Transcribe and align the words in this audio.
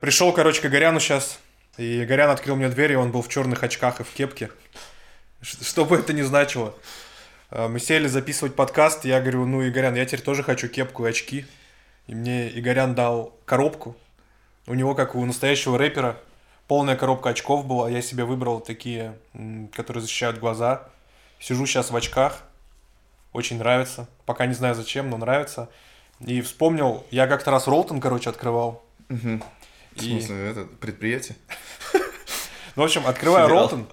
Пришел, 0.00 0.32
короче, 0.32 0.60
к 0.60 0.70
Горяну 0.70 1.00
сейчас, 1.00 1.40
и 1.76 2.04
Горян 2.04 2.30
открыл 2.30 2.54
мне 2.54 2.68
дверь, 2.68 2.92
и 2.92 2.96
он 2.96 3.10
был 3.10 3.20
в 3.20 3.28
черных 3.28 3.64
очках 3.64 3.98
и 3.98 4.04
в 4.04 4.10
кепке. 4.10 4.50
Что 5.42 5.84
бы 5.84 5.96
это 5.96 6.12
ни 6.12 6.22
значило. 6.22 6.72
А, 7.50 7.66
Мы 7.66 7.80
сели 7.80 8.06
записывать 8.06 8.54
подкаст, 8.54 9.04
я 9.04 9.20
говорю, 9.20 9.44
ну, 9.44 9.68
Игорян, 9.68 9.96
я 9.96 10.06
теперь 10.06 10.20
тоже 10.20 10.44
хочу 10.44 10.68
кепку 10.68 11.04
и 11.04 11.10
очки. 11.10 11.46
И 12.06 12.14
мне 12.14 12.48
Игорян 12.48 12.94
дал 12.94 13.34
коробку. 13.44 13.96
У 14.68 14.74
него, 14.74 14.94
как 14.94 15.16
у 15.16 15.24
настоящего 15.26 15.76
рэпера, 15.76 16.16
полная 16.68 16.94
коробка 16.94 17.30
очков 17.30 17.66
была. 17.66 17.90
Я 17.90 18.00
себе 18.00 18.22
выбрал 18.22 18.60
такие, 18.60 19.18
которые 19.74 20.00
защищают 20.00 20.38
глаза. 20.38 20.88
Сижу 21.40 21.66
сейчас 21.66 21.90
в 21.90 21.96
очках. 21.96 22.44
Очень 23.32 23.58
нравится. 23.58 24.06
Пока 24.26 24.46
не 24.46 24.54
знаю 24.54 24.76
зачем, 24.76 25.10
но 25.10 25.16
нравится. 25.16 25.68
И 26.20 26.40
вспомнил, 26.40 27.04
я 27.10 27.26
как-то 27.26 27.50
раз 27.50 27.66
Ролтон, 27.66 28.00
короче, 28.00 28.30
открывал. 28.30 28.84
Мгм. 29.08 29.42
В 29.98 30.02
И- 30.02 30.10
смысле, 30.20 30.36
это 30.50 30.64
предприятие? 30.80 31.36
Ну, 32.76 32.82
в 32.82 32.86
общем, 32.86 33.04
открываю. 33.08 33.48
Ролтон, 33.48 33.88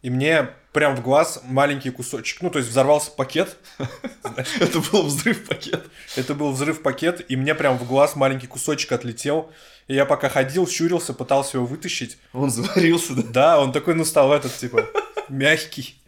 и 0.00 0.08
мне 0.08 0.48
прям 0.72 0.96
в 0.96 1.02
глаз 1.02 1.42
маленький 1.44 1.90
кусочек. 1.90 2.40
Ну, 2.40 2.48
то 2.48 2.58
есть 2.58 2.70
взорвался 2.70 3.10
пакет. 3.10 3.56
Это 4.60 4.80
был 4.80 5.02
взрыв 5.02 5.46
пакет. 5.46 5.86
Это 6.16 6.34
был 6.34 6.50
взрыв 6.52 6.80
пакет, 6.82 7.24
и 7.30 7.36
мне 7.36 7.54
прям 7.54 7.76
в 7.78 7.86
глаз 7.86 8.16
маленький 8.16 8.46
кусочек 8.46 8.92
отлетел. 8.92 9.50
И 9.88 9.94
я 9.94 10.06
пока 10.06 10.30
ходил, 10.30 10.66
щурился, 10.66 11.12
пытался 11.12 11.58
его 11.58 11.66
вытащить. 11.66 12.16
Он 12.32 12.50
заварился, 12.50 13.14
да? 13.14 13.22
Да, 13.22 13.60
он 13.60 13.72
такой, 13.72 13.94
ну, 13.94 14.06
стал 14.06 14.32
этот, 14.32 14.56
типа, 14.56 14.86
мягкий. 15.28 16.00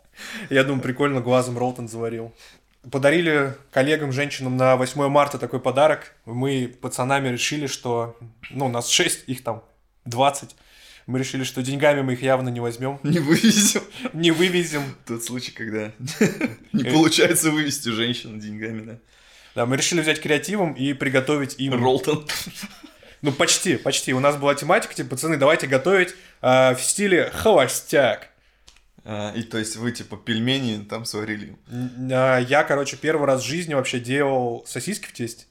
Я 0.48 0.64
думаю, 0.64 0.82
прикольно, 0.82 1.20
глазом 1.20 1.58
Ролтон 1.58 1.86
заварил. 1.86 2.34
Подарили 2.90 3.54
коллегам, 3.72 4.12
женщинам 4.12 4.56
на 4.56 4.76
8 4.76 5.08
марта 5.08 5.38
такой 5.38 5.60
подарок. 5.60 6.14
Мы 6.24 6.72
пацанами 6.80 7.28
решили, 7.28 7.66
что... 7.66 8.16
Ну, 8.50 8.66
у 8.66 8.68
нас 8.68 8.88
6, 8.88 9.24
их 9.28 9.42
там 9.42 9.64
20. 10.04 10.54
Мы 11.06 11.18
решили, 11.18 11.44
что 11.44 11.62
деньгами 11.62 12.02
мы 12.02 12.14
их 12.14 12.22
явно 12.22 12.48
не 12.48 12.60
возьмем, 12.60 12.98
Не 13.04 13.18
вывезем. 13.18 13.82
не 14.12 14.30
вывезем. 14.30 14.82
Тот 15.06 15.24
случай, 15.24 15.52
когда 15.52 15.92
не 16.72 16.84
получается 16.84 17.50
вывести 17.50 17.88
женщину 17.90 18.38
деньгами, 18.38 18.82
да? 18.82 18.98
Да, 19.54 19.66
мы 19.66 19.76
решили 19.76 20.00
взять 20.00 20.20
креативом 20.20 20.72
и 20.74 20.92
приготовить 20.92 21.56
им... 21.58 21.74
Ролтон. 21.74 22.26
Ну, 23.22 23.32
почти, 23.32 23.76
почти. 23.76 24.12
У 24.12 24.20
нас 24.20 24.36
была 24.36 24.54
тематика, 24.54 24.94
типа, 24.94 25.10
пацаны, 25.10 25.38
давайте 25.38 25.66
готовить 25.66 26.14
а, 26.42 26.74
в 26.74 26.82
стиле 26.82 27.30
холостяк. 27.32 28.28
А, 29.08 29.32
И 29.34 29.42
то 29.44 29.56
есть 29.58 29.76
вы 29.76 29.92
типа 29.92 30.16
пельмени 30.16 30.82
там 30.84 31.04
сварили. 31.04 31.56
А, 32.12 32.38
Я, 32.38 32.64
короче, 32.64 32.96
первый 32.96 33.26
раз 33.26 33.42
в 33.42 33.46
жизни 33.46 33.74
вообще 33.74 34.00
делал 34.00 34.64
сосиски 34.66 35.06
в 35.06 35.12
тесте. 35.12 35.44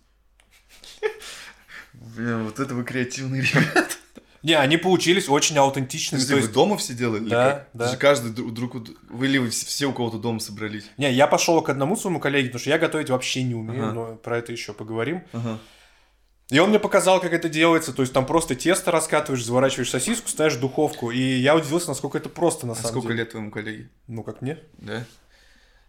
Блин, 1.93 2.43
вот 2.45 2.59
это 2.59 2.73
вы 2.75 2.83
креативные 2.83 3.41
ребята. 3.53 3.87
Не, 4.43 4.53
они 4.53 4.77
получились 4.77 5.27
очень 5.27 5.57
аутентичными. 5.57 6.19
Подожди, 6.21 6.33
то 6.33 6.35
вы 6.35 6.41
есть- 6.43 6.53
дома 6.53 6.77
все 6.77 6.93
делали? 6.93 7.27
Да, 7.29 7.49
как? 7.51 7.69
да. 7.73 7.85
Это 7.85 7.93
же 7.93 7.97
каждый 7.99 8.31
друг, 8.51 8.75
Вы 9.09 9.25
или 9.27 9.37
вы 9.39 9.49
все 9.49 9.65
все 9.65 9.85
у 9.87 9.93
кого-то 9.93 10.17
дома 10.19 10.39
собрались? 10.39 10.85
Не, 10.97 11.11
я 11.11 11.25
пошел 11.25 11.59
к 11.61 11.69
одному 11.69 11.95
своему 11.95 12.19
коллеге, 12.19 12.49
потому 12.49 12.59
что 12.59 12.69
я 12.69 12.77
готовить 12.77 13.09
вообще 13.09 13.41
не 13.43 13.55
умею, 13.55 13.85
Ага. 13.85 13.93
но 13.93 14.15
про 14.17 14.37
это 14.37 14.51
еще 14.51 14.73
поговорим. 14.73 15.23
Ага. 15.33 15.57
И 16.51 16.59
он 16.59 16.69
мне 16.69 16.79
показал, 16.79 17.19
как 17.19 17.33
это 17.33 17.49
делается. 17.49 17.91
То 17.91 18.03
есть 18.03 18.13
там 18.13 18.25
просто 18.25 18.53
тесто 18.55 18.91
раскатываешь, 18.91 19.43
заворачиваешь 19.43 19.89
сосиску, 19.89 20.29
ставишь 20.29 20.53
в 20.55 20.59
духовку. 20.59 21.09
И 21.11 21.19
я 21.19 21.55
удивился, 21.55 21.87
насколько 21.89 22.17
это 22.19 22.29
просто 22.29 22.67
на 22.67 22.73
А 22.73 22.75
самом 22.75 22.89
сколько 22.91 23.07
деле. 23.07 23.19
лет 23.19 23.31
твоему 23.31 23.49
коллеге? 23.51 23.89
Ну, 24.07 24.21
как 24.23 24.41
мне. 24.41 24.59
Да? 24.77 25.03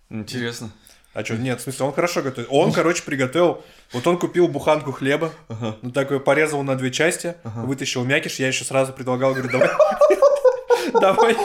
Интересно. 0.08 0.70
А 1.12 1.24
что, 1.24 1.34
нет, 1.36 1.60
в 1.60 1.62
смысле, 1.62 1.86
он 1.86 1.92
хорошо 1.94 2.22
готовит. 2.22 2.48
Он, 2.50 2.72
короче, 2.72 3.02
приготовил. 3.02 3.62
Вот 3.92 4.06
он 4.06 4.18
купил 4.18 4.48
буханку 4.48 4.92
хлеба, 4.92 5.32
Ага. 5.48 5.78
ну 5.80 5.90
такой 5.90 6.20
порезал 6.20 6.62
на 6.62 6.74
две 6.77 6.90
части, 6.90 7.36
Ага. 7.42 7.60
вытащил 7.62 8.04
мякиш. 8.04 8.38
Я 8.38 8.48
еще 8.48 8.64
сразу 8.64 8.92
предлагал, 8.92 9.32
говорю, 9.34 9.50
давай. 9.50 9.70
Давай. 11.00 11.36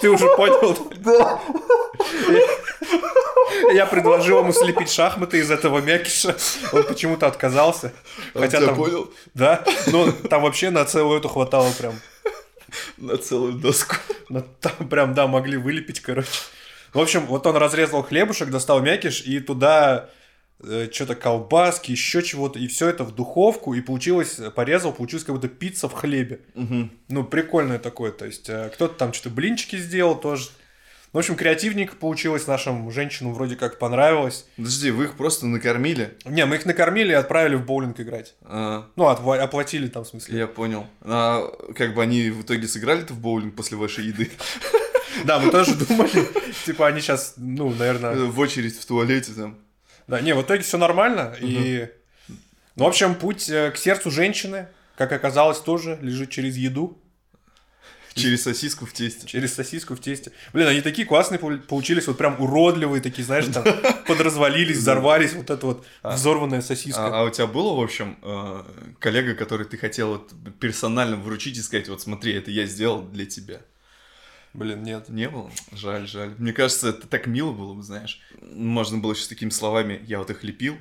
Ты 0.00 0.08
уже 0.10 0.26
понял? 0.36 0.78
Да. 0.98 1.40
Я 3.72 3.86
предложил 3.86 4.40
ему 4.40 4.52
слепить 4.52 4.90
шахматы 4.90 5.38
из 5.38 5.50
этого 5.50 5.80
мякиша. 5.80 6.36
Он 6.72 6.84
почему-то 6.84 7.26
отказался. 7.26 7.92
Хотя 8.34 8.60
там... 8.60 8.76
понял? 8.76 9.12
Да, 9.34 9.64
ну 9.88 10.12
там 10.12 10.42
вообще 10.42 10.70
на 10.70 10.84
целую 10.84 11.18
эту 11.18 11.28
хватало 11.28 11.70
прям. 11.78 11.94
На 12.96 13.18
целую 13.18 13.54
доску. 13.54 13.96
Там 14.60 14.88
прям, 14.88 15.14
да, 15.14 15.26
могли 15.26 15.56
вылепить, 15.56 16.00
короче. 16.00 16.30
В 16.92 17.00
общем, 17.00 17.26
вот 17.26 17.46
он 17.46 17.56
разрезал 17.56 18.02
хлебушек, 18.02 18.50
достал 18.50 18.80
мякиш, 18.80 19.22
и 19.22 19.40
туда 19.40 20.10
что-то 20.92 21.14
колбаски, 21.16 21.90
еще 21.90 22.22
чего-то, 22.22 22.58
и 22.58 22.68
все 22.68 22.88
это 22.88 23.02
в 23.02 23.12
духовку, 23.14 23.74
и 23.74 23.80
получилось, 23.80 24.38
порезал, 24.54 24.92
получилось 24.92 25.24
как 25.24 25.34
будто 25.34 25.48
пицца 25.48 25.88
в 25.88 25.92
хлебе. 25.92 26.40
Мгм. 26.54 26.92
Ну, 27.08 27.24
прикольное 27.24 27.80
такое, 27.80 28.12
то 28.12 28.26
есть 28.26 28.48
э, 28.48 28.70
кто-то 28.72 28.94
там 28.94 29.12
что-то 29.12 29.34
блинчики 29.34 29.76
сделал 29.76 30.14
тоже. 30.14 30.50
В 31.12 31.18
общем, 31.18 31.36
креативненько 31.36 31.94
получилось, 31.94 32.46
нашим 32.46 32.90
женщинам 32.90 33.34
вроде 33.34 33.54
как 33.56 33.78
понравилось. 33.78 34.46
Подожди, 34.56 34.90
вы 34.90 35.04
их 35.04 35.14
просто 35.14 35.46
накормили? 35.46 36.16
Не, 36.24 36.46
мы 36.46 36.56
их 36.56 36.64
накормили 36.64 37.10
и 37.10 37.14
отправили 37.14 37.54
в 37.56 37.66
боулинг 37.66 38.00
играть. 38.00 38.34
А, 38.42 38.88
Ну, 38.96 39.04
отва- 39.04 39.38
оплатили 39.38 39.88
там, 39.88 40.04
в 40.04 40.08
смысле. 40.08 40.38
я 40.38 40.46
понял. 40.46 40.86
А 41.02 41.46
как 41.76 41.94
бы 41.94 42.02
они 42.02 42.30
в 42.30 42.42
итоге 42.42 42.66
сыграли-то 42.66 43.12
в 43.12 43.20
боулинг 43.20 43.54
после 43.54 43.76
вашей 43.76 44.06
еды? 44.06 44.30
Да, 45.24 45.38
мы 45.38 45.50
тоже 45.50 45.74
думали, 45.74 46.26
типа, 46.64 46.86
они 46.88 47.00
сейчас, 47.02 47.34
ну, 47.36 47.68
наверное... 47.70 48.14
В 48.16 48.38
очередь 48.40 48.78
в 48.80 48.86
туалете 48.86 49.32
там. 49.36 49.58
Да, 50.06 50.22
не, 50.22 50.34
в 50.34 50.40
итоге 50.40 50.62
все 50.62 50.78
нормально. 50.78 51.34
И, 51.38 51.86
ну, 52.76 52.84
в 52.86 52.88
общем, 52.88 53.14
путь 53.14 53.48
э, 53.50 53.70
к 53.72 53.76
сердцу 53.76 54.10
женщины, 54.10 54.68
как 54.96 55.12
оказалось, 55.12 55.60
тоже 55.60 55.98
лежит 56.00 56.30
через 56.30 56.56
еду, 56.56 56.98
Через 58.20 58.42
сосиску 58.42 58.86
в 58.86 58.92
тесте. 58.92 59.26
через 59.26 59.54
сосиску 59.54 59.94
в 59.94 60.00
тесте. 60.00 60.32
Блин, 60.52 60.68
они 60.68 60.80
такие 60.80 61.06
классные 61.06 61.38
пол- 61.38 61.58
получились, 61.58 62.06
вот 62.06 62.18
прям 62.18 62.40
уродливые 62.40 63.00
такие, 63.00 63.24
знаешь, 63.24 63.46
там 63.46 63.64
подразвалились, 64.06 64.78
взорвались, 64.78 65.32
вот 65.32 65.50
эта 65.50 65.66
вот 65.66 65.86
взорванная 66.02 66.60
сосиска. 66.60 67.06
А, 67.06 67.20
а 67.20 67.24
у 67.24 67.30
тебя 67.30 67.46
было, 67.46 67.74
в 67.74 67.80
общем, 67.80 68.18
э, 68.22 68.62
коллега, 68.98 69.34
который 69.34 69.66
ты 69.66 69.76
хотел 69.76 70.08
вот 70.08 70.32
персонально 70.60 71.16
вручить 71.16 71.56
и 71.56 71.62
сказать, 71.62 71.88
вот 71.88 72.00
смотри, 72.02 72.34
это 72.34 72.50
я 72.50 72.66
сделал 72.66 73.02
для 73.02 73.26
тебя? 73.26 73.60
Блин, 74.54 74.82
нет. 74.82 75.08
Не 75.08 75.28
было? 75.30 75.50
Жаль, 75.72 76.06
жаль. 76.06 76.34
Мне 76.38 76.52
кажется, 76.52 76.90
это 76.90 77.06
так 77.06 77.26
мило 77.26 77.52
было 77.52 77.72
бы, 77.72 77.82
знаешь. 77.82 78.20
Можно 78.42 78.98
было 78.98 79.14
сейчас 79.14 79.28
такими 79.28 79.48
словами, 79.48 80.02
я 80.06 80.18
вот 80.18 80.28
их 80.30 80.44
лепил. 80.44 80.76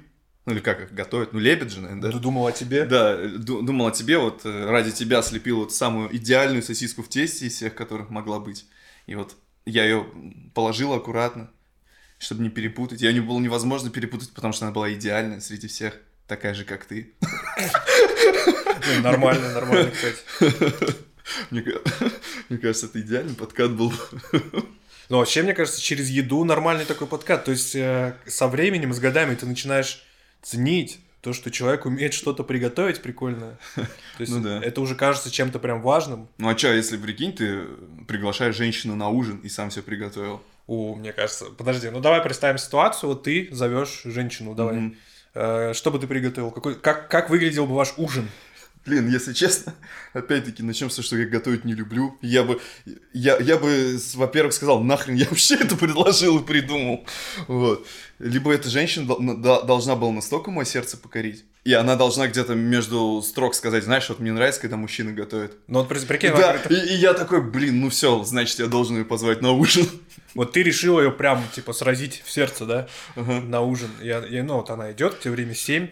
Ну 0.46 0.54
или 0.54 0.60
как 0.60 0.82
их 0.82 0.94
готовят? 0.94 1.34
Ну 1.34 1.40
лепят 1.40 1.72
же, 1.72 1.82
наверное, 1.82 2.12
да? 2.12 2.18
думал 2.18 2.48
о 2.48 2.52
тебе? 2.52 2.86
Да, 2.86 3.16
ду- 3.16 3.62
думал 3.62 3.88
о 3.88 3.92
тебе, 3.92 4.18
вот 4.18 4.42
э, 4.44 4.70
ради 4.70 4.92
тебя 4.92 5.22
слепил 5.22 5.58
вот 5.60 5.74
самую 5.74 6.16
идеальную 6.16 6.64
сосиску 6.64 7.04
в 7.04 7.10
тесте 7.10 7.46
из 7.46 7.56
всех, 7.56 7.76
которых 7.76 8.10
могла 8.10 8.40
быть. 8.40 8.66
И 9.06 9.16
вот 9.16 9.36
я 9.66 9.84
ее 9.84 10.08
положил 10.56 10.94
аккуратно, 10.94 11.52
чтобы 12.18 12.42
не 12.42 12.50
перепутать. 12.50 13.02
Ее 13.02 13.14
не 13.14 13.20
было 13.20 13.40
невозможно 13.40 13.92
перепутать, 13.92 14.34
потому 14.34 14.54
что 14.54 14.66
она 14.66 14.74
была 14.74 14.92
идеальная 14.94 15.42
среди 15.42 15.68
всех, 15.68 15.98
такая 16.28 16.56
же, 16.56 16.66
как 16.66 16.86
ты. 16.86 17.14
Нормально, 19.04 19.54
нормально, 19.54 19.92
кстати. 19.92 20.96
Мне 21.52 22.58
кажется, 22.60 22.88
это 22.88 23.00
идеальный 23.00 23.36
подкат 23.36 23.72
был. 23.72 23.94
Ну, 25.10 25.18
вообще, 25.18 25.44
мне 25.44 25.54
кажется, 25.54 25.82
через 25.82 26.10
еду 26.10 26.44
нормальный 26.46 26.86
такой 26.86 27.08
подкат. 27.08 27.44
То 27.46 27.52
есть 27.52 27.76
э, 27.76 28.16
со 28.28 28.48
временем, 28.48 28.94
с 28.94 29.00
годами 29.00 29.36
ты 29.36 29.46
начинаешь 29.46 30.04
ценить 30.42 31.00
то, 31.22 31.34
что 31.34 31.52
человек 31.52 31.86
умеет 31.86 32.14
что-то 32.14 32.44
приготовить 32.44 33.02
прикольное. 33.02 33.58
То 33.76 33.86
есть 34.20 34.32
Ну 34.34 34.42
да. 34.42 34.60
это 34.64 34.82
уже 34.82 34.96
кажется 34.96 35.30
чем-то 35.30 35.60
прям 35.60 35.82
важным. 35.82 36.28
Ну 36.38 36.50
а 36.50 36.56
чё, 36.56 36.74
если, 36.74 36.98
прикинь, 36.98 37.34
ты 37.34 37.64
приглашаешь 38.08 38.56
женщину 38.56 38.96
на 38.96 39.10
ужин 39.10 39.38
и 39.38 39.50
сам 39.50 39.70
все 39.70 39.82
приготовил? 39.84 40.42
О, 40.68 40.96
мне 40.96 41.14
кажется. 41.14 41.46
Подожди, 41.46 41.90
ну 41.90 42.00
давай 42.00 42.22
представим 42.22 42.58
ситуацию. 42.58 43.10
Вот 43.10 43.24
ты 43.24 43.50
зовешь 43.52 44.02
женщину, 44.06 44.56
давай. 44.56 44.76
Мгм. 44.76 44.98
Э, 45.34 45.74
что 45.74 45.92
бы 45.92 46.00
ты 46.00 46.08
приготовил? 46.08 46.52
Какой, 46.52 46.76
как, 46.76 47.10
как 47.10 47.30
выглядел 47.30 47.68
бы 47.68 47.76
ваш 47.76 47.94
ужин? 47.98 48.28
Блин, 48.86 49.10
если 49.10 49.34
честно, 49.34 49.76
опять-таки, 50.14 50.64
начнем 50.64 50.90
с 50.90 50.96
того, 50.96 51.06
что 51.06 51.16
я 51.18 51.26
готовить 51.26 51.66
не 51.66 51.74
люблю. 51.74 52.18
Я 52.22 52.44
бы, 52.44 52.60
я, 53.14 53.38
я 53.38 53.58
бы, 53.58 54.00
во-первых, 54.16 54.54
сказал, 54.54 54.82
нахрен 54.84 55.16
я 55.16 55.26
вообще 55.30 55.56
это 55.56 55.76
предложил 55.78 56.40
и 56.40 56.44
придумал. 56.46 57.06
Вот. 57.48 57.86
Либо 58.18 58.52
эта 58.54 58.70
женщина 58.70 59.06
должна 59.64 59.96
была 59.96 60.12
настолько 60.12 60.50
мое 60.52 60.66
сердце 60.66 60.98
покорить, 60.98 61.44
и 61.64 61.74
она 61.74 61.96
должна 61.96 62.28
где-то 62.28 62.56
между 62.56 63.22
строк 63.24 63.54
сказать, 63.56 63.84
знаешь, 63.84 64.10
вот 64.10 64.20
мне 64.20 64.32
нравится, 64.32 64.62
когда 64.62 64.78
мужчина 64.78 65.12
готовит. 65.12 65.54
Ну 65.68 65.80
вот 65.80 65.88
при- 65.88 66.00
прикинь, 66.00 66.32
да, 66.32 66.56
и, 66.70 66.74
и 66.74 66.94
я 66.96 67.14
такой, 67.14 67.42
блин, 67.42 67.82
ну 67.82 67.90
все, 67.90 68.24
значит, 68.24 68.60
я 68.60 68.68
должен 68.68 68.98
ее 68.98 69.06
позвать 69.06 69.42
на 69.42 69.52
ужин. 69.52 69.88
вот 70.36 70.54
ты 70.54 70.64
решил 70.64 71.00
ее 71.00 71.12
прям, 71.12 71.44
типа, 71.54 71.74
сразить 71.74 72.22
в 72.26 72.32
сердце, 72.32 72.66
да, 72.66 72.88
Ага. 73.16 73.42
на 73.42 73.62
ужин. 73.62 73.90
Я- 74.02 74.26
и, 74.26 74.42
ну, 74.42 74.56
вот 74.56 74.70
она 74.72 74.92
идет, 74.92 75.20
тебе 75.20 75.32
время 75.34 75.54
7, 75.56 75.88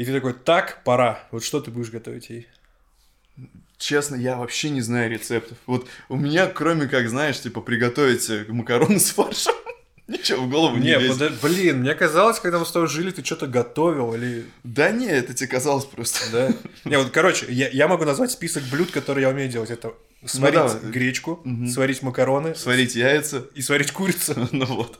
и 0.00 0.04
ты 0.04 0.12
такой, 0.12 0.32
так, 0.32 0.82
пора. 0.84 1.22
Вот 1.30 1.44
что 1.44 1.60
ты 1.60 1.70
будешь 1.70 1.90
готовить 1.90 2.30
ей? 2.30 2.48
Честно, 3.78 4.16
я 4.16 4.36
вообще 4.36 4.70
не 4.70 4.80
знаю 4.82 5.10
рецептов. 5.10 5.56
Вот 5.66 5.86
у 6.08 6.16
меня, 6.16 6.46
кроме 6.46 6.86
как, 6.86 7.08
знаешь, 7.08 7.40
типа, 7.40 7.60
приготовить 7.60 8.28
э, 8.28 8.44
макароны 8.48 8.98
с 8.98 9.10
фаршем, 9.10 9.54
Ничего 10.06 10.42
в 10.42 10.50
голову 10.50 10.76
не, 10.76 10.86
Не, 10.88 10.98
лезет. 10.98 11.40
блин, 11.40 11.80
мне 11.80 11.94
казалось, 11.94 12.40
когда 12.40 12.58
мы 12.58 12.66
с 12.66 12.72
тобой 12.72 12.88
жили, 12.88 13.10
ты 13.10 13.24
что-то 13.24 13.46
готовил 13.46 14.12
или... 14.14 14.44
Да 14.64 14.90
не, 14.90 15.06
это 15.06 15.32
тебе 15.34 15.48
казалось 15.48 15.84
просто. 15.84 16.18
Да? 16.32 16.54
Не, 16.90 16.98
вот, 16.98 17.10
короче, 17.10 17.46
я, 17.48 17.68
я 17.68 17.86
могу 17.88 18.04
назвать 18.04 18.30
список 18.32 18.64
блюд, 18.64 18.90
которые 18.90 19.22
я 19.22 19.28
умею 19.28 19.48
делать. 19.48 19.70
Это 19.70 19.94
сварить 20.26 20.54
давай. 20.58 20.90
гречку, 20.90 21.40
Мгм. 21.44 21.68
сварить 21.68 22.02
макароны 22.02 22.54
Сварить 22.56 22.96
яйца. 22.96 23.46
и 23.54 23.62
сварить 23.62 23.92
курицу. 23.92 24.48
Ну 24.52 24.64
вот. 24.66 24.98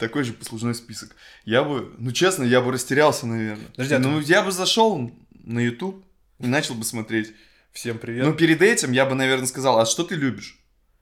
Такой 0.00 0.24
же 0.24 0.32
послужной 0.32 0.74
список. 0.74 1.14
Я 1.44 1.62
бы, 1.62 1.94
ну 1.98 2.10
честно, 2.10 2.42
я 2.42 2.62
бы 2.62 2.72
растерялся, 2.72 3.26
наверное. 3.26 3.66
Подожди, 3.66 3.94
а 3.94 3.98
ну, 3.98 4.18
я 4.18 4.42
бы 4.42 4.50
зашел 4.50 5.12
на 5.44 5.58
YouTube 5.58 6.02
и 6.38 6.46
начал 6.46 6.74
бы 6.74 6.84
смотреть. 6.84 7.34
Всем 7.70 7.98
привет. 7.98 8.24
Ну, 8.24 8.32
перед 8.32 8.62
этим 8.62 8.92
я 8.92 9.04
бы, 9.04 9.14
наверное, 9.14 9.46
сказал, 9.46 9.78
а 9.78 9.84
что 9.84 10.02
ты 10.02 10.14
любишь? 10.14 10.58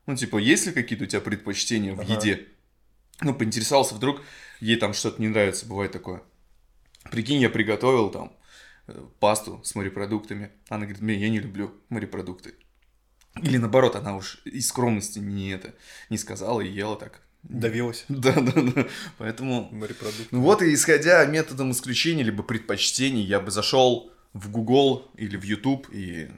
Ну, 0.07 0.17
типа, 0.17 0.39
есть 0.39 0.67
ли 0.67 0.73
какие-то 0.73 1.05
у 1.05 1.07
тебя 1.07 1.21
предпочтения 1.21 1.95
в 1.95 2.01
Ага. 2.01 2.15
еде? 2.15 2.49
Ну, 3.21 3.35
поинтересовался, 3.35 3.95
вдруг 3.95 4.21
ей 4.59 4.75
там 4.75 4.93
что-то 4.95 5.23
не 5.23 5.29
нравится, 5.29 5.65
бывает 5.67 5.93
такое. 5.93 6.21
Прикинь, 7.09 7.41
я 7.41 7.51
приготовил 7.51 8.11
там 8.11 8.37
э, 8.89 9.01
пасту 9.21 9.61
с 9.63 9.77
морепродуктами. 9.77 10.51
Она 10.69 10.87
говорит, 10.87 11.01
мне 11.01 11.15
я 11.15 11.31
не 11.31 11.39
люблю 11.39 11.73
морепродукты. 11.89 12.55
Или 13.41 13.59
наоборот, 13.59 13.95
она 13.95 14.17
уж 14.17 14.41
из 14.45 14.67
скромности 14.67 15.21
не 15.21 15.51
это, 15.51 15.77
не 16.11 16.19
сказала 16.19 16.61
и 16.61 16.69
ела 16.69 16.97
так. 16.97 17.23
Давилась. 17.43 18.05
Да, 18.09 18.33
да, 18.33 18.53
да. 18.55 18.87
Поэтому 19.19 19.69
Морепродукт. 19.73 20.31
ну 20.33 20.41
вот 20.41 20.63
и 20.63 20.75
исходя 20.75 21.25
методом 21.27 21.71
исключения 21.73 22.23
либо 22.23 22.43
предпочтений, 22.43 23.23
я 23.23 23.41
бы 23.41 23.51
зашел 23.51 24.11
в 24.35 24.51
Google 24.51 25.07
или 25.17 25.37
в 25.37 25.45
YouTube 25.45 25.89
и 25.93 26.29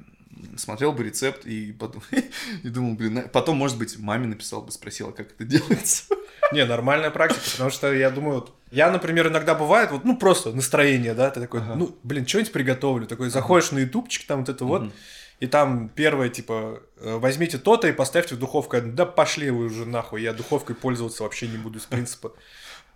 смотрел 0.57 0.93
бы 0.93 1.03
рецепт 1.05 1.45
и, 1.47 1.73
потом, 1.73 2.03
и 2.63 2.69
думал, 2.69 2.95
блин, 2.95 3.29
потом, 3.33 3.57
может 3.57 3.77
быть, 3.79 3.99
маме 3.99 4.27
написал 4.27 4.63
бы, 4.63 4.71
спросила, 4.73 5.11
как 5.11 5.33
это 5.33 5.45
делается. 5.45 6.05
Не, 6.53 6.65
нормальная 6.65 7.11
практика, 7.11 7.43
потому 7.53 7.71
что 7.71 7.93
я 7.93 8.11
думаю, 8.11 8.37
вот, 8.37 8.55
я, 8.71 8.91
например, 8.91 9.29
иногда 9.29 9.55
бывает, 9.55 9.91
вот, 9.91 10.05
ну, 10.05 10.17
просто 10.17 10.53
настроение, 10.53 11.15
да, 11.15 11.31
ты 11.31 11.41
такой, 11.41 11.61
Ага. 11.61 11.75
ну, 11.75 11.97
блин, 12.03 12.27
что-нибудь 12.27 12.53
приготовлю, 12.53 13.07
такой, 13.07 13.29
заходишь 13.31 13.71
на 13.73 13.81
ютубчик, 13.81 14.27
там 14.27 14.41
вот 14.41 14.49
это 14.49 14.65
вот, 14.65 14.83
Мгм. 14.83 14.93
И 15.41 15.47
там 15.47 15.89
первое, 15.89 16.29
типа, 16.29 16.83
э, 16.99 17.17
возьмите 17.17 17.59
то-то 17.59 17.89
и 17.89 17.93
поставьте 17.93 18.35
в 18.35 18.39
духовку, 18.39 18.77
да 18.81 19.07
пошли 19.07 19.51
вы 19.51 19.65
уже 19.67 19.87
нахуй, 19.87 20.23
я 20.23 20.33
духовкой 20.35 20.77
пользоваться 20.77 21.23
вообще 21.23 21.49
не 21.49 21.57
буду 21.57 21.79
из 21.79 21.87
принципа. 21.87 22.33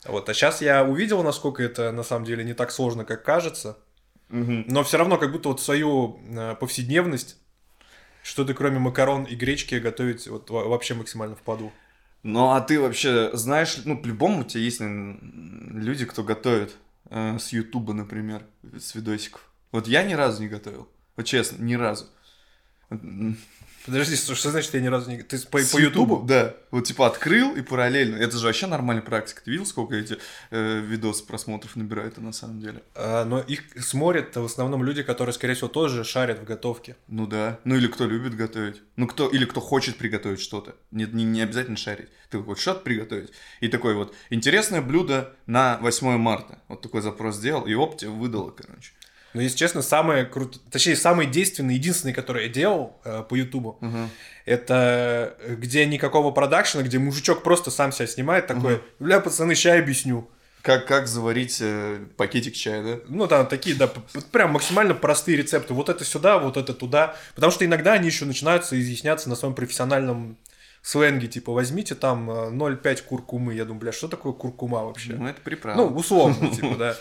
Вот, 0.07 0.29
а 0.29 0.35
сейчас 0.35 0.61
я 0.61 0.85
увидел, 0.85 1.23
насколько 1.23 1.63
это 1.63 1.91
на 1.91 2.03
самом 2.03 2.27
деле 2.27 2.45
не 2.45 2.53
так 2.53 2.71
сложно, 2.71 3.07
как 3.07 3.25
кажется, 3.25 3.79
но 4.29 4.85
все 4.85 4.99
равно 4.99 5.17
как 5.17 5.33
будто 5.33 5.49
вот 5.49 5.61
свою 5.61 6.21
э, 6.29 6.55
повседневность, 6.57 7.39
что-то 8.23 8.53
кроме 8.53 8.79
макарон 8.79 9.25
и 9.25 9.35
гречки 9.35 9.77
готовить 9.77 10.27
вот 10.29 10.51
во- 10.51 10.69
вообще 10.69 10.95
максимально 10.95 11.37
впаду. 11.37 11.73
Ну, 12.23 12.51
а 12.51 12.61
ты 12.61 12.81
вообще 12.81 13.31
знаешь, 13.35 13.79
ну, 13.85 13.99
по-любому 13.99 14.41
у 14.41 14.45
тебя 14.45 14.63
есть 14.63 14.81
наверное, 14.81 15.19
люди, 15.83 16.07
кто 16.07 16.23
готовит 16.23 16.75
э, 17.11 17.39
с 17.39 17.53
Ютуба, 17.53 17.93
например, 17.93 18.47
с 18.79 18.95
видосиков. 18.95 19.51
Вот 19.73 19.87
я 19.87 20.03
ни 20.03 20.15
разу 20.15 20.43
не 20.43 20.49
готовил. 20.49 20.89
Вот 21.17 21.27
честно, 21.27 21.63
ни 21.63 21.75
разу. 21.75 22.07
Подожди, 23.85 24.17
что, 24.17 24.35
что 24.35 24.51
значит 24.51 24.73
я 24.73 24.81
ни 24.81 24.87
разу 24.87 25.11
не... 25.11 25.23
Ты 25.23 25.39
по, 25.47 25.61
С 25.61 25.71
по 25.71 25.79
Ютубу? 25.79 26.23
Да. 26.27 26.55
Вот 26.71 26.85
типа 26.85 27.07
открыл 27.07 27.55
и 27.55 27.61
параллельно. 27.61 28.17
Это 28.17 28.39
же 28.39 28.47
вообще 28.47 28.67
нормальная 28.67 29.05
практика. 29.05 29.43
Ты 29.45 29.51
видел, 29.51 29.67
сколько 29.67 29.95
эти 29.95 30.17
э, 30.51 30.81
видосы 30.81 31.27
просмотров 31.27 31.77
набирают 31.77 32.17
на 32.17 32.33
самом 32.33 32.61
деле? 32.61 32.83
А, 32.95 33.27
но 33.27 33.41
их 33.41 33.63
смотрят 33.79 34.35
в 34.35 34.45
основном 34.45 34.83
люди, 34.85 35.03
которые, 35.03 35.35
скорее 35.35 35.53
всего, 35.55 35.69
тоже 35.69 36.03
шарят 36.03 36.39
в 36.39 36.45
готовке. 36.45 36.97
Ну 37.09 37.27
да. 37.27 37.61
Ну 37.65 37.77
или 37.77 37.87
кто 37.87 38.07
любит 38.07 38.35
готовить. 38.35 38.81
Ну 38.97 39.07
кто, 39.07 39.29
или 39.29 39.45
кто 39.45 39.61
хочет 39.61 39.99
приготовить 39.99 40.41
что-то. 40.41 40.75
Не, 40.91 41.05
не, 41.05 41.25
не 41.25 41.43
обязательно 41.43 41.77
шарить. 41.77 42.09
Ты 42.31 42.43
хочешь 42.43 42.63
что-то 42.63 42.81
приготовить. 42.81 43.33
И 43.61 43.69
такой 43.69 43.95
вот, 43.95 44.15
интересное 44.31 44.81
блюдо 44.81 45.37
на 45.47 45.77
8 45.83 46.17
марта. 46.17 46.59
Вот 46.69 46.81
такой 46.81 47.03
запрос 47.03 47.37
сделал, 47.37 47.67
и 47.67 47.75
оп, 47.75 47.99
тебе 47.99 48.11
выдало, 48.11 48.51
короче. 48.51 48.93
Но, 49.35 49.43
если 49.43 49.57
честно, 49.57 49.83
самое 49.83 50.25
круто... 50.25 50.59
Точнее, 50.71 50.97
самый 50.97 51.27
действенный, 51.27 51.75
единственный, 51.75 52.13
который 52.15 52.45
я 52.45 52.49
делал 52.49 52.97
э, 53.05 53.23
по 53.29 53.35
Ютубу, 53.35 53.79
Ага. 53.83 54.09
это 54.47 55.37
э, 55.41 55.57
где 55.57 55.85
никакого 55.87 56.31
продакшена, 56.31 56.83
где 56.85 56.99
мужичок 56.99 57.43
просто 57.43 57.71
сам 57.71 57.93
себя 57.93 58.07
снимает, 58.07 58.47
такой, 58.47 58.81
бля, 58.99 59.21
пацаны, 59.21 59.55
ща 59.55 59.75
объясню. 59.77 60.31
Как, 60.63 60.87
как 60.87 61.09
заварить 61.09 61.59
э, 61.61 61.99
пакетик 62.17 62.55
чая, 62.55 62.83
да? 62.83 63.01
Ну, 63.09 63.27
там 63.27 63.47
такие, 63.47 63.77
да, 63.77 63.91
прям 64.33 64.53
максимально 64.53 64.95
простые 64.95 65.37
рецепты. 65.37 65.75
Вот 65.75 65.91
это 65.91 66.05
сюда, 66.05 66.39
вот 66.39 66.57
это 66.57 66.73
туда. 66.73 67.17
Потому 67.35 67.53
что 67.53 67.67
иногда 67.67 67.93
они 67.93 68.07
еще 68.07 68.25
начинаются 68.25 68.81
изъясняться 68.81 69.29
на 69.29 69.37
своем 69.37 69.55
профессиональном 69.55 70.39
сленге. 70.81 71.27
Типа, 71.29 71.53
возьмите 71.53 71.95
там 71.95 72.31
э, 72.31 72.51
0,5 72.51 73.03
куркумы. 73.03 73.53
Я 73.55 73.65
думаю, 73.67 73.81
бля, 73.81 73.93
что 73.93 74.09
такое 74.09 74.33
куркума 74.33 74.85
вообще? 74.85 75.13
Ну, 75.13 75.27
это 75.27 75.41
приправа. 75.43 75.77
Ну, 75.77 75.87
условно, 75.89 76.49
типа, 76.55 76.77
да. 76.77 76.97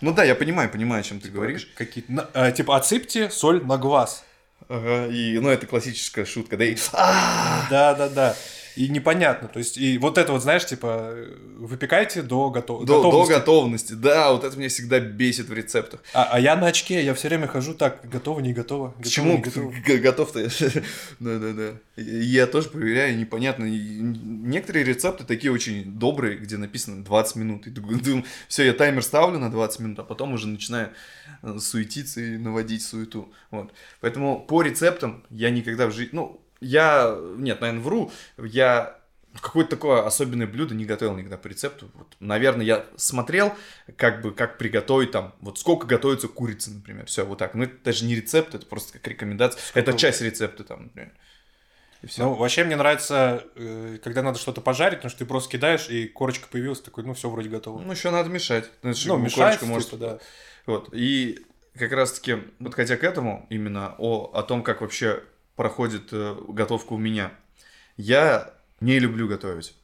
Ну 0.00 0.12
да, 0.12 0.24
я 0.24 0.34
понимаю, 0.34 0.70
понимаю, 0.70 1.00
о 1.00 1.02
чем 1.02 1.20
ты 1.20 1.28
говоришь. 1.28 1.68
Какие-то, 1.76 2.12
на- 2.12 2.28
э, 2.34 2.52
типа, 2.52 2.76
отсыпьте 2.76 3.30
соль 3.30 3.62
на 3.64 3.76
глаз. 3.76 4.24
Ага, 4.68 5.06
и, 5.08 5.38
ну, 5.38 5.48
это 5.48 5.66
классическая 5.66 6.24
шутка, 6.24 6.56
да, 6.56 6.64
и... 6.64 6.76
А! 6.92 7.66
Да-да-да. 7.70 8.36
И 8.76 8.88
непонятно. 8.88 9.48
То 9.48 9.58
есть, 9.58 9.78
и 9.78 9.98
вот 9.98 10.18
это 10.18 10.32
вот, 10.32 10.42
знаешь, 10.42 10.64
типа, 10.66 11.14
выпекайте 11.58 12.22
до, 12.22 12.50
готов... 12.50 12.84
До, 12.84 13.02
до 13.02 13.02
готовности. 13.02 13.32
готовности, 13.32 13.92
да, 13.94 14.32
вот 14.32 14.44
это 14.44 14.56
меня 14.56 14.68
всегда 14.68 15.00
бесит 15.00 15.48
в 15.48 15.52
рецептах. 15.52 16.02
А, 16.14 16.28
а 16.32 16.40
я 16.40 16.56
на 16.56 16.68
очке, 16.68 17.04
я 17.04 17.14
все 17.14 17.28
время 17.28 17.46
хожу 17.46 17.74
так, 17.74 18.08
готово, 18.08 18.40
не 18.40 18.52
готово. 18.52 18.94
готово, 18.98 19.36
готово. 19.38 19.74
г- 19.86 19.98
готов-то? 19.98 20.48
Да-да-да. 21.18 21.74
Я 22.00 22.46
тоже 22.46 22.68
проверяю, 22.70 23.18
непонятно. 23.18 23.64
Некоторые 23.64 24.84
рецепты 24.84 25.24
такие 25.24 25.52
очень 25.52 25.98
добрые, 25.98 26.36
где 26.36 26.56
написано 26.56 27.04
20 27.04 27.36
минут. 27.36 27.66
И 27.66 27.70
думаю, 27.70 28.24
все, 28.48 28.64
я 28.64 28.72
таймер 28.72 29.02
ставлю 29.02 29.38
на 29.38 29.50
20 29.50 29.80
минут, 29.80 29.98
а 29.98 30.04
потом 30.04 30.32
уже 30.32 30.46
начинаю 30.48 30.90
э, 31.42 31.58
суетиться 31.58 32.20
и 32.20 32.36
наводить 32.38 32.82
суету. 32.82 33.32
Вот. 33.50 33.72
Поэтому 34.00 34.40
по 34.40 34.62
рецептам 34.62 35.24
я 35.30 35.50
никогда 35.50 35.86
в 35.86 35.92
жизни... 35.92 36.10
Ну, 36.12 36.40
я... 36.60 37.16
Нет, 37.36 37.60
наверное, 37.60 37.82
вру. 37.82 38.12
Я 38.38 38.98
какое-то 39.40 39.70
такое 39.70 40.04
особенное 40.06 40.46
блюдо 40.46 40.74
не 40.74 40.84
готовил 40.84 41.16
никогда 41.16 41.36
по 41.36 41.46
рецепту. 41.46 41.90
Вот, 41.94 42.16
наверное, 42.20 42.64
я 42.66 42.86
смотрел, 42.96 43.54
как 43.96 44.22
бы, 44.22 44.32
как 44.32 44.58
приготовить 44.58 45.12
там, 45.12 45.34
вот 45.40 45.58
сколько 45.58 45.86
готовится 45.86 46.28
курица, 46.28 46.70
например. 46.70 47.06
Все, 47.06 47.24
вот 47.24 47.38
так. 47.38 47.54
Ну, 47.54 47.64
это 47.64 47.74
даже 47.84 48.04
не 48.04 48.16
рецепт, 48.16 48.54
это 48.54 48.66
просто 48.66 48.94
как 48.94 49.06
рекомендация. 49.06 49.60
Это 49.74 49.92
часть 49.92 50.20
рецепта 50.20 50.64
там, 50.64 50.84
например. 50.84 51.12
И 52.02 52.06
все. 52.06 52.22
Ну, 52.22 52.34
вообще 52.34 52.64
мне 52.64 52.76
нравится, 52.76 53.44
э, 53.56 53.98
когда 54.02 54.22
надо 54.22 54.38
что-то 54.38 54.62
пожарить, 54.62 54.98
потому 54.98 55.10
что 55.10 55.18
ты 55.18 55.26
просто 55.26 55.50
кидаешь, 55.50 55.88
и 55.90 56.08
корочка 56.08 56.48
появилась, 56.50 56.80
такой, 56.80 57.04
ну, 57.04 57.12
все 57.12 57.28
вроде 57.28 57.50
готово. 57.50 57.80
Ну, 57.82 57.92
еще 57.92 58.10
надо 58.10 58.30
мешать. 58.30 58.70
Значит, 58.82 59.06
Ну, 59.06 59.18
мешать, 59.18 59.60
может- 59.62 59.90
типа, 59.90 60.00
да. 60.00 60.18
Вот. 60.64 60.88
И 60.92 61.44
как 61.78 61.92
раз-таки, 61.92 62.36
подходя 62.62 62.96
к 62.96 63.04
этому, 63.04 63.46
именно 63.50 63.94
о, 63.98 64.30
о 64.32 64.42
том, 64.42 64.62
как 64.62 64.80
вообще 64.80 65.22
проходит 65.56 66.08
э, 66.12 66.36
готовка 66.48 66.94
у 66.94 66.98
меня, 66.98 67.32
я 67.96 68.54
не 68.80 68.98
люблю 68.98 69.28
готовить. 69.28 69.74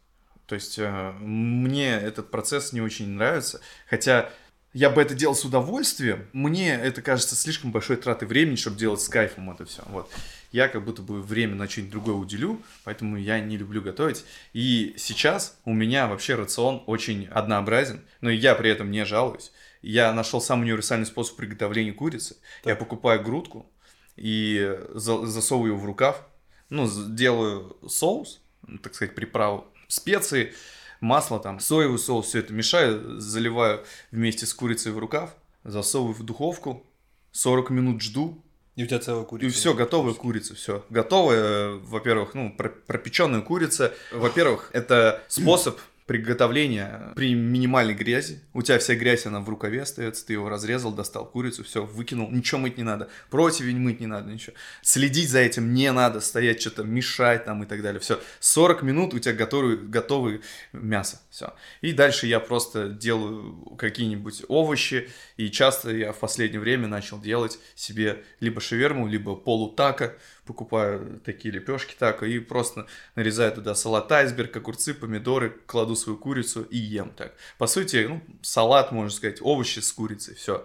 То 0.46 0.54
есть 0.54 0.78
э, 0.78 1.12
мне 1.20 1.92
этот 1.92 2.30
процесс 2.30 2.72
не 2.72 2.80
очень 2.80 3.08
нравится. 3.08 3.60
Хотя 3.88 4.30
я 4.72 4.90
бы 4.90 5.00
это 5.00 5.14
делал 5.14 5.34
с 5.34 5.44
удовольствием, 5.44 6.26
мне 6.32 6.74
это 6.74 7.02
кажется 7.02 7.34
слишком 7.34 7.72
большой 7.72 7.96
тратой 7.96 8.28
времени, 8.28 8.56
чтобы 8.56 8.76
делать 8.76 9.00
с 9.00 9.08
кайфом 9.08 9.50
это 9.50 9.64
все. 9.64 9.82
Вот. 9.86 10.10
Я 10.52 10.68
как 10.68 10.84
будто 10.84 11.02
бы 11.02 11.22
время 11.22 11.54
на 11.54 11.68
что-нибудь 11.68 11.92
другое 11.92 12.14
уделю, 12.14 12.62
поэтому 12.84 13.16
я 13.16 13.40
не 13.40 13.56
люблю 13.56 13.82
готовить. 13.82 14.24
И 14.52 14.94
сейчас 14.96 15.58
у 15.64 15.72
меня 15.72 16.06
вообще 16.06 16.34
рацион 16.34 16.82
очень 16.86 17.26
однообразен, 17.26 18.02
но 18.20 18.30
я 18.30 18.54
при 18.54 18.70
этом 18.70 18.90
не 18.90 19.04
жалуюсь. 19.04 19.50
Я 19.82 20.12
нашел 20.12 20.40
самый 20.40 20.64
универсальный 20.64 21.06
способ 21.06 21.36
приготовления 21.36 21.92
курицы. 21.92 22.36
Я 22.64 22.76
покупаю 22.76 23.22
грудку 23.22 23.70
и 24.16 24.78
за- 24.94 25.26
засовываю 25.26 25.76
в 25.76 25.84
рукав, 25.84 26.22
ну, 26.70 26.88
делаю 27.08 27.76
соус, 27.86 28.40
так 28.82 28.94
сказать, 28.94 29.14
приправу, 29.14 29.66
специи, 29.88 30.52
масло 31.00 31.38
там, 31.38 31.60
соевый 31.60 31.98
соус, 31.98 32.26
все 32.26 32.40
это 32.40 32.52
мешаю, 32.52 33.20
заливаю 33.20 33.84
вместе 34.10 34.46
с 34.46 34.54
курицей 34.54 34.92
в 34.92 34.98
рукав, 34.98 35.34
засовываю 35.64 36.14
в 36.14 36.22
духовку, 36.22 36.84
40 37.32 37.70
минут 37.70 38.00
жду, 38.02 38.42
И 38.76 38.84
у 38.84 38.86
тебя 38.86 38.98
целая 38.98 39.22
и 39.24 39.26
курица. 39.26 39.56
все, 39.56 39.74
готовая 39.74 40.14
курица, 40.14 40.54
все. 40.54 40.84
Готовая, 40.90 41.38
э, 41.42 41.74
во-первых, 41.82 42.34
ну, 42.34 42.54
про- 42.56 42.68
пропеченная 42.70 43.40
курица. 43.42 43.94
Во-первых, 44.12 44.70
это 44.72 45.22
способ 45.28 45.78
приготовления 46.06 47.12
при 47.16 47.34
минимальной 47.34 47.94
грязи. 47.94 48.40
У 48.54 48.62
тебя 48.62 48.78
вся 48.78 48.94
грязь, 48.94 49.26
она 49.26 49.40
в 49.40 49.48
рукаве 49.48 49.82
остается, 49.82 50.24
ты 50.24 50.34
его 50.34 50.48
разрезал, 50.48 50.92
достал 50.92 51.26
курицу, 51.26 51.64
все, 51.64 51.84
выкинул, 51.84 52.30
ничего 52.30 52.60
мыть 52.60 52.78
не 52.78 52.84
надо. 52.84 53.08
Противень 53.28 53.78
мыть 53.78 54.00
не 54.00 54.06
надо, 54.06 54.30
ничего. 54.30 54.54
Следить 54.82 55.30
за 55.30 55.40
этим 55.40 55.74
не 55.74 55.90
надо, 55.92 56.20
стоять 56.20 56.60
что-то, 56.60 56.84
мешать 56.84 57.44
там 57.44 57.64
и 57.64 57.66
так 57.66 57.82
далее. 57.82 58.00
Все, 58.00 58.20
40 58.40 58.82
минут 58.82 59.14
у 59.14 59.18
тебя 59.18 59.34
готовый, 59.34 59.76
готовый 59.76 60.42
мясо, 60.72 61.20
все. 61.30 61.54
И 61.80 61.92
дальше 61.92 62.26
я 62.26 62.38
просто 62.38 62.88
делаю 62.88 63.76
какие-нибудь 63.76 64.44
овощи, 64.48 65.10
и 65.36 65.50
часто 65.50 65.90
я 65.90 66.12
в 66.12 66.18
последнее 66.18 66.60
время 66.60 66.86
начал 66.86 67.20
делать 67.20 67.58
себе 67.74 68.24
либо 68.38 68.60
шаверму, 68.60 69.08
либо 69.08 69.34
полутака, 69.34 70.14
покупаю 70.46 71.20
такие 71.24 71.52
лепешки 71.52 71.94
тако 71.98 72.24
и 72.24 72.38
просто 72.38 72.86
нарезаю 73.14 73.52
туда 73.52 73.74
салат 73.74 74.10
айсберг, 74.12 74.56
огурцы, 74.56 74.94
помидоры, 74.94 75.50
кладу 75.66 75.96
свою 75.96 76.18
курицу 76.18 76.62
и 76.62 76.78
ем 76.78 77.10
так. 77.10 77.34
По 77.58 77.66
сути, 77.66 78.06
ну, 78.08 78.22
салат, 78.42 78.92
можно 78.92 79.10
сказать, 79.10 79.38
овощи 79.42 79.80
с 79.80 79.92
курицей, 79.92 80.34
все. 80.34 80.64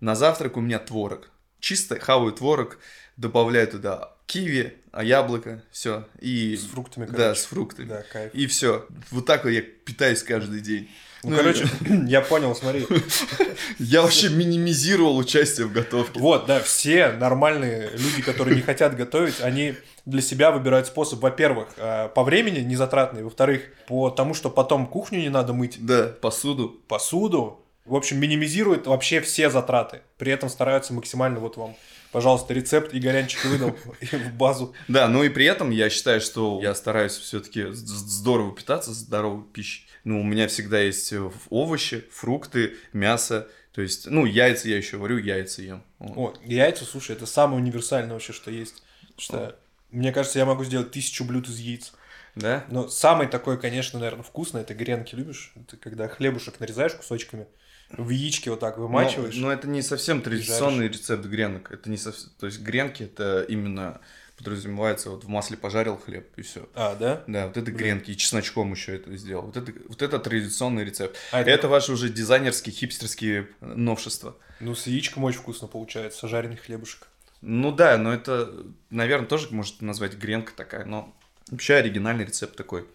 На 0.00 0.14
завтрак 0.14 0.56
у 0.56 0.60
меня 0.60 0.78
творог. 0.78 1.30
Чисто 1.60 1.98
хаваю 2.00 2.32
творог, 2.32 2.78
добавляю 3.16 3.68
туда 3.68 4.16
киви, 4.26 4.78
а 4.90 5.04
яблоко, 5.04 5.62
все. 5.70 6.08
И... 6.20 6.56
С 6.56 6.64
фруктами, 6.66 7.06
Да, 7.06 7.12
короче. 7.12 7.40
с 7.40 7.44
фруктами. 7.44 7.86
Да, 7.88 8.02
кайф. 8.12 8.34
И 8.34 8.46
все. 8.46 8.86
Вот 9.10 9.26
так 9.26 9.44
вот 9.44 9.50
я 9.50 9.62
питаюсь 9.62 10.22
каждый 10.22 10.60
день. 10.60 10.90
Ну, 11.24 11.30
Ну, 11.30 11.36
короче, 11.36 11.68
я 12.06 12.20
понял, 12.20 12.54
смотри. 12.54 12.86
Я 13.78 14.02
вообще 14.02 14.28
минимизировал 14.28 15.16
участие 15.16 15.66
в 15.66 15.72
готовке. 15.72 16.18
Вот, 16.18 16.46
да, 16.46 16.60
все 16.60 17.12
нормальные 17.12 17.90
люди, 17.92 18.22
которые 18.22 18.56
не 18.56 18.62
хотят 18.62 18.96
готовить, 18.96 19.40
они 19.40 19.74
для 20.04 20.20
себя 20.20 20.50
выбирают 20.50 20.88
способ, 20.88 21.20
во-первых, 21.20 21.68
э, 21.76 22.08
по 22.14 22.24
времени 22.24 22.58
незатратный, 22.60 23.22
во-вторых, 23.22 23.62
по 23.86 24.10
тому, 24.10 24.34
что 24.34 24.50
потом 24.50 24.86
кухню 24.86 25.20
не 25.20 25.28
надо 25.28 25.52
мыть, 25.52 25.76
Да, 25.84 26.08
посуду. 26.20 26.80
посуду. 26.88 27.60
В 27.84 27.94
общем, 27.94 28.18
минимизируют 28.20 28.86
вообще 28.86 29.20
все 29.20 29.48
затраты. 29.50 30.00
При 30.18 30.32
этом 30.32 30.48
стараются 30.48 30.92
максимально, 30.92 31.38
вот 31.40 31.56
вам, 31.56 31.76
пожалуйста, 32.12 32.54
рецепт 32.54 32.94
Игорянчик 32.94 33.44
выдал 33.46 33.70
в 34.00 34.32
базу. 34.34 34.74
Да, 34.88 35.08
ну 35.08 35.24
и 35.24 35.28
при 35.28 35.46
этом 35.46 35.70
я 35.70 35.90
считаю, 35.90 36.20
что 36.20 36.60
я 36.62 36.74
стараюсь 36.74 37.16
все-таки 37.16 37.66
здорово 37.72 38.54
питаться, 38.54 38.92
здоровой 38.92 39.44
пищей. 39.44 39.86
Ну, 40.04 40.20
у 40.20 40.24
меня 40.24 40.48
всегда 40.48 40.80
есть 40.80 41.12
э, 41.12 41.30
овощи, 41.50 42.04
фрукты, 42.10 42.76
мясо. 42.92 43.48
То 43.72 43.82
есть, 43.82 44.06
ну, 44.10 44.26
яйца 44.26 44.68
я 44.68 44.76
еще 44.76 44.96
варю, 44.96 45.16
яйца 45.16 45.62
ем. 45.62 45.82
Вот. 45.98 46.16
Вот, 46.16 46.40
яйца, 46.44 46.84
слушай, 46.84 47.16
это 47.16 47.24
самое 47.24 47.62
универсальное 47.62 48.12
вообще, 48.12 48.32
что 48.32 48.50
есть. 48.50 48.82
Что, 49.16 49.56
мне 49.90 50.12
кажется, 50.12 50.38
я 50.38 50.44
могу 50.44 50.64
сделать 50.64 50.90
тысячу 50.90 51.24
блюд 51.24 51.48
из 51.48 51.58
яиц. 51.58 51.92
Да? 52.34 52.64
Но 52.68 52.88
самый 52.88 53.26
такой, 53.26 53.60
конечно, 53.60 53.98
наверное, 53.98 54.24
вкусный, 54.24 54.62
это 54.62 54.74
гренки, 54.74 55.14
любишь? 55.14 55.52
Это 55.54 55.76
когда 55.76 56.08
хлебушек 56.08 56.60
нарезаешь 56.60 56.94
кусочками, 56.94 57.46
в 57.96 58.08
яички 58.10 58.48
вот 58.48 58.60
так 58.60 58.78
вымачиваешь. 58.78 59.36
Но, 59.36 59.48
но 59.48 59.52
это 59.52 59.68
не 59.68 59.82
совсем 59.82 60.22
традиционный 60.22 60.88
рецепт 60.88 61.24
гренок. 61.24 61.70
Это 61.72 61.90
не 61.90 61.96
совсем... 61.96 62.30
То 62.38 62.46
есть, 62.46 62.60
гренки 62.60 63.04
это 63.04 63.42
именно 63.42 64.00
подразумевается, 64.36 65.10
вот 65.10 65.24
в 65.24 65.28
масле 65.28 65.56
пожарил 65.56 65.96
хлеб 65.96 66.26
и 66.36 66.42
все. 66.42 66.68
А, 66.74 66.96
да? 66.96 67.22
Да, 67.26 67.46
вот 67.46 67.56
это 67.56 67.66
Блин. 67.66 67.76
гренки, 67.76 68.10
и 68.10 68.16
чесночком 68.16 68.72
еще 68.72 68.96
это 68.96 69.16
сделал. 69.16 69.46
Вот 69.46 69.56
это, 69.56 69.72
вот 69.88 70.02
это 70.02 70.18
традиционный 70.18 70.84
рецепт. 70.84 71.16
А 71.30 71.42
это... 71.42 71.68
ваши 71.68 71.92
уже 71.92 72.08
дизайнерские, 72.08 72.74
хипстерские 72.74 73.48
новшества. 73.60 74.36
Ну, 74.60 74.74
с 74.74 74.86
яичком 74.86 75.24
очень 75.24 75.38
вкусно 75.38 75.68
получается, 75.68 76.28
жареный 76.28 76.56
хлебушек. 76.56 77.08
Ну 77.40 77.72
да, 77.72 77.98
но 77.98 78.12
это, 78.12 78.52
наверное, 78.90 79.26
тоже 79.26 79.48
может 79.50 79.82
назвать 79.82 80.14
гренка 80.14 80.52
такая, 80.56 80.84
но 80.84 81.14
вообще 81.50 81.74
оригинальный 81.74 82.24
рецепт 82.24 82.56
такой. 82.56 82.86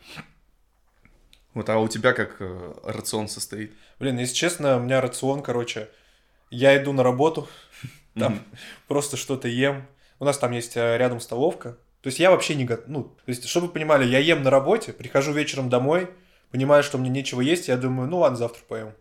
Вот, 1.57 1.67
а 1.69 1.79
у 1.79 1.87
тебя 1.87 2.13
как 2.13 2.35
э, 2.39 2.73
рацион 2.83 3.27
состоит? 3.27 3.73
Блин, 3.97 4.19
если 4.19 4.35
честно, 4.35 4.77
у 4.77 4.79
меня 4.79 5.01
рацион, 5.01 5.41
короче, 5.41 5.89
я 6.51 6.77
иду 6.77 6.93
на 6.93 7.01
работу, 7.01 7.47
там 8.13 8.43
просто 8.87 9.17
что-то 9.17 9.47
ем. 9.47 9.87
У 10.19 10.25
нас 10.25 10.37
там 10.37 10.51
есть 10.51 10.77
э, 10.77 10.97
рядом 10.97 11.19
столовка. 11.19 11.71
То 12.03 12.09
есть 12.09 12.19
я 12.19 12.29
вообще 12.29 12.53
не 12.53 12.65
готов. 12.65 12.87
Ну, 12.87 13.03
то 13.05 13.29
есть, 13.31 13.47
чтобы 13.47 13.65
вы 13.65 13.73
понимали, 13.73 14.05
я 14.05 14.19
ем 14.19 14.43
на 14.43 14.51
работе, 14.51 14.93
прихожу 14.93 15.31
вечером 15.31 15.67
домой, 15.67 16.11
понимаю, 16.51 16.83
что 16.83 16.99
мне 16.99 17.09
нечего 17.09 17.41
есть, 17.41 17.69
я 17.69 17.77
думаю, 17.77 18.07
ну 18.07 18.19
ладно, 18.19 18.37
завтра 18.37 18.61
поем. 18.67 18.93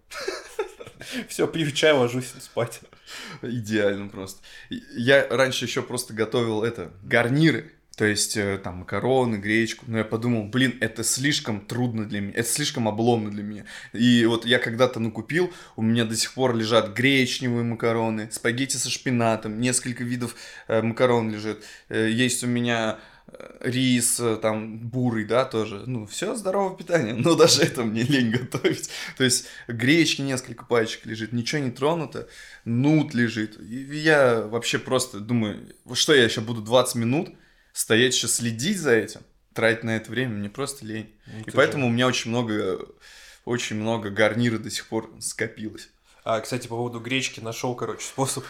Все, 1.29 1.47
пью 1.47 1.71
чай, 1.73 1.93
ложусь 1.93 2.33
спать. 2.41 2.81
Идеально 3.43 4.09
просто. 4.09 4.41
Я 4.71 5.29
раньше 5.29 5.67
еще 5.67 5.83
просто 5.83 6.15
готовил 6.15 6.63
это, 6.65 6.91
гарниры. 7.03 7.75
То 7.97 8.05
есть, 8.05 8.37
э, 8.37 8.59
там, 8.63 8.81
макароны, 8.81 9.37
гречку. 9.37 9.87
Но 9.89 9.99
я 9.99 10.05
подумал, 10.05 10.45
блин, 10.45 10.77
это 10.81 11.03
слишком 11.03 11.63
трудно 11.63 12.05
для 12.05 12.21
меня. 12.21 12.35
Это 12.37 12.49
слишком 12.49 12.89
обломно 12.89 13.31
для 13.31 13.43
меня. 13.43 13.65
И 13.95 14.27
вот 14.27 14.45
я 14.45 14.59
когда-то 14.59 15.01
накупил, 15.01 15.51
у 15.77 15.83
меня 15.83 16.05
до 16.05 16.15
сих 16.15 16.35
пор 16.35 16.55
лежат 16.55 16.95
гречневые 16.95 17.65
макароны, 17.65 18.31
спагетти 18.31 18.77
со 18.77 18.91
шпинатом, 18.91 19.61
несколько 19.61 20.05
видов 20.05 20.37
э, 20.69 20.83
макарон 20.83 21.33
лежит. 21.33 21.65
Э, 21.89 22.11
есть 22.11 22.45
у 22.45 22.47
меня 22.47 22.99
э, 23.29 23.57
рис, 23.61 24.21
э, 24.21 24.37
там, 24.43 24.79
бурый, 24.79 25.25
да, 25.25 25.47
тоже. 25.47 25.85
Ну, 25.87 26.07
все 26.07 26.37
здоровое 26.37 26.77
питание. 26.77 27.15
Но 27.15 27.35
даже 27.35 27.63
это 27.63 27.83
мне 27.83 28.03
лень 28.03 28.31
готовить. 28.31 28.91
То 29.17 29.25
есть, 29.25 29.47
гречки 29.69 30.21
несколько 30.21 30.67
пачек 30.67 31.07
лежит, 31.07 31.33
ничего 31.33 31.63
не 31.63 31.71
тронуто. 31.71 32.29
Нут 32.67 33.15
лежит. 33.15 33.59
И 33.59 33.97
я 33.97 34.43
вообще 34.43 34.79
просто 34.79 35.19
думаю, 35.19 35.67
что 35.95 36.13
я 36.13 36.25
еще 36.25 36.43
буду 36.43 36.61
20 36.61 36.97
минут 36.97 37.31
стоять 37.77 38.15
еще 38.15 38.27
следить 38.29 38.79
за 38.79 38.93
этим, 38.93 39.21
тратить 39.53 39.85
на 39.85 39.97
это 39.97 40.11
время, 40.11 40.33
мне 40.35 40.49
просто 40.49 40.85
лень. 40.87 41.15
Ну, 41.27 41.41
И 41.47 41.51
поэтому 41.51 41.87
у 41.87 41.91
меня 41.91 42.07
очень 42.07 42.31
много, 42.31 42.79
очень 43.45 43.77
много 43.77 44.11
гарнира 44.11 44.59
до 44.59 44.71
сих 44.71 44.87
пор 44.87 45.13
скопилось. 45.21 45.91
А, 46.25 46.41
кстати, 46.41 46.67
по 46.67 46.77
поводу 46.77 47.01
гречки 47.01 47.41
нашел, 47.41 47.75
короче, 47.75 48.05
способ. 48.07 48.45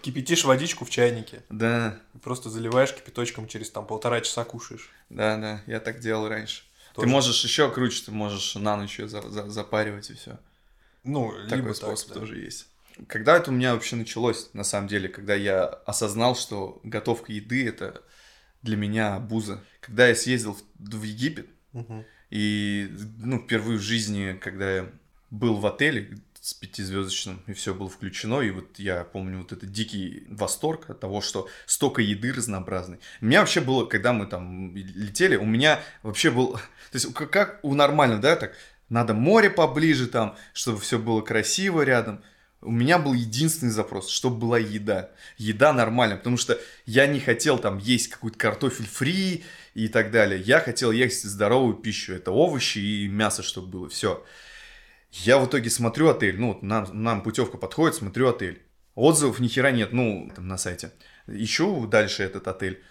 Кипятишь 0.00 0.44
водичку 0.44 0.86
в 0.86 0.90
чайнике, 0.90 1.42
Да, 1.50 1.98
просто 2.22 2.48
заливаешь 2.48 2.94
кипяточком, 2.94 3.46
через 3.46 3.70
там 3.70 3.86
полтора 3.86 4.22
часа 4.22 4.42
кушаешь. 4.44 4.88
да, 5.10 5.36
да, 5.36 5.62
я 5.66 5.80
так 5.80 6.00
делал 6.00 6.28
раньше. 6.28 6.62
Тоже. 6.94 7.06
Ты 7.06 7.12
можешь 7.12 7.44
еще 7.44 7.70
круче, 7.70 8.02
ты 8.06 8.10
можешь 8.10 8.54
на 8.54 8.78
ночь 8.78 8.98
ее 8.98 9.06
за- 9.06 9.28
за- 9.28 9.50
запаривать 9.50 10.08
и 10.08 10.14
все. 10.14 10.38
Ну, 11.04 11.30
Такой 11.44 11.58
либо 11.58 11.72
способ 11.74 12.08
так, 12.08 12.14
да. 12.14 12.20
тоже 12.20 12.38
есть. 12.38 12.68
Когда 13.06 13.36
это 13.36 13.50
у 13.50 13.54
меня 13.54 13.74
вообще 13.74 13.96
началось, 13.96 14.48
на 14.54 14.64
самом 14.64 14.88
деле, 14.88 15.10
когда 15.10 15.34
я 15.34 15.66
осознал, 15.66 16.34
что 16.36 16.80
готовка 16.82 17.30
еды 17.32 17.68
это 17.68 18.00
для 18.66 18.76
меня 18.76 19.14
абуза. 19.16 19.64
Когда 19.80 20.08
я 20.08 20.14
съездил 20.14 20.52
в, 20.54 20.62
в 20.98 21.02
Египет, 21.02 21.46
Мгм. 21.72 22.04
и, 22.30 22.90
ну, 23.18 23.38
впервые 23.38 23.78
в 23.78 23.82
жизни, 23.82 24.38
когда 24.40 24.76
я 24.76 24.90
был 25.30 25.56
в 25.56 25.66
отеле 25.66 26.18
с 26.40 26.54
пятизвездочным, 26.54 27.42
и 27.48 27.52
все 27.54 27.74
было 27.74 27.88
включено, 27.88 28.40
и 28.40 28.50
вот 28.50 28.78
я 28.78 29.02
помню 29.04 29.38
вот 29.38 29.52
этот 29.52 29.72
дикий 29.72 30.24
восторг 30.28 30.88
от 30.90 31.00
того, 31.00 31.20
что 31.20 31.48
столько 31.66 32.02
еды 32.02 32.32
разнообразной. 32.32 32.98
У 33.20 33.26
меня 33.26 33.40
вообще 33.40 33.60
было, 33.60 33.84
когда 33.86 34.12
мы 34.12 34.26
там 34.26 34.74
летели, 34.76 35.36
у 35.36 35.44
меня 35.44 35.80
вообще 36.02 36.30
был, 36.30 36.52
то 36.92 36.94
есть 36.94 37.12
как 37.14 37.58
у 37.62 37.74
нормального, 37.74 38.20
да, 38.20 38.36
так, 38.36 38.54
надо 38.88 39.12
море 39.14 39.50
поближе 39.50 40.06
там, 40.06 40.36
чтобы 40.52 40.78
все 40.78 40.98
было 40.98 41.20
красиво 41.20 41.82
рядом. 41.82 42.22
У 42.62 42.70
меня 42.70 42.98
был 42.98 43.12
единственный 43.12 43.70
запрос, 43.70 44.08
чтобы 44.08 44.38
была 44.38 44.58
еда. 44.58 45.10
Еда 45.36 45.72
нормальная, 45.72 46.16
потому 46.16 46.36
что 46.36 46.58
я 46.84 47.06
не 47.06 47.20
хотел 47.20 47.58
там 47.58 47.78
есть 47.78 48.08
какой-то 48.08 48.38
картофель 48.38 48.86
фри 48.86 49.44
и 49.74 49.88
так 49.88 50.10
далее. 50.10 50.40
Я 50.40 50.60
хотел 50.60 50.90
есть 50.90 51.22
здоровую 51.24 51.74
пищу. 51.74 52.14
Это 52.14 52.32
овощи 52.32 52.78
и 52.78 53.08
мясо, 53.08 53.42
чтобы 53.42 53.68
было. 53.68 53.88
Все. 53.88 54.24
Я 55.10 55.38
в 55.38 55.46
итоге 55.46 55.70
смотрю 55.70 56.08
отель. 56.08 56.38
Ну, 56.38 56.48
вот 56.48 56.62
нам, 56.62 56.86
нам 56.92 57.22
путевка 57.22 57.58
подходит, 57.58 57.96
смотрю 57.96 58.28
отель. 58.28 58.62
Отзывов 58.94 59.40
ни 59.40 59.48
хера 59.48 59.70
нет, 59.70 59.92
ну, 59.92 60.32
там 60.34 60.48
на 60.48 60.56
сайте. 60.56 60.92
Ищу 61.26 61.86
дальше 61.86 62.22
этот 62.22 62.48
отель. 62.48 62.82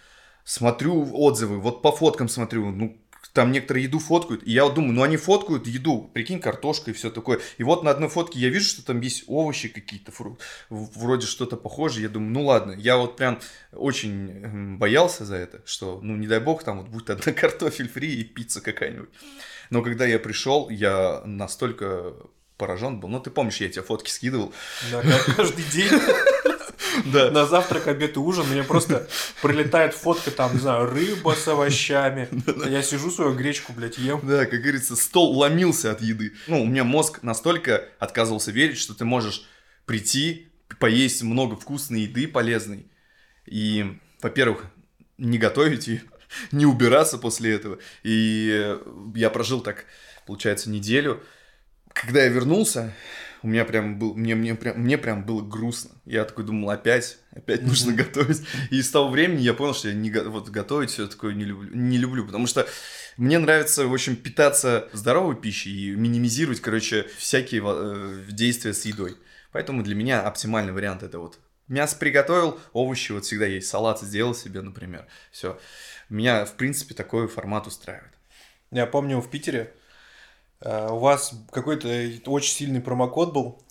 Смотрю 0.44 1.12
отзывы, 1.16 1.60
вот 1.60 1.82
по 1.82 1.92
фоткам 1.92 2.30
смотрю, 2.30 2.70
ну, 2.70 3.02
там 3.36 3.51
некоторые 3.51 3.84
еду 3.84 4.00
фоткают, 4.00 4.42
и 4.48 4.51
я 4.51 4.63
вот 4.63 4.75
думаю, 4.75 4.94
ну 4.94 5.04
они 5.04 5.18
фоткают 5.18 5.68
еду, 5.68 6.10
прикинь, 6.13 6.39
картошка 6.39 6.92
и 6.92 6.94
все 6.94 7.12
такое. 7.12 7.42
И 7.58 7.63
вот 7.63 7.84
на 7.84 7.92
одной 7.92 8.08
фотке 8.08 8.39
я 8.39 8.48
вижу, 8.50 8.70
что 8.70 8.86
там 8.86 9.01
есть 9.01 9.25
овощи 9.27 9.68
какие-то, 9.68 10.12
фру- 10.12 10.39
вроде 10.70 11.27
что-то 11.27 11.58
похожее. 11.58 12.04
Я 12.04 12.10
думаю, 12.10 12.32
ну 12.32 12.46
ладно, 12.46 12.72
я 12.72 12.96
вот 12.96 13.18
прям 13.18 13.39
очень 13.74 14.32
эм, 14.32 14.80
боялся 14.80 15.25
за 15.25 15.36
это, 15.36 15.62
что, 15.65 16.00
ну 16.01 16.15
не 16.15 16.27
дай 16.27 16.39
бог, 16.39 16.63
там 16.63 16.80
вот 16.80 16.88
будет 16.88 17.10
одна 17.10 17.34
картофель 17.42 17.89
фри 17.89 18.15
и 18.15 18.24
пицца 18.24 18.62
какая-нибудь. 18.62 19.10
Но 19.70 19.82
когда 19.82 20.06
я 20.06 20.18
пришел, 20.18 20.70
я 20.70 21.22
настолько 21.25 22.13
поражен 22.58 23.01
был. 23.01 23.10
Ну, 23.10 23.20
ты 23.20 23.32
помнишь, 23.32 23.58
я 23.58 23.68
тебе 23.68 23.82
фотки 23.82 24.10
скидывал. 24.10 24.54
Да, 24.89 25.04
каждый 25.36 25.65
день 25.74 25.89
Да. 27.06 27.32
на 27.32 27.46
завтрак, 27.46 27.88
обед 27.88 28.16
и 28.16 28.20
ужин 28.20 28.48
мне 28.48 28.64
просто 28.64 29.08
прилетает 29.42 29.94
фотка 29.94 30.32
там, 30.32 30.54
не 30.54 30.60
знаю, 30.60 30.90
рыба 30.90 31.36
с 31.36 31.48
овощами. 31.48 32.30
Я 32.70 32.82
сижу 32.82 33.12
свою 33.12 33.34
гречку, 33.34 33.74
блядь, 33.74 33.98
ем. 33.98 34.22
Да, 34.24 34.46
как 34.46 34.62
говорится, 34.62 34.96
стол 34.96 35.38
ломился 35.38 35.92
от 35.92 36.02
еды. 36.02 36.34
Ну, 36.48 36.62
у 36.62 36.66
меня 36.66 36.84
мозг 36.84 37.24
настолько 37.24 37.90
отказывался 38.00 38.52
верить, 38.52 38.78
что 38.78 38.94
ты 38.94 39.06
можешь 39.06 39.46
прийти, 39.86 40.50
поесть 40.80 41.22
много 41.24 41.56
вкусной 41.56 42.02
еды 42.02 42.28
полезной. 42.28 42.88
И, 43.46 44.00
во-первых, 44.22 44.66
не 45.18 45.38
готовить 45.38 45.88
ее, 45.88 46.02
не 46.52 46.66
убираться 46.66 47.18
после 47.18 47.54
этого. 47.54 47.80
И 48.04 48.78
я 49.16 49.30
прожил 49.30 49.62
так, 49.62 49.86
получается, 50.25 50.70
неделю. 50.70 51.24
Когда 51.94 52.24
я 52.24 52.30
вернулся, 52.30 52.94
у 53.46 53.48
меня 53.48 53.64
прям 53.64 54.00
был, 54.00 54.16
мне, 54.16 54.34
мне, 54.34 54.56
прям, 54.56 54.82
мне 54.82 54.98
прям 54.98 55.24
было 55.24 55.40
грустно. 55.40 55.92
Я 56.06 56.25
такой 56.25 56.46
думал, 56.46 56.72
опять, 56.72 57.20
опять 57.30 57.62
нужно 57.62 57.94
готовить. 57.94 58.42
И 58.72 58.82
с 58.82 58.90
того 58.90 59.10
времени 59.10 59.42
я 59.42 59.54
понял, 59.54 59.75
что 59.75 59.90
я 59.90 59.94
не, 59.94 60.10
вот, 60.10 60.50
готовить 60.50 60.90
все 60.90 61.06
такое 61.06 61.36
не 61.36 61.46
люблю, 61.46 61.70
не 61.72 62.00
люблю, 62.00 62.25
потому 62.25 62.48
что 62.48 62.68
мне 63.18 63.38
нравится, 63.38 63.86
в 63.86 63.94
общем, 63.94 64.16
питаться 64.16 64.90
здоровой 64.94 65.36
пищей 65.36 65.70
и 65.70 65.92
минимизировать, 65.92 66.60
короче, 66.60 67.06
всякие 67.20 67.62
э, 67.64 68.24
действия 68.32 68.74
с 68.74 68.84
едой. 68.84 69.16
Поэтому 69.52 69.84
для 69.84 69.94
меня 69.94 70.24
оптимальный 70.24 70.74
вариант 70.74 71.04
это 71.04 71.20
вот 71.20 71.38
мясо 71.68 71.98
приготовил, 71.98 72.60
овощи 72.74 73.12
вот 73.12 73.25
всегда 73.25 73.46
есть, 73.46 73.68
салат 73.68 74.02
сделал 74.02 74.34
себе, 74.34 74.62
например. 74.62 75.06
Все. 75.30 75.60
Меня, 76.10 76.46
в 76.46 76.54
принципе, 76.54 76.96
такой 76.96 77.28
формат 77.28 77.68
устраивает. 77.68 78.12
Я 78.72 78.88
помню 78.88 79.20
в 79.22 79.30
Питере 79.30 79.72
у 80.62 80.98
вас 80.98 81.34
какой-то 81.52 81.88
очень 82.28 82.54
сильный 82.54 82.82
промокод 82.82 83.34
был 83.34 83.62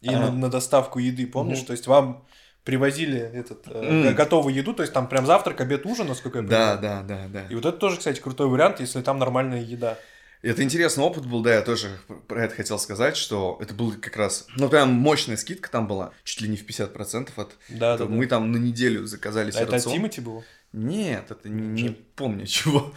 и 0.00 0.10
на, 0.10 0.30
на 0.30 0.50
доставку 0.50 0.98
еды, 0.98 1.26
помнишь? 1.26 1.58
Мгм. 1.58 1.66
То 1.66 1.72
есть 1.72 1.86
вам 1.86 2.24
привозили 2.64 3.18
этот 3.20 3.62
э, 3.66 4.12
готовую 4.14 4.54
еду, 4.54 4.72
то 4.72 4.82
есть 4.82 4.92
там 4.92 5.06
прям 5.06 5.26
завтрак, 5.26 5.60
обед, 5.60 5.84
ужин, 5.86 6.06
насколько 6.06 6.38
я 6.38 6.44
Да, 6.44 6.76
понимаю. 6.76 7.04
да, 7.06 7.16
да, 7.16 7.28
да. 7.28 7.46
И 7.48 7.54
вот 7.54 7.64
это 7.66 7.76
тоже, 7.76 7.98
кстати, 7.98 8.20
крутой 8.20 8.48
вариант, 8.48 8.80
если 8.80 9.02
там 9.02 9.18
нормальная 9.18 9.60
еда. 9.60 9.98
Это 10.44 10.62
интересный 10.62 11.02
опыт 11.02 11.24
был, 11.24 11.42
да, 11.42 11.54
я 11.54 11.62
тоже 11.62 11.98
про 12.28 12.44
это 12.44 12.54
хотел 12.54 12.78
сказать, 12.78 13.16
что 13.16 13.58
это 13.62 13.72
был 13.72 13.92
как 13.92 14.16
раз, 14.16 14.46
ну, 14.56 14.68
прям 14.68 14.90
мощная 14.92 15.38
скидка 15.38 15.70
там 15.70 15.88
была, 15.88 16.12
чуть 16.22 16.42
ли 16.42 16.48
не 16.48 16.56
в 16.58 16.66
50% 16.66 17.30
от... 17.36 17.56
Да, 17.70 17.96
да, 17.96 18.04
мы 18.04 18.26
там 18.26 18.52
на 18.52 18.58
неделю 18.58 19.06
заказали 19.06 19.46
да. 19.46 19.52
себе 19.52 19.62
Это 19.62 19.68
от 19.68 19.74
рацион. 19.74 19.96
Тимати 19.96 20.20
было? 20.20 20.44
Нет, 20.74 21.30
это 21.30 21.48
не, 21.48 21.82
не 21.82 21.88
помню 21.90 22.46
чего. 22.46 22.92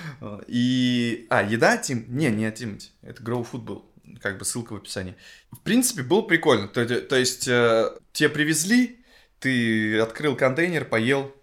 И... 0.46 1.26
А, 1.28 1.42
еда 1.42 1.76
Тим? 1.76 2.04
Не, 2.08 2.30
не 2.30 2.46
от 2.46 2.54
Тимати. 2.54 2.90
Это 3.02 3.22
Grow 3.22 3.44
Food 3.50 3.62
был. 3.62 3.90
Как 4.20 4.38
бы 4.38 4.44
ссылка 4.44 4.74
в 4.74 4.76
описании. 4.76 5.16
В 5.50 5.60
принципе, 5.60 6.02
было 6.02 6.22
прикольно. 6.22 6.68
То, 6.68 6.84
то 6.86 7.16
есть, 7.16 7.48
э, 7.48 7.90
тебе 8.12 8.28
привезли, 8.28 9.00
ты 9.40 9.98
открыл 9.98 10.36
контейнер, 10.36 10.84
поел. 10.84 11.34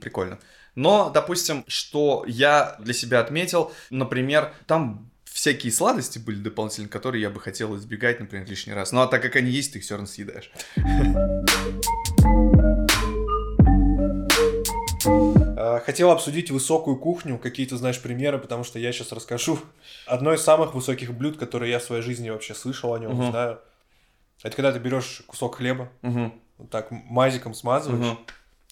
Прикольно. 0.00 0.40
Но, 0.76 1.10
допустим, 1.10 1.64
что 1.66 2.24
я 2.28 2.76
для 2.78 2.92
себя 2.94 3.20
отметил, 3.20 3.72
например, 3.90 4.52
там 4.66 5.10
всякие 5.24 5.72
сладости 5.72 6.18
были 6.18 6.36
дополнительные, 6.38 6.88
которые 6.90 7.22
я 7.22 7.30
бы 7.30 7.40
хотел 7.40 7.74
избегать, 7.76 8.20
например, 8.20 8.46
лишний 8.48 8.74
раз. 8.74 8.92
Ну, 8.92 9.00
а 9.00 9.06
так 9.06 9.22
как 9.22 9.36
они 9.36 9.50
есть, 9.50 9.72
ты 9.72 9.78
их 9.78 9.84
все 9.84 9.94
равно 9.94 10.06
съедаешь. 10.06 10.50
А, 15.58 15.80
Хотел 15.84 16.10
обсудить 16.10 16.50
высокую 16.50 16.96
кухню, 16.98 17.38
какие-то, 17.38 17.76
знаешь, 17.76 18.00
примеры, 18.00 18.38
потому 18.38 18.62
что 18.64 18.78
я 18.78 18.92
сейчас 18.92 19.12
расскажу. 19.12 19.58
Одно 20.06 20.34
из 20.34 20.42
самых 20.42 20.74
высоких 20.74 21.14
блюд, 21.14 21.38
которые 21.38 21.70
я 21.72 21.78
в 21.78 21.82
своей 21.82 22.02
жизни 22.02 22.28
вообще 22.30 22.54
слышал 22.54 22.92
о 22.94 22.98
нем, 22.98 23.12
Мгм. 23.12 23.30
знаю. 23.30 23.60
Это 24.42 24.54
когда 24.54 24.72
ты 24.72 24.78
берешь 24.78 25.22
кусок 25.26 25.56
хлеба, 25.56 25.88
Мгм, 26.02 26.34
вот 26.58 26.70
так 26.70 26.88
мазиком 26.90 27.54
смазываешь 27.54 28.04
мгм. 28.04 28.18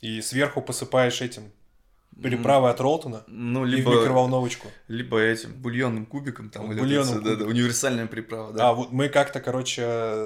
и 0.03 0.21
сверху 0.21 0.61
посыпаешь 0.61 1.23
этим 1.23 1.51
переправой 2.23 2.71
от 2.71 2.81
Ролтона 2.81 3.25
Ну, 3.27 3.65
и 3.65 3.69
в 3.69 3.71
либо... 3.71 3.93
микроволновочку. 3.93 4.69
Либо 4.89 5.19
этим 5.21 5.53
бульонным 5.55 6.07
кубиком 6.07 6.51
там, 6.51 6.71
или 6.73 6.81
Бульонным 6.81 7.19
это, 7.19 7.31
да, 7.31 7.37
да, 7.37 7.45
универсальная 7.47 8.07
приправа, 8.07 8.53
да. 8.53 8.69
А 8.71 8.73
вот 8.73 8.93
мы 8.93 9.09
как-то, 9.09 9.41
короче, 9.41 9.83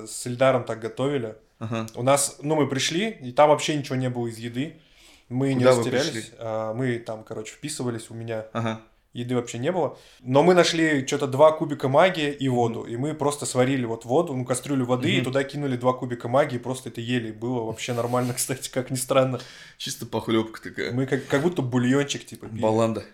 с 0.06 0.26
Эльдаром 0.26 0.64
так 0.64 0.80
готовили. 0.80 1.36
Ага. 1.58 1.86
У 1.94 2.02
нас, 2.02 2.38
ну, 2.42 2.54
мы 2.54 2.68
пришли, 2.68 3.10
и 3.10 3.32
там 3.32 3.48
вообще 3.50 3.74
ничего 3.76 3.96
не 3.96 4.08
было 4.10 4.28
из 4.28 4.38
еды. 4.38 4.76
Мы 5.28 5.48
не 5.54 5.58
Куда 5.60 5.72
вы 5.72 5.78
растерялись. 5.78 6.10
пришли? 6.10 6.30
а, 6.38 6.72
Мы 6.74 6.98
там, 7.00 7.22
короче, 7.24 7.52
вписывались, 7.54 8.10
у 8.10 8.14
меня 8.14 8.46
Ага. 8.52 8.80
Еды 9.12 9.34
вообще 9.34 9.58
не 9.58 9.72
было. 9.72 9.98
Но 10.20 10.42
мы 10.42 10.54
нашли 10.54 11.06
что-то 11.06 11.26
два 11.26 11.52
кубика 11.52 11.88
магии 11.88 12.30
и 12.32 12.48
воду. 12.48 12.84
И 12.84 12.96
мы 12.96 13.14
просто 13.14 13.46
сварили 13.46 13.84
вот 13.84 14.04
воду, 14.04 14.34
ну, 14.34 14.44
кастрюлю 14.44 14.84
воды, 14.84 15.10
и 15.10 15.16
Мгм. 15.16 15.24
туда 15.24 15.44
кинули 15.44 15.76
два 15.76 15.92
кубика 15.92 16.28
магии, 16.28 16.58
просто 16.58 16.88
это 16.90 17.00
ели. 17.00 17.32
Было 17.32 17.64
вообще 17.64 17.94
нормально, 17.94 18.34
кстати, 18.36 18.70
как 18.70 18.90
ни 18.90 18.96
странно. 18.96 19.40
Чисто 19.78 20.06
похлебка 20.06 20.60
такая. 20.62 20.92
Мы 20.92 21.06
как, 21.06 21.26
как 21.26 21.42
будто 21.42 21.62
бульончик, 21.62 22.24
типа, 22.24 22.46
пили. 22.48 22.60
Баланда. 22.60 23.04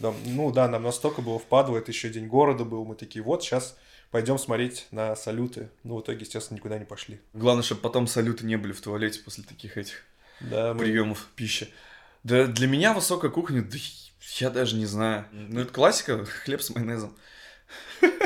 Да, 0.00 0.12
ну 0.26 0.50
да, 0.50 0.68
нам 0.68 0.82
настолько 0.82 1.22
было 1.22 1.38
впадло, 1.38 1.76
это 1.78 1.92
еще 1.92 2.08
день 2.08 2.26
города 2.26 2.64
был, 2.64 2.84
мы 2.84 2.96
такие, 2.96 3.22
вот, 3.22 3.44
сейчас 3.44 3.76
пойдем 4.10 4.38
смотреть 4.38 4.86
на 4.90 5.14
салюты. 5.14 5.70
Ну, 5.84 5.96
в 5.96 6.00
итоге, 6.02 6.20
естественно, 6.20 6.56
никуда 6.56 6.78
не 6.78 6.84
пошли. 6.84 7.20
Главное, 7.32 7.62
чтобы 7.62 7.80
потом 7.80 8.06
салюты 8.08 8.44
не 8.44 8.56
были 8.56 8.72
в 8.72 8.80
туалете 8.80 9.20
после 9.24 9.44
таких 9.44 9.76
этих 9.78 10.02
Да, 10.40 10.74
мы... 10.74 10.80
приемов 10.80 11.28
пищи. 11.36 11.68
Да 12.24 12.46
для 12.46 12.66
меня 12.66 12.92
высокая 12.92 13.30
кухня, 13.30 13.62
да 13.62 13.76
я 14.38 14.50
даже 14.50 14.76
не 14.76 14.86
знаю. 14.86 15.26
Ну, 15.32 15.60
это 15.60 15.72
классика, 15.72 16.24
хлеб 16.44 16.62
с 16.62 16.70
майонезом. 16.70 17.16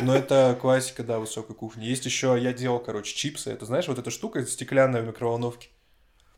Но 0.02 0.14
это 0.14 0.56
классика, 0.60 1.02
да, 1.04 1.18
высокой 1.18 1.54
кухни. 1.54 1.84
Есть 1.84 2.04
еще, 2.04 2.36
я 2.40 2.52
делал, 2.52 2.80
короче, 2.80 3.14
чипсы. 3.14 3.50
Это 3.50 3.66
знаешь, 3.66 3.88
вот 3.88 3.98
эта 3.98 4.10
штука 4.10 4.44
стеклянная 4.44 5.02
в 5.02 5.06
микроволновке. 5.06 5.68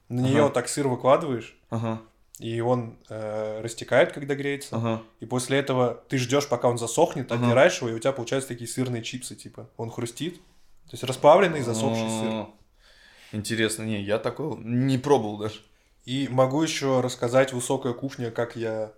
На 0.09 0.21
нее 0.21 0.43
вот 0.43 0.55
так 0.55 0.69
сыр 0.69 0.89
выкладываешь, 0.89 1.57
Ага, 1.71 2.03
и 2.41 2.61
он 2.61 2.99
э, 3.09 3.61
растекает, 3.63 4.13
когда 4.13 4.35
греется. 4.35 4.75
ага. 4.77 5.03
И 5.21 5.27
после 5.27 5.59
этого 5.59 6.03
ты 6.09 6.19
ждешь, 6.19 6.49
пока 6.49 6.69
он 6.69 6.79
засохнет, 6.79 7.31
Ага. 7.31 7.45
отдираешь 7.47 7.79
его, 7.79 7.91
и 7.91 7.93
у 7.93 7.99
тебя 8.01 8.13
получаются 8.13 8.49
такие 8.49 8.67
сырные 8.69 9.03
чипсы, 9.03 9.37
типа. 9.37 9.71
Он 9.77 9.91
хрустит. 9.91 10.37
То 10.87 10.95
есть 10.95 11.05
расплавленный 11.05 11.63
засохший 11.63 12.09
сыр. 12.11 12.47
Интересно, 13.33 13.85
не, 13.85 14.03
я 14.03 14.19
такой 14.19 14.57
не 14.59 14.99
пробовал 14.99 15.39
даже. 15.39 15.61
И 16.05 16.27
могу 16.29 16.61
еще 16.63 17.01
рассказать 17.01 17.53
высокая 17.53 17.93
кухня, 17.93 18.31
как 18.33 18.57
я... 18.57 18.93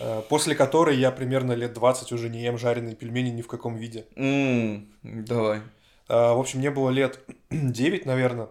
э, 0.00 0.22
после 0.28 0.54
которой 0.54 0.96
я 0.96 1.10
примерно 1.10 1.52
лет 1.52 1.72
20 1.74 2.12
уже 2.12 2.28
не 2.28 2.42
ем 2.42 2.58
жареные 2.58 2.94
пельмени 2.94 3.30
ни 3.30 3.42
в 3.42 3.46
каком 3.48 3.76
виде. 3.76 4.06
М, 4.16 4.92
Давай. 5.02 5.62
А, 6.08 6.34
В 6.34 6.40
общем, 6.40 6.58
мне 6.60 6.70
было 6.70 6.90
лет 6.90 7.20
9, 7.50 8.06
наверное. 8.06 8.48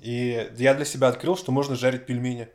И 0.00 0.50
я 0.58 0.74
для 0.74 0.84
себя 0.84 1.08
открыл, 1.08 1.36
что 1.36 1.52
можно 1.52 1.74
жарить 1.76 2.06
пельмени. 2.06 2.48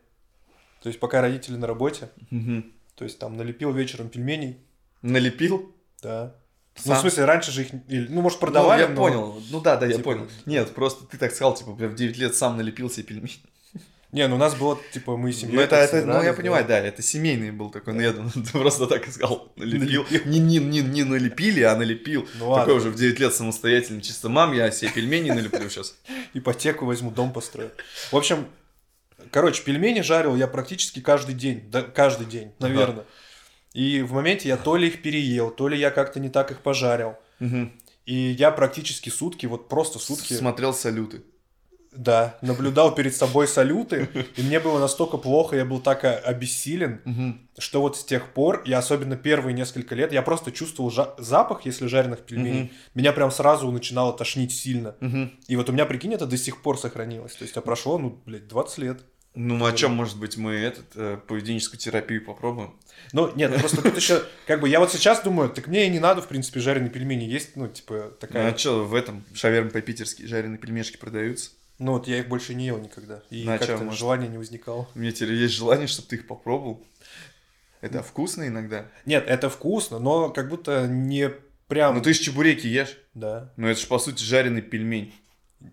То 0.84 0.90
есть, 0.90 1.00
пока 1.00 1.22
родители 1.22 1.56
на 1.58 1.68
работе, 1.68 2.10
Мгм. 2.30 2.72
то 2.96 3.04
есть 3.04 3.20
там 3.20 3.36
налепил 3.38 3.72
вечером 3.72 4.10
пельменей, 4.10 4.58
Налепил? 5.02 5.74
да. 6.02 6.36
Ну, 6.78 6.94
в 6.94 6.96
Сам? 6.96 7.02
смысле, 7.02 7.26
раньше 7.26 7.52
же 7.52 7.64
их, 7.64 7.70
ну, 8.10 8.22
может, 8.22 8.40
продавали, 8.40 8.84
ну, 8.84 8.88
я 8.88 8.94
но- 8.94 9.02
понял. 9.02 9.42
Ну 9.52 9.60
да, 9.60 9.76
да, 9.76 9.86
я 9.86 9.94
типа, 9.94 10.04
понял. 10.06 10.28
Нет, 10.46 10.74
просто 10.74 11.06
ты 11.06 11.18
так 11.18 11.32
сказал, 11.32 11.54
типа, 11.54 11.72
в 11.72 11.96
9 11.96 12.18
лет 12.18 12.34
сам 12.34 12.56
налепил 12.58 12.90
себе 12.90 13.04
пельмени. 13.04 13.34
Не, 14.12 14.28
ну 14.28 14.36
у 14.36 14.38
нас 14.38 14.56
было, 14.56 14.78
типа, 14.92 15.16
мы 15.16 15.32
семьей 15.32 15.56
Ну, 15.56 15.62
это, 15.62 15.78
это, 15.78 16.06
ну, 16.06 16.22
я 16.22 16.34
понимаю, 16.34 16.66
да, 16.66 16.78
это 16.80 17.02
семейный 17.02 17.52
был 17.52 17.70
такой, 17.70 17.94
ну, 17.94 18.02
я 18.02 18.14
просто 18.52 18.88
так 18.88 19.08
и 19.08 19.12
сказал, 19.12 19.52
налепил. 19.56 20.06
Не, 20.26 20.40
не, 20.40 20.58
не, 20.58 20.82
не 20.82 21.04
налепили, 21.04 21.62
а 21.62 21.76
налепил. 21.76 22.28
Ну 22.40 22.54
Такой 22.54 22.76
уже 22.76 22.90
в 22.90 22.96
9 22.96 23.20
лет 23.20 23.34
самостоятельно, 23.34 24.02
чисто 24.02 24.28
мам, 24.28 24.54
я 24.54 24.70
себе 24.72 24.92
пельмени 24.92 25.32
налеплю 25.32 25.70
сейчас. 25.70 25.96
ипотеку 26.34 26.86
возьму, 26.86 27.10
дом 27.10 27.32
построю. 27.32 27.72
В 28.12 28.18
общем, 28.18 28.48
короче, 29.32 29.64
пельмени 29.64 30.02
жарил 30.02 30.36
я 30.36 30.48
практически 30.48 31.00
каждый 31.00 31.36
день, 31.36 31.64
да, 31.72 31.82
каждый 31.82 32.28
день, 32.28 32.52
наверное. 32.60 33.06
И 33.74 34.02
в 34.02 34.12
моменте 34.12 34.50
я 34.50 34.58
то 34.58 34.76
ли 34.76 34.90
их 34.90 35.02
переел, 35.02 35.52
то 35.52 35.70
ли 35.70 35.78
я 35.78 35.92
как-то 35.92 36.20
не 36.20 36.30
так 36.30 36.52
их 36.52 36.60
пожарил. 36.60 37.16
И 38.06 38.16
я 38.16 38.52
практически 38.52 39.10
сутки, 39.10 39.46
вот 39.46 39.70
просто 39.70 40.00
сутки... 40.00 40.34
Смотрел 40.34 40.74
салюты. 40.74 41.22
Да, 41.92 42.38
наблюдал 42.42 42.96
перед 42.96 43.14
собой 43.14 43.50
салюты, 43.50 44.08
и 44.38 44.42
мне 44.42 44.62
было 44.62 44.80
настолько 44.80 45.18
плохо, 45.18 45.58
я 45.58 45.66
был 45.66 45.82
так 45.82 46.06
э, 46.06 46.14
обессилен, 46.16 47.42
что 47.58 47.82
вот 47.82 47.98
с 47.98 48.06
тех 48.06 48.30
пор, 48.34 48.62
я 48.66 48.78
особенно 48.78 49.18
первые 49.18 49.54
несколько 49.54 49.94
лет, 49.94 50.14
я 50.14 50.22
просто 50.22 50.54
чувствовал 50.54 50.90
жа- 50.90 51.14
запах, 51.18 51.66
если 51.66 51.88
жареных 51.88 52.20
пельменей, 52.22 52.72
меня 52.96 53.12
прям 53.12 53.30
сразу 53.30 53.70
начинало 53.72 54.14
тошнить 54.14 54.54
сильно. 54.54 54.96
И 55.48 55.56
вот 55.58 55.70
у 55.70 55.74
меня, 55.74 55.86
прикинь, 55.86 56.14
это 56.14 56.26
до 56.26 56.38
сих 56.38 56.62
пор 56.62 56.78
сохранилось. 56.80 57.36
То 57.36 57.44
есть, 57.44 57.58
а 57.58 57.62
прошло, 57.62 57.98
ну, 57.98 58.22
блядь, 58.26 58.48
20 58.48 58.78
лет. 58.78 59.02
Ну, 59.34 59.66
о 59.66 59.72
чем, 59.72 59.92
может 59.94 60.18
быть, 60.18 60.36
мы 60.38 60.54
этот, 60.54 60.86
э, 60.96 61.18
поведенческую 61.28 61.80
терапию 61.80 62.24
попробуем? 62.26 62.74
Ну, 63.14 63.32
нет, 63.36 63.58
просто 63.60 63.82
тут 63.82 63.96
еще, 63.96 64.22
как 64.46 64.60
бы, 64.60 64.68
я 64.68 64.80
вот 64.80 64.92
сейчас 64.92 65.24
думаю, 65.24 65.50
так 65.50 65.68
мне 65.68 65.88
и 65.88 65.90
не 65.90 66.00
надо, 66.00 66.22
в 66.22 66.28
принципе, 66.28 66.60
жареные 66.60 66.90
пельмени 66.90 67.24
есть, 67.24 67.56
ну, 67.56 67.68
типа, 67.70 67.94
Ну, 67.94 68.12
такая... 68.20 68.54
а 68.54 68.58
что, 68.58 68.84
в 68.84 68.94
этом 68.94 69.24
шаверме 69.34 69.70
по-питерски 69.72 70.24
жареные 70.26 70.58
пельмешки 70.58 70.98
продаются? 70.98 71.52
Ну, 71.82 71.94
вот 71.94 72.08
я 72.08 72.20
их 72.20 72.28
больше 72.28 72.54
не 72.54 72.68
ел 72.68 72.78
никогда. 72.78 73.24
И 73.32 73.44
Ну, 73.44 73.54
а 73.54 73.58
как-то 73.58 73.78
может- 73.84 74.00
желания 74.00 74.28
не 74.28 74.38
возникало. 74.38 74.88
У 74.94 75.00
меня 75.00 75.12
теперь 75.12 75.34
есть 75.34 75.56
желание, 75.56 75.88
чтобы 75.88 76.08
ты 76.10 76.18
их 76.18 76.28
попробовал. 76.28 76.86
Это 77.82 78.04
вкусно 78.04 78.48
иногда. 78.48 78.86
Нет, 79.08 79.26
это 79.28 79.50
вкусно, 79.50 79.98
но 79.98 80.30
как 80.30 80.48
будто 80.48 80.86
не 80.88 81.32
прям... 81.68 81.96
Ну, 81.96 82.02
ты 82.04 82.14
же 82.14 82.20
чебуреки 82.20 82.68
ешь. 82.68 83.00
Да. 83.16 83.52
Ну, 83.58 83.68
это 83.68 83.80
же, 83.80 83.88
по 83.88 83.98
сути, 83.98 84.22
жареный 84.24 84.62
пельмень. 84.62 85.12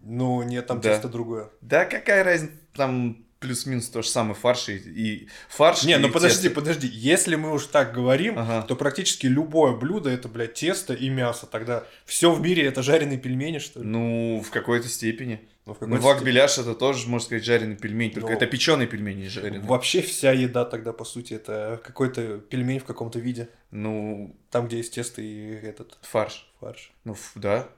Ну, 0.03 0.43
нет, 0.43 0.67
там 0.67 0.81
Да. 0.81 0.95
тесто 0.95 1.09
другое. 1.11 1.51
Да 1.61 1.85
какая 1.85 2.25
разница, 2.25 2.55
там 2.75 3.27
плюс-минус 3.41 3.89
то 3.89 4.03
же 4.03 4.09
самое 4.09 4.35
фарш 4.35 4.69
и, 4.69 4.77
и 4.77 5.29
фарш. 5.49 5.85
Не, 5.85 5.99
ну 5.99 6.09
и 6.09 6.11
подожди, 6.11 6.43
тесто. 6.49 6.55
подожди. 6.61 6.87
Если 6.89 7.37
мы 7.37 7.53
уж 7.53 7.67
так 7.67 7.93
говорим, 7.93 8.39
Ага. 8.39 8.63
то 8.63 8.75
практически 8.77 9.27
любое 9.27 9.75
блюдо 9.77 10.11
это, 10.11 10.29
блядь, 10.29 10.55
тесто 10.55 10.93
и 10.95 11.09
мясо. 11.09 11.47
Тогда 11.47 11.85
все 12.05 12.33
в 12.33 12.41
мире 12.41 12.65
это 12.65 12.83
жареные 12.83 13.19
пельмени, 13.19 13.59
что 13.59 13.81
ли? 13.81 13.87
Ну, 13.87 14.43
в 14.45 14.51
какой-то 14.51 14.89
степени. 14.89 15.41
Ну, 15.67 15.75
в 15.75 15.87
Ну, 15.87 15.97
вак 15.99 16.25
беляш 16.25 16.59
это 16.59 16.75
тоже, 16.75 17.09
можно 17.09 17.27
сказать, 17.27 17.45
жареный 17.45 17.77
пельмень. 17.77 18.11
Только 18.11 18.29
Ну, 18.31 18.33
это 18.37 18.47
печеный 18.47 18.87
пельмень, 18.87 19.19
не 19.19 19.29
жареный. 19.29 19.61
Вообще 19.61 20.01
вся 20.03 20.33
еда 20.33 20.65
тогда, 20.65 20.93
по 20.93 21.05
сути, 21.05 21.35
это 21.35 21.81
какой-то 21.85 22.39
пельмень 22.39 22.79
в 22.81 22.85
каком-то 22.85 23.19
виде. 23.19 23.49
Ну, 23.71 24.35
Там, 24.51 24.67
где 24.67 24.79
есть 24.79 24.95
тесто 24.95 25.21
и 25.21 25.51
этот 25.63 25.99
фарш. 26.03 26.51
фарш. 26.61 26.91
Ну, 27.05 27.15
да. 27.35 27.69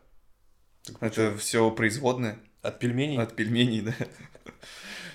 Так 0.87 0.97
Это 1.03 1.37
все 1.37 1.71
производное 1.73 2.39
От 2.63 2.79
пельменей? 2.79 3.19
от 3.19 3.35
пельменей, 3.35 3.81
да. 3.83 3.95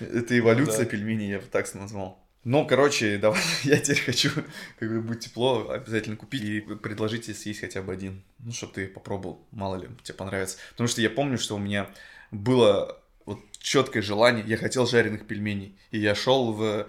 Это 0.00 0.38
эволюция 0.38 0.84
Да. 0.84 0.90
пельменей, 0.90 1.30
я 1.30 1.38
бы 1.38 1.46
так 1.46 1.72
назвал. 1.74 2.22
Ну, 2.44 2.66
короче, 2.66 3.18
давай, 3.22 3.40
я 3.64 3.78
теперь 3.78 4.00
хочу, 4.02 4.30
как 4.78 4.88
бы 4.88 5.00
будет 5.00 5.20
тепло, 5.20 5.68
обязательно 5.70 6.16
купить 6.16 6.42
и 6.42 6.60
предложить 6.60 7.24
тебе 7.26 7.34
съесть 7.34 7.60
хотя 7.60 7.82
бы 7.82 7.92
один. 7.92 8.22
Ну, 8.38 8.52
чтобы 8.52 8.74
ты 8.74 8.86
попробовал, 8.88 9.46
мало 9.50 9.76
ли, 9.76 9.88
тебе 10.02 10.14
понравится. 10.14 10.58
Потому 10.70 10.88
что 10.88 11.00
я 11.00 11.10
помню, 11.10 11.38
что 11.38 11.56
у 11.56 11.58
меня 11.58 11.90
было 12.30 13.02
вот 13.24 13.40
четкое 13.58 14.02
желание, 14.02 14.44
я 14.46 14.56
хотел 14.56 14.86
жареных 14.86 15.26
пельменей. 15.26 15.76
И 15.90 15.98
я 15.98 16.14
шел 16.14 16.52
в, 16.52 16.86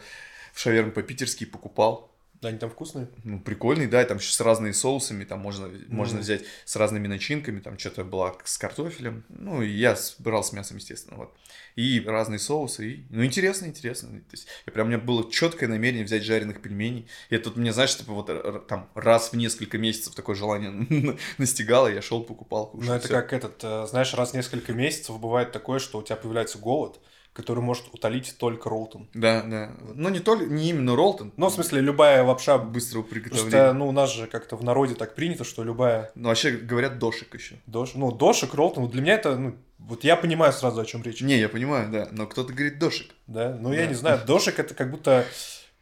в 0.54 0.60
шаверму 0.60 0.91
по-питерски 0.91 1.43
и 1.43 1.48
покупал. 1.48 2.13
Они 2.43 2.58
там 2.60 2.69
вкусные? 2.69 3.08
Ну, 3.23 3.39
прикольный, 3.39 3.88
да, 3.88 4.02
и 4.04 4.06
там 4.06 4.17
еще 4.17 4.32
с 4.32 4.39
разными 4.41 4.71
соусами, 4.71 5.23
там 5.23 5.39
можно, 5.39 5.69
можно 5.88 6.15
Мгм. 6.17 6.21
взять 6.23 6.43
с 6.65 6.76
разными 6.76 7.08
начинками, 7.08 7.60
там 7.60 7.80
что-то 7.80 8.04
было 8.04 8.38
с 8.43 8.58
картофелем, 8.60 9.23
ну, 9.30 9.63
и 9.63 9.69
я 9.69 9.97
брал 10.19 10.43
с 10.43 10.54
мясом, 10.54 10.78
естественно, 10.78 11.17
вот. 11.17 11.36
И 11.76 12.00
разные 12.06 12.38
соусы, 12.39 12.89
и, 12.91 13.06
ну, 13.10 13.26
интересно, 13.26 13.65
интересно. 13.65 14.10
То 14.10 14.34
есть, 14.34 14.47
я 14.65 14.71
прям, 14.73 14.88
у 14.88 14.89
меня 14.89 15.00
было 15.00 15.32
четкое 15.32 15.67
намерение 15.67 16.06
взять 16.06 16.23
жареных 16.23 16.62
пельменей, 16.62 17.08
и 17.32 17.38
тут 17.38 17.56
мне, 17.58 17.73
знаешь, 17.73 17.95
типа 17.97 18.13
вот 18.13 18.67
там 18.67 18.89
раз 18.93 19.32
в 19.32 19.36
несколько 19.38 19.78
месяцев 19.78 20.13
такое 20.13 20.36
желание 20.36 20.71
настигало, 21.39 21.88
я 21.88 22.02
шел, 22.02 22.23
покупал, 22.23 22.67
кушал. 22.67 22.89
Ну, 22.89 22.93
это 22.95 23.06
всё. 23.08 23.13
как 23.15 23.34
этот, 23.34 23.63
э, 23.63 23.88
знаешь, 23.88 24.13
раз 24.13 24.32
в 24.32 24.34
несколько 24.36 24.73
месяцев 24.73 25.19
бывает 25.19 25.52
такое, 25.52 25.80
что 25.80 25.97
у 26.00 26.04
тебя 26.04 26.15
появляется 26.17 26.58
голод, 26.60 27.00
который 27.38 27.63
может 27.63 27.86
утолить 27.93 28.36
только 28.39 28.67
Ролтон. 28.69 29.08
Да, 29.13 29.43
да. 29.43 29.71
Ну, 29.93 30.10
не 30.10 30.19
только, 30.19 30.45
не 30.45 30.71
именно 30.71 30.95
Ролтон, 30.95 31.32
Ну, 31.38 31.47
в 31.47 31.54
смысле, 31.54 31.82
любая 31.82 32.23
лапша... 32.23 32.58
быстрого 32.58 33.04
приготовления. 33.04 33.50
что, 33.50 33.73
ну, 33.73 33.88
у 33.88 33.91
нас 33.91 34.12
же 34.12 34.26
как-то 34.26 34.56
в 34.58 34.63
народе 34.63 34.95
так 34.95 35.13
принято, 35.13 35.43
что 35.43 35.63
любая 35.63 36.12
Ну, 36.15 36.30
вообще 36.30 36.52
говорят 36.52 36.97
дошик 36.97 37.34
еще. 37.36 37.56
дош... 37.67 37.91
Ну, 37.93 38.12
дошик, 38.12 38.54
Ролтон, 38.56 38.84
вот 38.84 38.91
для 38.91 39.02
меня 39.04 39.13
это, 39.13 39.38
ну, 39.38 39.56
вот 39.78 40.04
я 40.04 40.15
понимаю 40.17 40.52
сразу, 40.52 40.82
о 40.82 40.86
чем 40.86 41.04
речь. 41.04 41.21
Не, 41.21 41.38
я 41.39 41.47
понимаю, 41.47 41.91
да, 41.91 42.08
но 42.12 42.26
кто-то 42.26 42.52
говорит 42.52 42.80
дошик. 42.80 43.12
Да? 43.28 43.56
Ну, 43.62 43.71
я 43.71 43.84
Да. 43.84 43.86
не 43.88 43.93
знаю, 43.93 44.19
дошик 44.26 44.58
это 44.60 44.73
как 44.73 44.89
будто... 44.89 45.23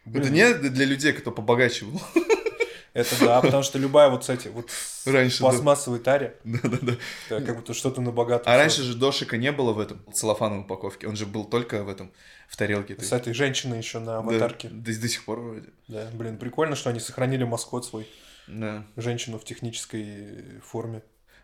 Это 0.06 0.20
блин, 0.20 0.34
не 0.34 0.54
для 0.70 0.86
людей, 0.86 1.14
кто 1.14 1.32
побогаче 1.32 1.86
был. 1.86 2.02
Это 2.96 3.20
да, 3.20 3.42
потому 3.42 3.62
что 3.62 3.78
любая 3.78 4.10
вот, 4.10 4.22
кстати, 4.22 4.48
вот 4.48 4.70
Раньше, 5.06 5.40
да. 5.40 5.50
пластмассовой 5.50 6.00
таре, 6.00 6.38
Да-да-да. 6.46 6.96
как 7.42 7.58
будто 7.58 7.74
что-то 7.74 8.02
на 8.02 8.12
богатом. 8.12 8.52
А 8.52 8.56
раньше 8.58 8.82
же 8.84 8.96
дошика 8.96 9.38
не 9.38 9.52
было 9.52 9.74
в 9.74 9.80
этом 9.80 10.00
целлофановой 10.14 10.64
упаковке. 10.64 11.08
Он 11.08 11.16
же 11.18 11.26
был 11.26 11.44
только 11.44 11.84
в 11.84 11.90
этом, 11.90 12.12
в 12.48 12.56
тарелке. 12.56 12.98
С 13.00 13.12
этой 13.12 13.34
женщиной 13.34 13.78
еще 13.80 14.00
на 14.00 14.06
Да, 14.06 14.18
аватарке. 14.20 14.70
До, 14.70 14.98
до 15.00 15.08
сих 15.10 15.26
пор 15.26 15.40
вроде. 15.42 15.68
Да, 15.90 16.10
блин, 16.14 16.38
прикольно, 16.38 16.76
что 16.78 16.90
они 16.90 17.00
сохранили 17.02 17.44
маскот 17.44 17.86
свой, 17.86 18.08
Да. 18.48 18.86
женщину 18.96 19.38
в 19.40 19.44
технической 19.44 20.60
форме. 20.66 21.04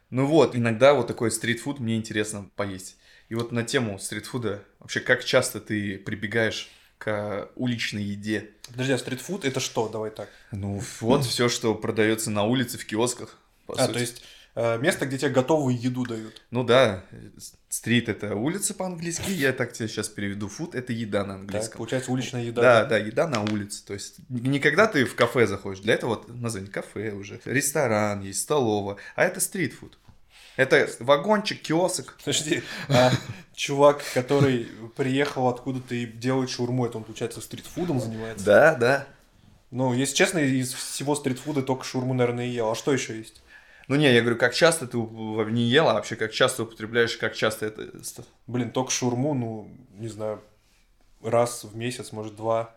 Ну 0.09 0.25
вот, 0.25 0.55
иногда 0.55 0.93
вот 0.93 1.07
такой 1.07 1.31
стритфуд 1.31 1.79
мне 1.79 1.97
интересно 1.97 2.49
поесть. 2.55 2.97
И 3.29 3.35
вот 3.35 3.51
на 3.51 3.63
тему 3.63 3.99
стритфуда, 3.99 4.63
вообще, 4.79 4.99
как 5.01 5.23
часто 5.25 5.59
ты 5.59 5.97
прибегаешь 5.97 6.69
к 7.01 7.49
уличной 7.55 8.03
еде? 8.03 8.51
Подожди, 8.69 8.93
а 8.93 8.97
стритфуд 8.99 9.43
это 9.43 9.59
что? 9.59 9.89
Давай 9.89 10.11
так. 10.11 10.29
Ну, 10.51 10.79
вот 10.99 11.25
все, 11.25 11.49
что 11.49 11.73
продается 11.73 12.29
на 12.29 12.43
улице, 12.43 12.77
в 12.77 12.85
киосках. 12.85 13.39
а, 13.67 13.73
сути. 13.87 13.93
то 13.93 13.99
есть 13.99 14.23
э, 14.53 14.77
место, 14.77 15.07
где 15.07 15.17
тебе 15.17 15.31
готовую 15.31 15.75
еду 15.75 16.05
дают. 16.05 16.43
Ну 16.51 16.63
да, 16.63 17.03
стрит 17.69 18.07
это 18.07 18.35
улица 18.35 18.75
по-английски, 18.75 19.31
я 19.31 19.51
так 19.51 19.73
тебе 19.73 19.87
сейчас 19.87 20.09
переведу. 20.09 20.47
Фуд 20.47 20.75
это 20.75 20.93
еда 20.93 21.21
на 21.25 21.33
Так, 21.33 21.41
английском. 21.41 21.77
получается 21.77 22.11
уличная 22.11 22.43
еда. 22.43 22.61
Да, 22.61 22.85
да, 22.85 22.97
еда 22.99 23.27
на 23.27 23.41
улице. 23.41 23.83
То 23.83 23.93
есть 23.95 24.17
не 24.29 24.59
когда 24.59 24.85
ты 24.85 25.05
в 25.05 25.15
кафе 25.15 25.47
заходишь, 25.47 25.81
для 25.81 25.95
этого 25.95 26.11
вот 26.11 26.29
название 26.29 26.69
кафе 26.69 27.13
уже. 27.13 27.41
Ресторан 27.45 28.21
есть, 28.21 28.41
столовая, 28.41 28.97
а 29.15 29.23
это 29.23 29.39
стритфуд. 29.39 29.97
Это 30.57 30.89
вагончик, 30.99 31.61
киоск. 31.61 32.17
Подожди, 32.17 32.63
а 32.89 33.11
чувак, 33.55 34.03
который 34.13 34.67
приехал 34.95 35.47
откуда-то 35.47 35.95
и 35.95 36.05
делает 36.05 36.49
шаурму, 36.49 36.85
это 36.85 36.97
он, 36.97 37.03
получается, 37.03 37.41
стритфудом 37.41 37.99
занимается? 37.99 38.45
Да, 38.45 38.75
да. 38.75 39.07
Ну, 39.71 39.93
если 39.93 40.15
честно, 40.15 40.39
из 40.39 40.73
всего 40.73 41.15
стритфуда 41.15 41.61
только 41.61 41.85
шаурму, 41.85 42.13
наверное, 42.13 42.45
и 42.45 42.49
ел. 42.49 42.71
А 42.71 42.75
что 42.75 42.91
еще 42.91 43.17
есть? 43.17 43.41
Ну 43.87 43.95
не, 43.95 44.13
я 44.13 44.21
говорю, 44.21 44.37
как 44.37 44.53
часто 44.53 44.87
ты 44.87 44.97
не 44.97 45.63
ел, 45.63 45.89
а 45.89 45.95
вообще 45.95 46.15
как 46.15 46.31
часто 46.31 46.63
употребляешь, 46.63 47.17
как 47.17 47.35
часто 47.35 47.65
это... 47.67 47.89
Блин, 48.47 48.71
только 48.71 48.91
шаурму, 48.91 49.33
ну, 49.33 49.71
не 49.97 50.07
знаю, 50.07 50.41
раз 51.23 51.63
в 51.63 51.75
месяц, 51.75 52.11
может, 52.11 52.35
два. 52.35 52.75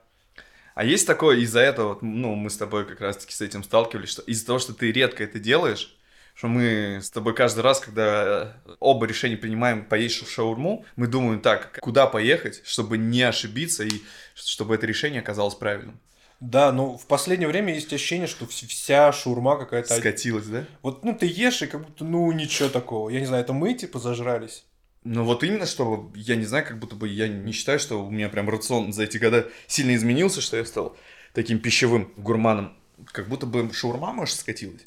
А 0.75 0.85
есть 0.85 1.07
такое 1.07 1.37
из-за 1.39 1.61
этого, 1.61 1.91
вот, 1.91 2.03
ну, 2.03 2.35
мы 2.35 2.51
с 2.51 2.57
тобой 2.57 2.85
как 2.85 3.01
раз-таки 3.01 3.33
с 3.33 3.41
этим 3.41 3.63
сталкивались, 3.63 4.09
что 4.09 4.23
из-за 4.23 4.47
того, 4.47 4.59
что 4.59 4.75
ты 4.75 4.91
редко 4.91 5.23
это 5.23 5.39
делаешь, 5.39 5.97
что 6.35 6.49
мы 6.49 7.01
с 7.03 7.11
тобой 7.11 7.35
каждый 7.35 7.61
раз, 7.61 7.81
когда 7.81 8.55
э, 8.67 8.75
оба 8.81 9.07
решения 9.07 9.37
принимаем 9.37 9.85
поесть 9.85 10.17
ш- 10.17 10.27
шаурму, 10.27 10.85
мы 10.97 11.07
думаем 11.07 11.41
так, 11.41 11.79
куда 11.81 12.07
поехать, 12.07 12.63
чтобы 12.65 12.99
не 12.99 13.23
ошибиться 13.23 13.85
и 13.85 14.03
чтобы 14.35 14.75
это 14.75 14.87
решение 14.87 15.21
оказалось 15.21 15.55
правильным. 15.55 15.99
Да, 16.41 16.73
но 16.73 16.99
в 16.99 17.07
последнее 17.07 17.49
время 17.49 17.73
есть 17.75 17.93
ощущение, 17.93 18.27
что 18.27 18.45
вс- 18.45 18.67
вся 18.67 19.13
шаурма 19.13 19.57
какая-то... 19.57 19.95
Скатилось, 19.97 20.47
да? 20.47 20.65
Вот, 20.83 21.05
ну, 21.05 21.15
ты 21.15 21.27
ешь, 21.27 21.63
и 21.63 21.67
как 21.67 21.87
будто, 21.87 22.05
ну, 22.05 22.31
ничего 22.33 22.69
такого. 22.69 23.09
Я 23.09 23.21
не 23.21 23.27
знаю, 23.27 23.45
это 23.45 23.53
мы, 23.53 23.75
типа, 23.75 23.99
зажрались? 23.99 24.65
Ну 25.05 25.25
вот 25.25 25.45
именно, 25.45 25.67
что 25.67 26.11
я 26.15 26.35
не 26.35 26.45
знаю, 26.47 26.67
как 26.67 26.79
будто 26.79 26.97
бы 26.97 27.09
я 27.09 27.29
не 27.29 27.53
считаю, 27.53 27.79
что 27.79 28.05
у 28.05 28.11
меня 28.11 28.31
прям 28.31 28.49
рацион 28.49 28.93
за 28.93 29.05
эти 29.05 29.19
года 29.19 29.49
сильно 29.67 29.95
изменился, 29.95 30.41
что 30.41 30.57
я 30.57 30.65
стал 30.65 30.97
таким 31.35 31.59
пищевым 31.59 32.13
гурманом. 32.17 32.77
Как 33.13 33.29
будто 33.29 33.45
бы 33.45 33.71
шаурма, 33.73 34.13
может, 34.13 34.37
скатилась. 34.37 34.81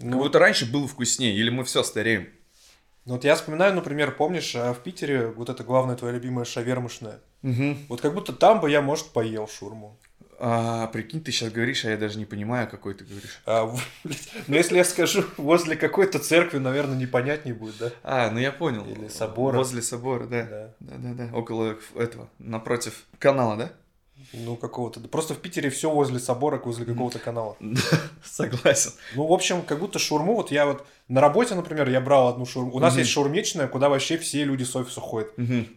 Как 0.00 0.08
Ну, 0.08 0.18
будто 0.18 0.38
раньше 0.38 0.70
было 0.70 0.88
вкуснее, 0.88 1.34
или 1.36 1.50
мы 1.50 1.62
все 1.64 1.82
стареем. 1.82 2.28
ну, 3.04 3.14
вот 3.14 3.24
я 3.24 3.34
вспоминаю, 3.34 3.74
например, 3.74 4.16
помнишь, 4.16 4.54
а, 4.56 4.72
в 4.72 4.78
Питере 4.82 5.26
вот 5.28 5.48
это 5.50 5.62
главная 5.62 5.96
твоя 5.96 6.14
любимая 6.14 6.44
шавермушная. 6.44 7.20
Угу. 7.42 7.76
Вот 7.88 8.00
как 8.00 8.14
будто 8.14 8.32
там 8.32 8.60
бы 8.60 8.70
я, 8.70 8.80
может, 8.82 9.08
поел 9.08 9.46
шаурму. 9.48 9.98
А, 10.42 10.86
прикинь, 10.86 11.22
ты 11.22 11.32
сейчас 11.32 11.52
говоришь, 11.52 11.84
а 11.84 11.90
я 11.90 11.98
даже 11.98 12.16
не 12.18 12.24
понимаю, 12.24 12.66
какой 12.66 12.94
ты 12.94 13.04
говоришь. 13.04 13.42
А, 13.44 13.66
блядь, 14.04 14.28
ну, 14.48 14.56
если 14.56 14.76
я 14.78 14.84
скажу 14.84 15.22
возле 15.36 15.76
какой-то 15.76 16.18
церкви, 16.18 16.56
наверное, 16.56 16.96
непонятнее 16.96 17.54
будет, 17.54 17.76
да? 17.78 17.90
А, 18.02 18.30
ну 18.30 18.38
я 18.38 18.50
понял. 18.52 18.86
Или 18.86 19.08
собора. 19.08 19.58
Возле 19.58 19.82
собора, 19.82 20.24
да. 20.24 20.42
Да. 20.44 20.74
Да-да-да. 20.80 21.36
Около 21.36 21.76
этого, 21.94 22.30
напротив 22.38 23.04
канала, 23.18 23.56
да? 23.56 23.72
Ну, 24.32 24.56
какого-то. 24.56 25.00
Просто 25.00 25.34
в 25.34 25.38
Питере 25.38 25.70
все 25.70 25.90
возле 25.90 26.18
собора, 26.18 26.60
возле 26.64 26.84
какого-то 26.86 27.18
канала. 27.18 27.56
Согласен. 28.24 28.92
Ну, 29.14 29.26
в 29.26 29.32
общем, 29.32 29.62
как 29.62 29.78
будто 29.80 29.98
шаурму, 29.98 30.34
вот 30.34 30.50
я 30.50 30.66
вот 30.66 30.86
на 31.08 31.20
работе, 31.20 31.54
например, 31.54 31.88
я 31.88 32.00
брал 32.00 32.28
одну 32.28 32.46
шаурму. 32.46 32.72
У 32.74 32.78
нас 32.78 32.96
есть 32.96 33.10
шаурмечная, 33.10 33.66
куда 33.68 33.88
вообще 33.88 34.18
все 34.18 34.44
люди 34.44 34.64
с 34.64 34.74
офиса 34.76 35.00
ходят. 35.00 35.32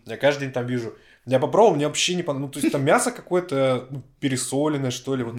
Я 0.05 0.17
каждый 0.17 0.41
день 0.41 0.51
там 0.51 0.65
вижу. 0.67 0.93
Я 1.25 1.39
попробовал, 1.39 1.75
мне 1.75 1.87
вообще 1.87 2.15
не 2.15 2.23
понравилось. 2.23 2.49
Ну, 2.55 2.59
то 2.59 2.65
есть 2.65 2.71
там 2.73 2.83
мясо 2.83 3.11
какое-то 3.11 3.87
ну, 3.89 4.03
пересоленное, 4.19 4.91
что 4.91 5.15
ли. 5.15 5.23
Вот. 5.23 5.35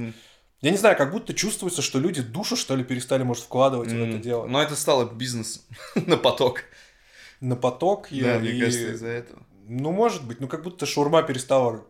Я 0.63 0.71
не 0.71 0.79
знаю, 0.79 0.97
как 0.97 1.13
будто 1.13 1.35
чувствуется, 1.35 1.83
что 1.83 1.99
люди 1.99 2.23
душу, 2.23 2.57
что 2.57 2.75
ли, 2.75 2.83
перестали, 2.85 3.23
может, 3.23 3.45
вкладывать 3.45 3.93
в 3.93 4.03
это 4.03 4.19
дело. 4.19 4.47
Но 4.47 4.63
это 4.63 4.77
стало 4.77 5.05
бизнес 5.05 5.67
на 6.07 6.17
поток. 6.17 6.63
На 7.41 7.55
поток. 7.55 8.11
и- 8.11 8.23
Да, 8.23 8.39
мне 8.39 8.51
и- 8.51 8.61
кажется, 8.61 8.93
из-за 8.93 9.09
этого. 9.09 9.43
Ну, 9.67 9.93
может 9.93 10.27
быть. 10.27 10.41
Ну, 10.41 10.49
как 10.49 10.63
будто 10.63 10.87
шаурма 10.87 11.23
перестала 11.23 11.85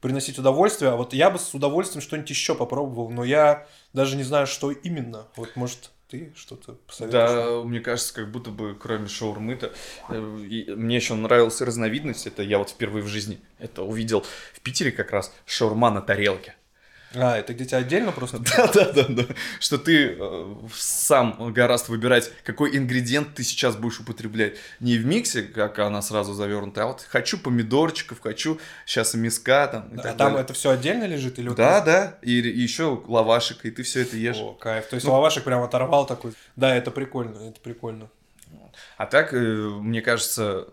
приносить 0.00 0.38
удовольствие. 0.38 0.90
А 0.90 0.96
вот 0.96 1.12
я 1.12 1.30
бы 1.30 1.38
с 1.38 1.54
удовольствием 1.54 2.02
что-нибудь 2.02 2.30
еще 2.30 2.54
попробовал, 2.54 3.10
но 3.10 3.24
я 3.24 3.66
даже 3.92 4.16
не 4.16 4.22
знаю, 4.22 4.46
что 4.46 4.70
именно. 4.70 5.26
Вот, 5.36 5.56
может, 5.56 5.90
ты 6.08 6.32
что-то 6.36 6.72
посоветуешь? 6.86 7.30
Да, 7.30 7.62
мне 7.64 7.80
кажется, 7.80 8.14
как 8.14 8.30
будто 8.30 8.50
бы 8.50 8.74
кроме 8.74 9.08
шаурмы-то, 9.08 9.72
э, 10.08 10.18
мне 10.18 10.96
еще 10.96 11.14
нравилась 11.14 11.60
разновидность, 11.60 12.26
это 12.26 12.42
я 12.42 12.58
вот 12.58 12.70
впервые 12.70 13.02
в 13.02 13.08
жизни 13.08 13.40
это 13.58 13.82
увидел 13.82 14.24
в 14.54 14.60
Питере 14.60 14.90
как 14.90 15.10
раз, 15.10 15.32
шаурма 15.44 15.90
на 15.90 16.00
тарелке. 16.00 16.54
А, 17.14 17.36
это 17.38 17.54
где-то 17.54 17.78
отдельно 17.78 18.12
просто? 18.12 18.38
Да-да-да, 18.74 19.24
что 19.60 19.78
ты 19.78 20.16
э, 20.18 20.54
сам 20.74 21.52
гораздо 21.54 21.92
выбирать, 21.92 22.30
какой 22.44 22.76
ингредиент 22.76 23.34
ты 23.34 23.44
сейчас 23.44 23.76
будешь 23.76 23.98
употреблять. 24.00 24.56
Не 24.80 24.98
в 24.98 25.06
миксе, 25.06 25.42
как 25.42 25.78
она 25.78 26.02
сразу 26.02 26.34
завернута, 26.34 26.82
а 26.82 26.86
вот 26.88 27.06
хочу 27.08 27.38
помидорчиков, 27.38 28.20
хочу 28.20 28.60
сейчас 28.84 29.14
миска 29.14 29.66
там 29.68 29.88
и 29.88 29.94
А 29.98 30.02
так 30.02 30.16
там 30.16 30.28
далее. 30.32 30.40
это 30.42 30.52
все 30.52 30.70
отдельно 30.70 31.04
лежит? 31.04 31.38
Или 31.38 31.48
Да, 31.50 31.80
да, 31.80 32.18
и, 32.20 32.40
и 32.40 32.60
еще 32.60 33.02
лавашек, 33.06 33.64
и 33.64 33.70
ты 33.70 33.82
все 33.84 34.02
это 34.02 34.16
ешь. 34.16 34.36
О, 34.36 34.52
кайф. 34.52 34.86
То 34.88 34.94
есть 34.96 35.06
Ну- 35.06 35.12
лавашек 35.14 35.44
прям 35.44 35.62
оторвал 35.62 36.06
такой. 36.06 36.32
Да, 36.56 36.74
это 36.76 36.90
прикольно, 36.90 37.48
это 37.48 37.58
прикольно. 37.60 38.08
А 38.96 39.06
так, 39.06 39.32
э, 39.32 39.36
мне 39.38 40.02
кажется, 40.02 40.68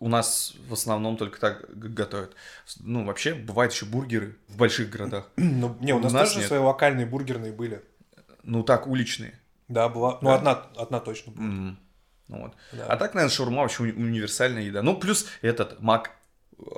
у 0.00 0.08
нас 0.08 0.54
в 0.68 0.72
основном 0.72 1.16
только 1.16 1.38
так 1.38 1.64
готовят. 1.78 2.34
Ну, 2.80 3.04
вообще, 3.04 3.34
бывают 3.34 3.72
еще 3.72 3.84
бургеры 3.86 4.36
в 4.48 4.56
больших 4.56 4.90
городах. 4.90 5.28
Ну, 5.36 5.76
не, 5.80 5.92
у 5.92 5.98
У 5.98 6.00
нас, 6.00 6.12
нас 6.12 6.28
тоже 6.30 6.40
нет. 6.40 6.48
свои 6.48 6.58
локальные 6.58 7.06
бургерные 7.06 7.52
были. 7.52 7.82
Ну, 8.42 8.62
так, 8.62 8.86
уличные. 8.86 9.38
Да, 9.68 9.88
была. 9.88 10.18
Ну, 10.22 10.30
Да? 10.30 10.34
одна, 10.36 10.52
одна 10.76 11.00
точно 11.00 11.32
была. 11.32 11.44
М. 11.46 11.78
Ну, 12.28 12.42
вот. 12.42 12.52
Да. 12.72 12.86
А 12.86 12.96
так, 12.96 13.14
наверное, 13.14 13.34
шаурма 13.34 13.62
вообще 13.62 13.84
уни- 13.84 13.92
универсальная 13.92 14.62
еда. 14.62 14.82
Ну, 14.82 14.96
плюс 14.96 15.26
этот 15.42 15.80
мак 15.80 16.12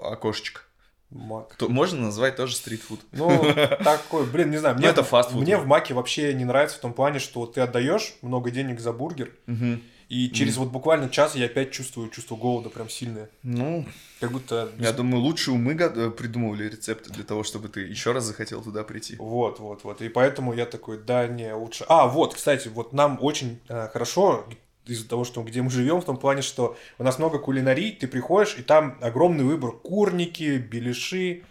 окошечко. 0.02 0.62
Мак. 1.10 1.54
То, 1.56 1.68
можно 1.68 2.00
назвать 2.00 2.36
тоже 2.36 2.56
стритфуд. 2.56 3.00
Ну, 3.12 3.28
такой, 3.84 4.24
блин, 4.26 4.50
не 4.50 4.56
знаю. 4.56 4.74
Ну, 4.76 4.80
Мне, 4.80 4.88
это 4.90 5.02
фастфуд. 5.04 5.42
Мне 5.42 5.58
в 5.58 5.66
Маке 5.66 5.92
вообще 5.94 6.32
не 6.32 6.44
нравится 6.46 6.78
в 6.78 6.80
том 6.80 6.94
плане, 6.94 7.18
что 7.18 7.44
ты 7.46 7.60
отдаешь 7.60 8.14
много 8.22 8.50
денег 8.50 8.80
за 8.80 8.92
бургер, 8.94 9.30
Мгм. 9.46 9.82
И 10.12 10.30
через 10.30 10.58
вот 10.58 10.68
буквально 10.68 11.08
час 11.08 11.34
я 11.36 11.46
опять 11.46 11.72
чувствую 11.72 12.10
чувство 12.10 12.36
голода 12.36 12.68
прям 12.68 12.90
сильное. 12.90 13.30
Ну, 13.42 13.86
Как 14.20 14.30
будто... 14.30 14.70
я 14.78 14.92
думаю, 14.92 15.22
лучше 15.22 15.52
умы 15.52 15.72
э, 15.72 16.10
придумывали 16.10 16.68
рецепты 16.68 17.10
для 17.10 17.24
того, 17.24 17.44
чтобы 17.44 17.70
ты 17.70 17.80
еще 17.80 18.12
раз 18.12 18.24
захотел 18.24 18.62
туда 18.62 18.84
прийти. 18.84 19.16
Вот, 19.16 19.58
вот, 19.58 19.84
вот. 19.84 20.02
И 20.02 20.10
поэтому 20.10 20.52
я 20.52 20.66
такой, 20.66 20.98
да, 20.98 21.26
не, 21.26 21.54
лучше. 21.54 21.86
А, 21.88 22.08
вот, 22.08 22.34
кстати, 22.34 22.68
вот 22.68 22.92
нам 22.92 23.16
очень 23.22 23.58
э, 23.68 23.88
хорошо 23.90 24.44
из-за 24.84 25.08
того, 25.08 25.24
что 25.24 25.42
где 25.42 25.62
мы 25.62 25.70
живем, 25.70 26.02
в 26.02 26.04
том 26.04 26.18
плане, 26.18 26.42
что 26.42 26.76
у 26.98 27.04
нас 27.04 27.18
много 27.18 27.38
кулинарий, 27.38 27.92
ты 27.92 28.06
приходишь, 28.06 28.58
и 28.58 28.62
там 28.62 28.98
огромный 29.00 29.44
выбор 29.44 29.72
курники, 29.72 30.58
беляши, 30.58 31.44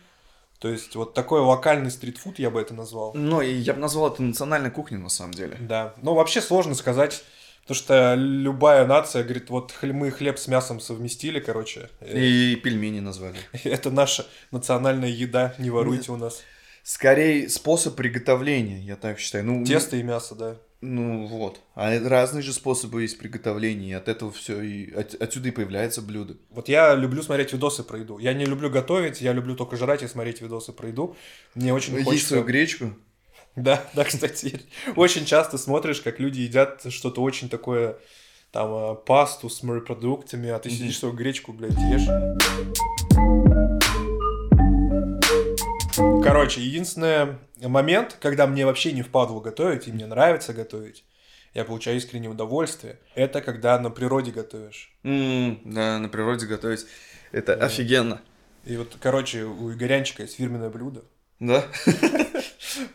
То 0.60 0.70
есть 0.70 0.96
вот 0.96 1.16
такой 1.16 1.40
локальный 1.40 1.90
стритфуд 1.90 2.38
я 2.38 2.52
бы 2.52 2.62
это 2.62 2.76
назвал. 2.76 3.14
Ну, 3.16 3.42
и 3.42 3.52
я 3.52 3.74
бы 3.74 3.80
назвал 3.80 4.14
это 4.14 4.22
национальной 4.22 4.70
кухней 4.70 5.00
на 5.00 5.10
самом 5.10 5.34
деле. 5.34 5.58
Да. 5.60 5.96
Ну, 6.04 6.14
вообще 6.14 6.42
сложно 6.42 6.76
сказать, 6.76 7.24
потому 7.62 7.76
что 7.76 8.16
любая 8.16 8.86
нация 8.86 9.24
говорит, 9.24 9.50
вот 9.50 9.74
мы 9.84 10.12
хлеб 10.12 10.38
с 10.38 10.48
мясом 10.48 10.80
совместили, 10.80 11.40
короче. 11.40 11.90
И 12.06 12.60
пельмени 12.64 13.00
назвали. 13.00 13.38
Это 13.64 13.92
наша 13.92 14.26
национальная 14.52 15.10
еда, 15.10 15.56
не 15.58 15.70
воруйте 15.70 16.12
у 16.12 16.18
нас. 16.18 16.44
Скорее, 16.84 17.48
способ 17.50 17.96
приготовления, 17.96 18.82
я 18.82 18.96
так 18.96 19.20
считаю. 19.20 19.46
Ну, 19.46 19.64
Тесто 19.64 19.98
и 19.98 20.04
мясо, 20.04 20.36
да. 20.36 20.58
Ну 20.82 21.28
вот. 21.28 21.62
А 21.76 21.92
разные 22.00 22.42
же 22.42 22.54
способы 22.54 23.04
есть 23.04 23.20
приготовления, 23.20 23.90
и 23.90 23.94
от 23.94 24.08
этого 24.08 24.32
все 24.32 24.60
и 24.62 24.92
от- 24.92 25.14
отсюда 25.14 25.50
и 25.50 25.52
появляется 25.52 26.02
блюдо. 26.02 26.38
Вот 26.50 26.70
я 26.70 26.96
люблю 26.96 27.22
смотреть 27.22 27.54
видосы 27.54 27.84
про 27.84 28.00
еду. 28.00 28.18
Я 28.18 28.34
не 28.34 28.46
люблю 28.46 28.72
готовить, 28.72 29.22
я 29.22 29.32
люблю 29.32 29.56
только 29.56 29.78
жрать 29.78 30.02
и 30.02 30.08
смотреть 30.08 30.42
видосы 30.42 30.74
про 30.74 30.88
еду. 30.88 31.16
Мне 31.54 31.72
очень 31.72 31.94
Есть 31.94 32.06
хочется... 32.06 32.28
свою 32.30 32.44
гречку. 32.44 32.96
Да, 33.56 33.84
да, 33.94 34.04
кстати, 34.04 34.62
очень 34.96 35.26
часто 35.26 35.58
смотришь, 35.58 36.02
как 36.02 36.20
люди 36.20 36.42
едят 36.42 36.86
что-то 36.90 37.22
очень 37.22 37.50
такое, 37.50 37.98
там, 38.52 38.74
э, 38.74 38.96
пасту 38.96 39.50
с 39.50 39.62
морепродуктами, 39.64 40.50
а 40.50 40.60
ты 40.60 40.70
сидишь 40.70 41.00
свою 41.00 41.14
гречку, 41.14 41.52
блядь, 41.54 41.74
ешь. 41.74 42.08
Короче, 46.24 46.62
единственный 46.62 47.36
момент, 47.62 48.18
когда 48.22 48.48
мне 48.48 48.66
вообще 48.66 48.94
не 48.94 49.02
впадло 49.02 49.42
готовить, 49.42 49.88
и 49.88 49.92
мне 49.92 50.06
нравится 50.06 50.54
готовить, 50.54 51.04
я 51.54 51.66
получаю 51.66 51.98
искреннее 51.98 52.30
удовольствие, 52.30 53.00
это 53.16 53.42
когда 53.42 53.78
на 53.80 53.90
природе 53.90 54.32
готовишь. 54.32 54.94
М, 55.04 55.60
да, 55.66 56.00
на 56.00 56.08
природе 56.08 56.46
готовить. 56.46 56.86
Это 57.34 57.54
офигенно. 57.54 58.22
И 58.64 58.78
вот, 58.78 58.96
короче, 59.02 59.44
у 59.44 59.72
Игорянчика 59.74 60.24
есть 60.24 60.38
фирменное 60.38 60.70
блюдо. 60.70 61.04
Да? 61.40 61.66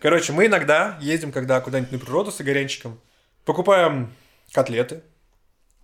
Короче, 0.01 0.33
мы 0.33 0.47
иногда 0.47 0.99
ездим, 1.01 1.33
когда 1.33 1.61
куда-нибудь 1.61 1.93
на 1.93 1.99
природу 1.99 2.31
с 2.31 2.41
Игорянчиком, 2.41 3.01
покупаем 3.45 4.13
котлеты, 4.53 5.03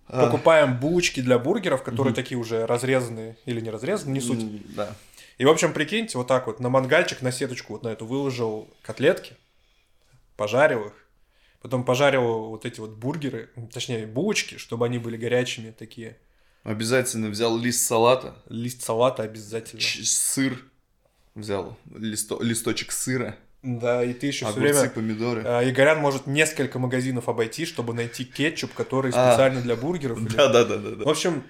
А, 0.07 0.25
покупаем 0.25 0.79
булочки 0.79 1.21
для 1.21 1.39
бургеров, 1.39 1.83
которые 1.83 2.13
такие 2.13 2.37
уже 2.37 2.65
разрезанные 2.65 3.37
или 3.45 3.61
не 3.61 3.69
разрезанные, 3.69 4.13
не 4.15 4.21
суть. 4.21 4.75
Да. 4.75 4.95
И, 5.37 5.45
в 5.45 5.49
общем, 5.49 5.73
прикиньте, 5.73 6.17
вот 6.17 6.27
так 6.27 6.47
вот 6.47 6.59
на 6.59 6.69
мангальчик, 6.69 7.21
на 7.21 7.31
сеточку 7.31 7.73
вот 7.73 7.83
на 7.83 7.87
эту 7.89 8.05
выложил 8.05 8.69
котлетки, 8.83 9.33
пожарил 10.37 10.87
их, 10.87 10.93
потом 11.61 11.83
пожарил 11.83 12.49
вот 12.49 12.65
эти 12.65 12.79
вот 12.79 12.91
бургеры, 12.91 13.49
точнее, 13.73 14.05
булочки, 14.05 14.57
чтобы 14.57 14.85
они 14.85 14.97
были 14.99 15.17
горячими 15.17 15.71
такие. 15.71 16.17
Обязательно 16.63 17.29
взял 17.29 17.57
лист 17.57 17.85
салата, 17.85 18.35
Лист 18.49 18.81
салата 18.83 19.23
обязательно. 19.23 19.81
ч- 19.81 20.03
сыр 20.05 20.63
взял, 21.35 21.77
листо- 21.93 22.41
листочек 22.41 22.91
сыра, 22.91 23.35
Да, 23.63 24.03
и 24.03 24.13
ты 24.13 24.27
еще 24.27 24.45
все 24.45 24.53
огурцы, 24.53 24.73
время... 24.73 24.89
помидоры. 24.89 25.43
А, 25.45 25.63
Игорян 25.67 25.97
может 25.99 26.27
несколько 26.27 26.79
магазинов 26.79 27.29
обойти, 27.29 27.65
чтобы 27.65 27.93
найти 27.93 28.25
кетчуп, 28.25 28.73
который 28.73 29.11
А. 29.15 29.31
специально 29.31 29.61
для 29.61 29.75
бургеров. 29.77 30.19
или- 30.19 30.35
Да, 30.35 30.49
да, 30.49 30.65
да, 30.65 30.77
да, 30.77 30.89
В 30.89 30.97
да. 31.05 31.09
общем, 31.09 31.43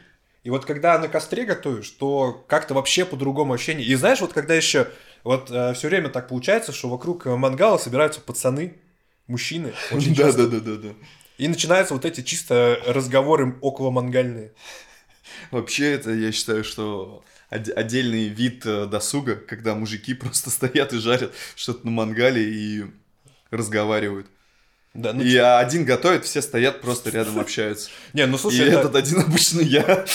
и 0.43 0.51
вот 0.51 0.65
когда 0.65 0.99
на 0.99 1.07
костре 1.07 1.43
готовишь, 1.45 1.89
то 1.89 2.43
как-то 2.47 2.75
вообще 2.75 3.03
по-другому 3.05 3.53
ощущение. 3.53 3.85
И 3.87 3.95
знаешь, 3.95 4.21
вот 4.21 4.31
когда 4.31 4.53
еще 4.53 4.87
вот 5.23 5.49
все 5.49 5.87
время 5.87 6.09
так 6.09 6.27
получается, 6.27 6.71
что 6.71 6.87
вокруг 6.89 7.25
э, 7.25 7.35
мангала 7.35 7.77
собираются 7.79 8.21
пацаны, 8.21 8.75
мужчины, 9.25 9.73
очень 9.91 10.13
Да, 10.13 10.31
да, 10.33 10.45
да, 10.47 10.59
да, 10.59 10.75
да. 10.75 10.89
И 11.39 11.47
начинаются 11.47 11.95
вот 11.95 12.05
эти 12.05 12.21
чисто 12.21 12.77
разговоры 12.85 13.55
около 13.61 13.89
мангальные. 13.89 14.51
Вообще, 15.49 15.93
это 15.93 16.11
я 16.11 16.31
считаю, 16.31 16.63
что 16.63 17.23
отдельный 17.53 18.27
вид 18.27 18.65
э, 18.65 18.85
досуга, 18.85 19.35
когда 19.35 19.75
мужики 19.75 20.13
просто 20.13 20.49
стоят 20.49 20.93
и 20.93 20.97
жарят 20.97 21.31
что-то 21.55 21.85
на 21.85 21.91
мангале 21.91 22.43
и 22.43 22.85
разговаривают. 23.51 24.27
Да, 24.93 25.11
ну, 25.13 25.23
и 25.23 25.31
чё- 25.31 25.57
один 25.57 25.85
готовит, 25.85 26.23
все 26.25 26.41
стоят 26.41 26.81
просто 26.81 27.09
рядом 27.09 27.39
общаются. 27.39 27.89
Не, 28.13 28.25
ну 28.27 28.35
И 28.35 28.39
слушай, 28.39 28.67
это, 28.67 28.79
этот 28.79 28.95
один 28.95 29.21
обычно 29.21 29.61
я. 29.61 30.05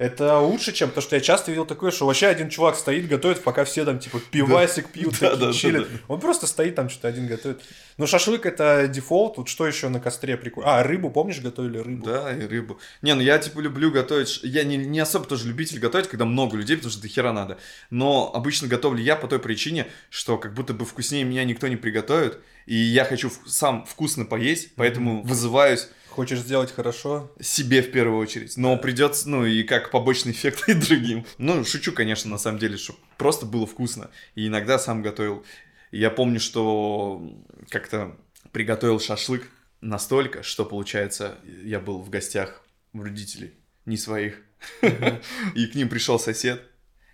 Это 0.00 0.38
лучше, 0.38 0.72
чем 0.72 0.90
то, 0.90 1.00
что 1.00 1.14
я 1.14 1.20
часто 1.20 1.50
видел 1.50 1.66
такое, 1.66 1.90
что 1.90 2.06
вообще 2.06 2.26
один 2.28 2.48
чувак 2.48 2.74
стоит, 2.76 3.06
готовит, 3.06 3.42
пока 3.44 3.64
все 3.64 3.84
там 3.84 3.98
типа 3.98 4.18
пивасик 4.30 4.88
пьют, 4.90 5.12
Да, 5.20 5.30
такие 5.30 5.36
да, 5.40 5.46
да, 5.46 5.52
чилят. 5.52 5.82
да. 5.92 5.98
Он 6.08 6.18
просто 6.20 6.46
стоит 6.46 6.74
там, 6.74 6.88
что-то 6.88 7.08
один 7.08 7.26
готовит. 7.26 7.60
Но 7.98 8.06
шашлык 8.06 8.46
это 8.46 8.88
дефолт, 8.88 9.36
вот 9.36 9.48
что 9.48 9.66
еще 9.66 9.90
на 9.90 10.00
костре 10.00 10.38
прикольно? 10.38 10.78
А, 10.78 10.82
рыбу, 10.82 11.10
помнишь, 11.10 11.40
готовили 11.40 11.78
рыбу? 11.78 12.06
Да, 12.06 12.34
и 12.34 12.46
рыбу. 12.46 12.80
Не, 13.02 13.14
ну 13.14 13.20
я 13.20 13.38
типа 13.38 13.60
люблю 13.60 13.90
готовить. 13.90 14.40
Я 14.42 14.64
не, 14.64 14.78
не 14.78 15.00
особо 15.00 15.26
тоже 15.26 15.46
любитель 15.46 15.78
готовить, 15.78 16.08
когда 16.08 16.24
много 16.24 16.56
людей, 16.56 16.76
потому 16.76 16.92
что 16.92 17.02
до 17.02 17.08
хера 17.08 17.32
надо. 17.34 17.58
Но 17.90 18.30
обычно 18.34 18.68
готовлю 18.68 19.02
я 19.02 19.16
по 19.16 19.28
той 19.28 19.38
причине, 19.38 19.86
что 20.08 20.38
как 20.38 20.54
будто 20.54 20.72
бы 20.72 20.86
вкуснее 20.86 21.24
меня 21.24 21.44
никто 21.44 21.68
не 21.68 21.76
приготовит. 21.76 22.38
И 22.64 22.74
я 22.74 23.04
хочу 23.04 23.28
в- 23.28 23.50
сам 23.50 23.84
вкусно 23.84 24.24
поесть, 24.24 24.70
поэтому 24.76 25.22
вызываюсь 25.22 25.88
Хочешь 26.10 26.40
сделать 26.40 26.72
хорошо? 26.72 27.30
себе 27.40 27.82
в 27.82 27.92
первую 27.92 28.18
очередь. 28.18 28.56
Но 28.56 28.76
придется, 28.76 29.28
ну 29.28 29.46
и 29.46 29.62
как 29.62 29.90
побочный 29.90 30.32
эффект 30.32 30.64
и 30.68 30.74
другим. 30.74 31.24
Ну, 31.38 31.64
шучу, 31.64 31.92
конечно, 31.92 32.30
на 32.30 32.38
самом 32.38 32.58
деле, 32.58 32.76
что 32.76 32.94
просто 33.16 33.46
было 33.46 33.66
вкусно. 33.66 34.10
И 34.34 34.48
иногда 34.48 34.78
сам 34.78 35.02
готовил. 35.02 35.44
Я 35.92 36.10
помню, 36.10 36.40
что 36.40 37.22
как-то 37.68 38.16
приготовил 38.52 39.00
шашлык 39.00 39.48
настолько, 39.80 40.42
что, 40.42 40.64
получается, 40.64 41.38
я 41.64 41.80
был 41.80 42.00
в 42.00 42.10
гостях 42.10 42.62
у 42.92 43.02
родителей, 43.02 43.54
не 43.86 43.96
своих. 43.96 44.40
И 45.54 45.66
к 45.66 45.74
ним 45.74 45.88
пришел 45.88 46.18
сосед. 46.18 46.62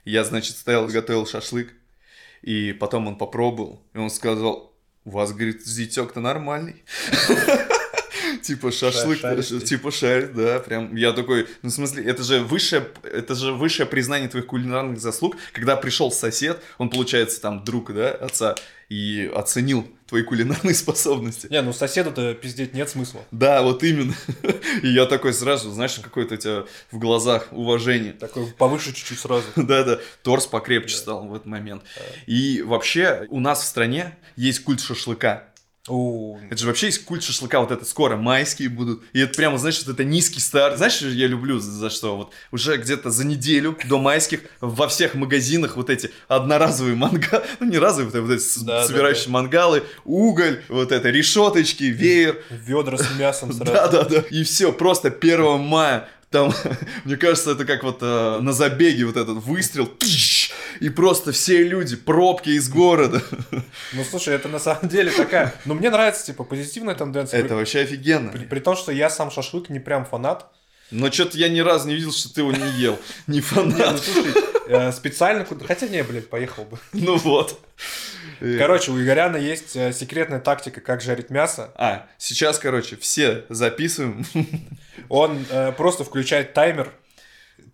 Я, 0.04 0.24
значит, 0.24 0.56
стоял 0.56 0.86
готовил 0.86 1.26
шашлык. 1.26 1.72
И 2.42 2.72
потом 2.72 3.08
он 3.08 3.18
попробовал. 3.18 3.86
И 3.92 3.98
он 3.98 4.10
сказал, 4.10 4.74
у 5.04 5.10
вас, 5.10 5.32
говорит, 5.32 5.64
зятек-то 5.64 6.20
нормальный. 6.20 6.84
Типа 8.46 8.70
шашлык, 8.70 9.20
ты. 9.20 9.60
типа 9.60 9.90
шарит, 9.90 10.34
да, 10.34 10.60
прям. 10.60 10.94
Я 10.94 11.12
такой, 11.12 11.48
ну, 11.62 11.70
в 11.70 11.72
смысле, 11.72 12.04
это 12.04 12.22
же 12.22 12.40
высшее, 12.40 12.86
это 13.02 13.34
же 13.34 13.52
высшее 13.52 13.86
признание 13.86 14.28
твоих 14.28 14.46
кулинарных 14.46 15.00
заслуг, 15.00 15.36
когда 15.52 15.74
пришел 15.74 16.12
сосед, 16.12 16.62
он, 16.78 16.90
получается, 16.90 17.40
там, 17.40 17.64
друг, 17.64 17.92
да, 17.92 18.10
отца, 18.10 18.54
и 18.88 19.28
оценил 19.34 19.88
твои 20.06 20.22
кулинарные 20.22 20.74
способности. 20.76 21.48
Не, 21.50 21.60
ну 21.62 21.72
соседу-то 21.72 22.34
пиздеть 22.34 22.72
нет 22.72 22.88
смысла. 22.88 23.22
Да, 23.32 23.62
вот 23.62 23.82
именно. 23.82 24.14
И 24.82 24.88
я 24.88 25.06
такой 25.06 25.32
сразу, 25.32 25.70
знаешь, 25.72 25.98
какое-то 26.00 26.34
у 26.34 26.38
тебя 26.38 26.64
в 26.92 26.98
глазах 26.98 27.48
уважение. 27.50 28.12
Такой 28.12 28.46
повыше 28.46 28.94
чуть-чуть 28.94 29.18
сразу. 29.18 29.44
Да-да, 29.56 29.98
торс 30.22 30.46
покрепче 30.46 30.96
стал 30.96 31.26
в 31.26 31.34
этот 31.34 31.46
момент. 31.46 31.82
И 32.26 32.62
вообще 32.62 33.26
у 33.28 33.40
нас 33.40 33.62
в 33.62 33.66
стране 33.66 34.16
есть 34.36 34.62
культ 34.62 34.80
шашлыка. 34.80 35.48
О, 35.88 36.38
Это 36.50 36.58
же 36.60 36.66
вообще 36.66 36.86
есть 36.86 37.04
культ 37.04 37.22
шашлыка, 37.22 37.60
вот 37.60 37.70
это 37.70 37.84
скоро 37.84 38.16
майские 38.16 38.68
будут. 38.68 39.02
И 39.12 39.20
это 39.20 39.34
прямо, 39.36 39.56
знаешь, 39.58 39.78
вот 39.84 39.94
это 39.94 40.04
низкий 40.04 40.40
старт. 40.40 40.78
Знаешь, 40.78 41.00
я 41.00 41.26
люблю 41.26 41.58
за, 41.58 41.70
за 41.70 41.90
что? 41.90 42.16
Вот 42.16 42.32
уже 42.50 42.76
где-то 42.76 43.10
за 43.10 43.24
неделю 43.24 43.76
до 43.88 43.98
майских 43.98 44.40
во 44.60 44.88
всех 44.88 45.14
магазинах 45.14 45.76
вот 45.76 45.90
эти 45.90 46.10
одноразовые 46.28 46.96
мангалы, 46.96 47.44
ну 47.60 47.66
не 47.68 47.78
разовые, 47.78 48.20
вот 48.20 48.30
эти 48.32 48.58
Да, 48.64 48.80
да, 48.80 48.86
собирающие 48.86 49.30
мангалы, 49.30 49.84
уголь, 50.04 50.62
вот 50.68 50.92
это 50.92 51.10
решеточки, 51.10 51.84
веер. 51.84 52.42
ведра 52.50 52.98
с 52.98 53.10
мясом 53.18 53.52
сразу. 53.52 53.72
Да-да-да. 53.72 54.24
И 54.30 54.42
все, 54.44 54.72
просто 54.72 55.08
1 55.08 55.60
мая. 55.60 56.08
Там, 56.30 56.52
мне 57.04 57.16
кажется, 57.16 57.52
это 57.52 57.64
как 57.64 57.82
вот 57.84 57.98
э, 58.00 58.38
на 58.40 58.52
забеге 58.52 59.06
вот 59.06 59.16
этот 59.16 59.38
выстрел. 59.44 59.86
тыщ, 59.86 60.50
И 60.80 60.88
просто 60.88 61.32
все 61.32 61.62
люди, 61.62 61.96
пробки 61.96 62.50
из 62.50 62.68
города. 62.68 63.22
Ну 63.92 64.04
слушай, 64.04 64.34
это 64.34 64.48
на 64.48 64.58
самом 64.58 64.88
деле 64.88 65.10
такая... 65.10 65.54
Ну 65.64 65.74
мне 65.74 65.90
нравится, 65.90 66.26
типа, 66.26 66.44
позитивная 66.44 66.94
тенденция. 66.94 67.40
Это 67.40 67.54
вообще 67.54 67.80
офигенно. 67.80 68.32
При, 68.32 68.44
при 68.44 68.60
том, 68.60 68.76
что 68.76 68.92
я 68.92 69.08
сам 69.08 69.30
шашлык 69.30 69.70
не 69.70 69.78
прям 69.78 70.04
фанат. 70.04 70.46
Но 70.90 71.10
что-то 71.10 71.38
я 71.38 71.48
ни 71.48 71.60
разу 71.60 71.88
не 71.88 71.94
видел, 71.94 72.12
что 72.12 72.32
ты 72.32 72.40
его 72.42 72.52
не 72.52 72.68
ел. 72.78 72.98
Не 73.26 73.38
Не, 73.38 73.40
ну 73.40 73.42
фанат. 73.42 74.00
слушай, 74.02 74.32
специально 74.92 75.44
куда... 75.44 75.66
Хотя 75.66 75.88
не, 75.88 76.02
блядь, 76.02 76.28
поехал 76.28 76.64
бы. 76.64 76.78
Ну 76.92 77.16
вот. 77.16 77.60
Э, 78.40 78.58
Короче, 78.58 78.90
у 78.90 79.02
Игоряна 79.02 79.36
есть 79.36 79.76
э, 79.76 79.92
секретная 79.92 80.40
тактика, 80.40 80.80
как 80.80 81.00
жарить 81.00 81.30
мясо. 81.30 81.72
А, 81.76 82.06
сейчас, 82.18 82.58
короче, 82.58 82.96
все 82.96 83.44
записываем. 83.48 84.24
Он 85.08 85.44
э, 85.50 85.72
просто 85.72 86.04
включает 86.04 86.52
таймер 86.52 86.92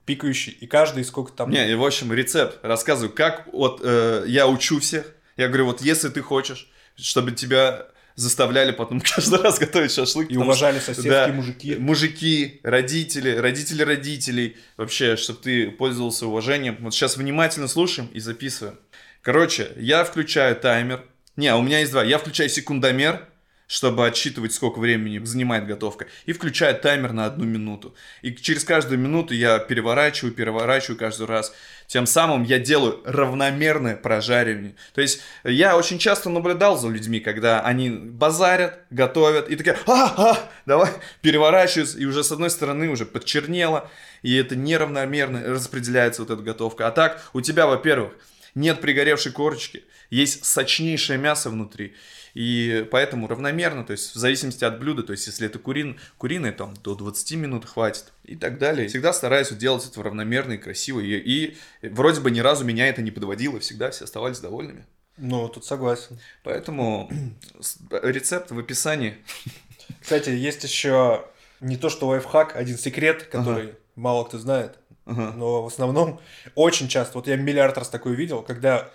пикающий, 0.04 0.52
и 0.52 0.66
каждый 0.66 1.04
сколько 1.04 1.32
там... 1.32 1.50
Не, 1.50 1.70
и 1.70 1.74
в 1.74 1.84
общем, 1.84 2.12
рецепт. 2.12 2.58
Рассказываю, 2.62 3.12
как 3.12 3.46
вот 3.52 3.80
э, 3.82 4.24
я 4.26 4.48
учу 4.48 4.80
всех. 4.80 5.06
Я 5.36 5.48
говорю, 5.48 5.66
вот 5.66 5.80
если 5.80 6.08
ты 6.08 6.22
хочешь, 6.22 6.70
чтобы 6.96 7.32
тебя 7.32 7.86
заставляли 8.14 8.72
потом 8.72 9.00
каждый 9.14 9.40
раз 9.40 9.58
готовить 9.58 9.92
шашлык. 9.92 10.30
И 10.30 10.36
уважали 10.36 10.76
что- 10.78 10.86
соседские 10.94 11.12
да, 11.12 11.28
мужики. 11.28 11.76
Мужики, 11.76 12.60
родители, 12.62 13.36
родители 13.36 13.82
родителей. 13.82 14.56
Вообще, 14.76 15.16
чтобы 15.16 15.40
ты 15.40 15.70
пользовался 15.70 16.26
уважением. 16.26 16.78
Вот 16.80 16.94
сейчас 16.94 17.16
внимательно 17.16 17.68
слушаем 17.68 18.08
и 18.12 18.20
записываем. 18.20 18.78
Короче, 19.22 19.72
я 19.76 20.04
включаю 20.04 20.56
таймер. 20.56 21.04
Не, 21.36 21.54
у 21.54 21.62
меня 21.62 21.80
есть 21.80 21.92
два. 21.92 22.04
Я 22.04 22.18
включаю 22.18 22.48
секундомер, 22.48 23.26
чтобы 23.72 24.06
отсчитывать, 24.06 24.52
сколько 24.52 24.78
времени 24.80 25.18
занимает 25.24 25.66
готовка, 25.66 26.06
и 26.26 26.34
включает 26.34 26.82
таймер 26.82 27.14
на 27.14 27.24
одну 27.24 27.46
минуту. 27.46 27.94
И 28.20 28.34
через 28.34 28.64
каждую 28.64 28.98
минуту 28.98 29.32
я 29.32 29.58
переворачиваю, 29.58 30.34
переворачиваю 30.34 30.98
каждый 30.98 31.26
раз. 31.26 31.54
Тем 31.86 32.04
самым 32.04 32.42
я 32.42 32.58
делаю 32.58 33.00
равномерное 33.06 33.96
прожаривание. 33.96 34.74
То 34.92 35.00
есть 35.00 35.22
я 35.42 35.74
очень 35.74 35.98
часто 35.98 36.28
наблюдал 36.28 36.76
за 36.76 36.88
людьми, 36.88 37.18
когда 37.18 37.62
они 37.62 37.88
базарят, 37.88 38.80
готовят, 38.90 39.48
и 39.48 39.56
такие, 39.56 39.78
а, 39.86 40.14
а, 40.18 40.50
давай, 40.66 40.90
переворачиваются, 41.22 41.96
и 41.96 42.04
уже 42.04 42.22
с 42.24 42.30
одной 42.30 42.50
стороны 42.50 42.90
уже 42.90 43.06
подчернело, 43.06 43.90
и 44.20 44.36
это 44.36 44.54
неравномерно 44.54 45.44
распределяется 45.46 46.20
вот 46.20 46.30
эта 46.30 46.42
готовка. 46.42 46.88
А 46.88 46.90
так, 46.90 47.22
у 47.32 47.40
тебя, 47.40 47.66
во-первых, 47.66 48.12
нет 48.54 48.82
пригоревшей 48.82 49.32
корочки, 49.32 49.84
есть 50.10 50.44
сочнейшее 50.44 51.18
мясо 51.18 51.48
внутри, 51.48 51.94
и 52.34 52.86
поэтому 52.90 53.28
равномерно, 53.28 53.84
то 53.84 53.92
есть 53.92 54.14
в 54.14 54.18
зависимости 54.18 54.64
от 54.64 54.78
блюда, 54.78 55.02
то 55.02 55.12
есть 55.12 55.26
если 55.26 55.46
это 55.46 55.58
курин, 55.58 56.00
куриное, 56.18 56.52
там 56.52 56.74
до 56.82 56.94
20 56.94 57.32
минут 57.32 57.64
хватит 57.66 58.12
и 58.24 58.36
так 58.36 58.58
далее. 58.58 58.88
Всегда 58.88 59.12
стараюсь 59.12 59.50
делать 59.50 59.86
это 59.86 60.02
равномерно 60.02 60.52
и 60.52 60.58
красиво, 60.58 61.00
и, 61.00 61.16
и 61.16 61.56
вроде 61.82 62.20
бы 62.20 62.30
ни 62.30 62.40
разу 62.40 62.64
меня 62.64 62.86
это 62.86 63.02
не 63.02 63.10
подводило, 63.10 63.60
всегда 63.60 63.90
все 63.90 64.04
оставались 64.04 64.40
довольными. 64.40 64.86
Ну, 65.18 65.48
тут 65.48 65.64
согласен. 65.64 66.18
Поэтому 66.42 67.10
рецепт 67.90 68.50
в 68.50 68.58
описании. 68.58 69.18
Кстати, 70.00 70.30
есть 70.30 70.64
еще 70.64 71.26
не 71.60 71.76
то 71.76 71.90
что 71.90 72.08
лайфхак, 72.08 72.56
один 72.56 72.78
секрет, 72.78 73.24
который 73.24 73.64
ага. 73.64 73.76
мало 73.94 74.24
кто 74.24 74.38
знает. 74.38 74.78
Ага. 75.04 75.32
Но 75.36 75.62
в 75.62 75.66
основном 75.66 76.20
очень 76.54 76.88
часто, 76.88 77.18
вот 77.18 77.26
я 77.26 77.36
миллиард 77.36 77.76
раз 77.76 77.88
такое 77.88 78.14
видел, 78.14 78.42
когда 78.42 78.90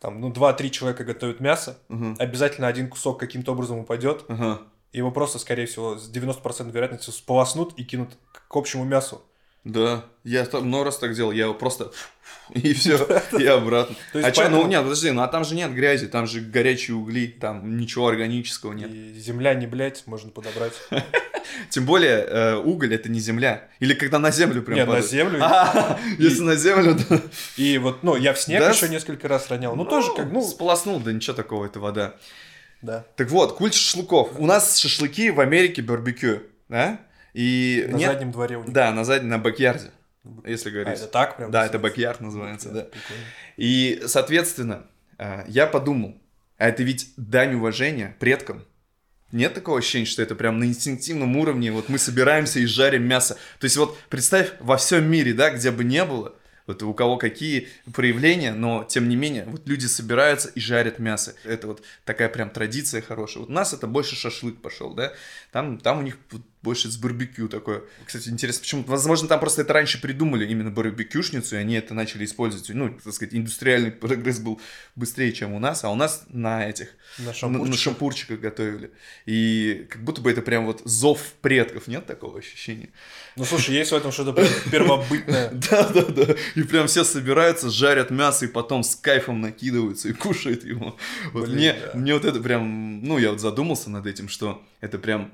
там, 0.00 0.20
ну, 0.20 0.32
два-три 0.32 0.70
человека 0.70 1.04
готовят 1.04 1.40
мясо, 1.40 1.78
угу. 1.88 2.16
обязательно 2.18 2.66
один 2.66 2.88
кусок 2.88 3.20
каким-то 3.20 3.52
образом 3.52 3.78
упадет, 3.78 4.24
угу. 4.28 4.58
его 4.92 5.10
просто, 5.10 5.38
скорее 5.38 5.66
всего, 5.66 5.96
с 5.96 6.10
90% 6.10 6.70
вероятностью 6.72 7.12
сполоснут 7.12 7.74
и 7.78 7.84
кинут 7.84 8.10
к 8.32 8.56
общему 8.56 8.84
мясу. 8.84 9.22
Да, 9.64 10.04
я 10.24 10.44
там 10.46 10.66
много 10.66 10.86
раз 10.86 10.98
так 10.98 11.14
делал, 11.14 11.32
я 11.32 11.44
его 11.44 11.54
просто 11.54 11.92
и 12.54 12.72
все, 12.72 12.96
и 13.38 13.44
обратно. 13.44 13.94
А 14.14 14.32
что, 14.32 14.48
ну 14.48 14.66
нет, 14.66 14.82
подожди, 14.82 15.10
ну 15.10 15.22
а 15.22 15.28
там 15.28 15.44
же 15.44 15.54
нет 15.54 15.72
грязи, 15.72 16.06
там 16.08 16.26
же 16.26 16.40
горячие 16.40 16.96
угли, 16.96 17.26
там 17.26 17.76
ничего 17.76 18.08
органического 18.08 18.72
нет. 18.72 18.90
Земля 18.90 19.54
не 19.54 19.66
блять, 19.66 20.06
можно 20.06 20.30
подобрать. 20.30 20.72
Тем 21.68 21.84
более 21.84 22.18
э, 22.18 22.56
уголь 22.56 22.94
это 22.94 23.10
не 23.10 23.20
земля. 23.20 23.68
Или 23.80 23.94
когда 23.94 24.18
на 24.18 24.30
землю 24.30 24.62
прям 24.62 24.78
Нет, 24.78 24.88
на 24.88 25.00
землю. 25.00 25.40
А, 25.42 25.98
если 26.18 26.42
на 26.42 26.54
землю, 26.54 26.96
то... 26.96 27.20
И 27.56 27.76
вот, 27.78 28.02
ну, 28.02 28.16
я 28.16 28.32
в 28.32 28.40
снег 28.40 28.62
еще 28.72 28.88
несколько 28.88 29.28
раз 29.28 29.48
ронял. 29.50 29.74
Ну, 29.74 29.84
тоже 29.84 30.14
как, 30.14 30.30
ну... 30.30 30.42
Сполоснул, 30.42 31.00
да 31.00 31.12
ничего 31.12 31.34
такого, 31.34 31.66
это 31.66 31.80
вода. 31.80 32.14
Да. 32.82 33.04
Так 33.16 33.30
вот, 33.30 33.56
культ 33.56 33.74
шашлыков. 33.74 34.38
У 34.38 34.46
нас 34.46 34.78
шашлыки 34.78 35.30
в 35.30 35.40
Америке 35.40 35.82
барбекю, 35.82 36.42
да? 36.68 37.00
И 37.34 37.86
на 37.88 37.96
нет... 37.96 38.12
заднем 38.12 38.32
дворе 38.32 38.56
у 38.58 38.64
них. 38.64 38.72
Да, 38.72 38.92
на 38.92 39.04
заднем, 39.04 39.28
на 39.30 39.38
бэк-ярде, 39.38 39.90
если 40.44 40.70
говорить. 40.70 40.88
А, 41.00 41.04
это 41.04 41.06
так 41.06 41.36
прям? 41.36 41.50
Да, 41.50 41.66
это 41.66 41.78
бэк-ярд 41.78 42.20
называется, 42.20 42.70
да. 42.70 42.86
И, 43.56 44.02
соответственно, 44.06 44.86
э, 45.18 45.44
я 45.48 45.66
подумал, 45.66 46.20
а 46.58 46.68
это 46.68 46.82
ведь 46.82 47.12
дань 47.16 47.54
уважения 47.54 48.16
предкам. 48.18 48.64
Нет 49.32 49.54
такого 49.54 49.78
ощущения, 49.78 50.06
что 50.06 50.22
это 50.22 50.34
прям 50.34 50.58
на 50.58 50.64
инстинктивном 50.64 51.36
уровне, 51.36 51.70
вот 51.70 51.88
мы 51.88 51.98
собираемся 51.98 52.58
и 52.58 52.66
жарим 52.66 53.04
мясо. 53.04 53.36
То 53.60 53.64
есть 53.64 53.76
вот 53.76 53.96
представь, 54.08 54.52
во 54.58 54.76
всем 54.76 55.08
мире, 55.08 55.32
да, 55.32 55.50
где 55.50 55.70
бы 55.70 55.84
не 55.84 56.04
было, 56.04 56.34
вот 56.66 56.82
у 56.82 56.92
кого 56.94 57.16
какие 57.16 57.68
проявления, 57.92 58.52
но 58.52 58.84
тем 58.84 59.08
не 59.08 59.16
менее, 59.16 59.44
вот 59.46 59.66
люди 59.68 59.86
собираются 59.86 60.48
и 60.48 60.60
жарят 60.60 60.98
мясо. 60.98 61.34
Это 61.44 61.68
вот 61.68 61.82
такая 62.04 62.28
прям 62.28 62.50
традиция 62.50 63.02
хорошая. 63.02 63.40
Вот 63.42 63.50
у 63.50 63.52
нас 63.52 63.72
это 63.72 63.86
больше 63.86 64.16
шашлык 64.16 64.60
пошел, 64.60 64.94
да, 64.94 65.12
там, 65.52 65.78
там 65.78 66.00
у 66.00 66.02
них 66.02 66.18
больше 66.62 66.90
с 66.90 66.96
барбекю 66.98 67.48
такое. 67.48 67.82
Кстати, 68.04 68.28
интересно, 68.28 68.60
почему? 68.60 68.84
Возможно, 68.86 69.28
там 69.28 69.40
просто 69.40 69.62
это 69.62 69.72
раньше 69.72 70.00
придумали, 70.00 70.46
именно 70.46 70.70
барбекюшницу, 70.70 71.56
и 71.56 71.58
они 71.58 71.74
это 71.74 71.94
начали 71.94 72.24
использовать. 72.24 72.68
Ну, 72.70 72.90
так 73.02 73.14
сказать, 73.14 73.34
индустриальный 73.34 73.90
прогресс 73.90 74.40
был 74.40 74.60
быстрее, 74.94 75.32
чем 75.32 75.54
у 75.54 75.58
нас, 75.58 75.84
а 75.84 75.90
у 75.90 75.94
нас 75.94 76.24
на 76.28 76.68
этих, 76.68 76.88
на 77.18 77.32
шампурчиках, 77.32 77.66
на, 77.66 77.70
на 77.70 77.76
шампурчиках 77.76 78.40
готовили. 78.40 78.90
И 79.24 79.86
как 79.88 80.04
будто 80.04 80.20
бы 80.20 80.30
это 80.30 80.42
прям 80.42 80.66
вот 80.66 80.82
зов 80.84 81.32
предков, 81.40 81.86
нет 81.86 82.04
такого 82.06 82.38
ощущения? 82.38 82.90
Ну, 83.36 83.44
слушай, 83.44 83.74
есть 83.74 83.92
в 83.92 83.94
этом 83.94 84.12
что-то 84.12 84.32
первобытное. 84.70 85.50
Да, 85.70 85.88
да, 85.88 86.02
да. 86.04 86.34
И 86.54 86.62
прям 86.62 86.86
все 86.86 87.04
собираются, 87.04 87.70
жарят 87.70 88.10
мясо, 88.10 88.44
и 88.44 88.48
потом 88.48 88.82
с 88.82 88.96
кайфом 88.96 89.40
накидываются 89.40 90.08
и 90.08 90.12
кушают 90.12 90.64
его. 90.64 90.96
Вот 91.32 91.48
мне, 91.48 91.76
мне 91.94 92.14
вот 92.14 92.24
это 92.24 92.40
прям, 92.40 93.02
ну, 93.02 93.18
я 93.18 93.30
вот 93.30 93.40
задумался 93.40 93.90
над 93.90 94.06
этим, 94.06 94.28
что 94.28 94.62
это 94.80 94.98
прям 94.98 95.32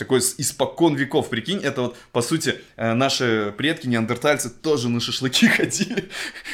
такой 0.00 0.18
испокон 0.18 0.96
веков, 0.96 1.28
прикинь, 1.28 1.60
это 1.62 1.82
вот, 1.82 1.96
по 2.10 2.22
сути, 2.22 2.56
э, 2.76 2.94
наши 2.94 3.54
предки, 3.56 3.86
неандертальцы, 3.86 4.50
тоже 4.50 4.88
на 4.88 5.00
шашлыки 5.00 5.46
ходили 5.56 6.10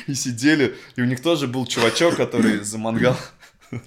и 0.07 0.15
сидели, 0.15 0.77
и 0.97 1.01
у 1.01 1.07
них 1.07 1.23
тоже 1.23 1.47
был 1.47 1.67
чувачок, 1.67 2.17
который 2.17 2.59
за 2.59 2.77
мангал 2.77 3.17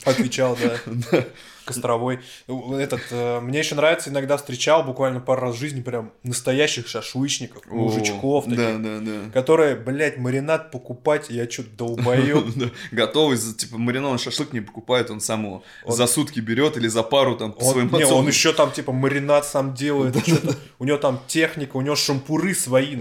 отвечал, 0.06 0.58
да. 0.62 1.26
Костровой. 1.70 2.20
Этот, 2.48 3.02
э, 3.12 3.40
мне 3.40 3.60
еще 3.60 3.76
нравится, 3.76 4.10
иногда 4.10 4.38
встречал 4.38 4.84
буквально 4.84 5.20
пару 5.20 5.42
раз 5.44 5.56
в 5.56 5.60
жизни 5.60 5.82
прям 5.82 6.12
настоящих 6.24 6.88
шашлычников, 6.88 7.64
О, 7.70 7.76
мужичков 7.76 8.46
таких, 8.46 8.82
да, 8.82 9.00
да, 9.00 9.32
которые, 9.34 9.76
блядь, 9.76 10.18
маринад 10.18 10.72
покупать, 10.72 11.30
я 11.30 11.50
что-то 11.50 11.70
долбоёб. 11.78 12.46
Готовый, 12.92 13.38
типа, 13.38 13.78
маринованный 13.78 14.20
шашлык 14.20 14.54
не 14.54 14.62
покупает, 14.62 15.12
он 15.12 15.22
сам 15.22 15.46
его 15.46 15.64
за 15.88 16.08
сутки 16.08 16.40
берет 16.40 16.78
или 16.78 16.88
за 16.88 17.04
пару 17.04 17.36
там 17.36 17.54
по 17.54 17.64
своим 17.64 17.92
Не, 17.92 18.06
он 18.06 18.28
еще 18.28 18.52
там, 18.54 18.72
типа, 18.72 18.92
маринад 18.92 19.46
сам 19.46 19.74
делает, 19.74 20.16
у 20.80 20.86
него 20.86 20.98
там 20.98 21.22
техника, 21.28 21.78
у 21.78 21.82
него 21.82 21.96
шампуры 21.96 22.56
свои, 22.56 22.96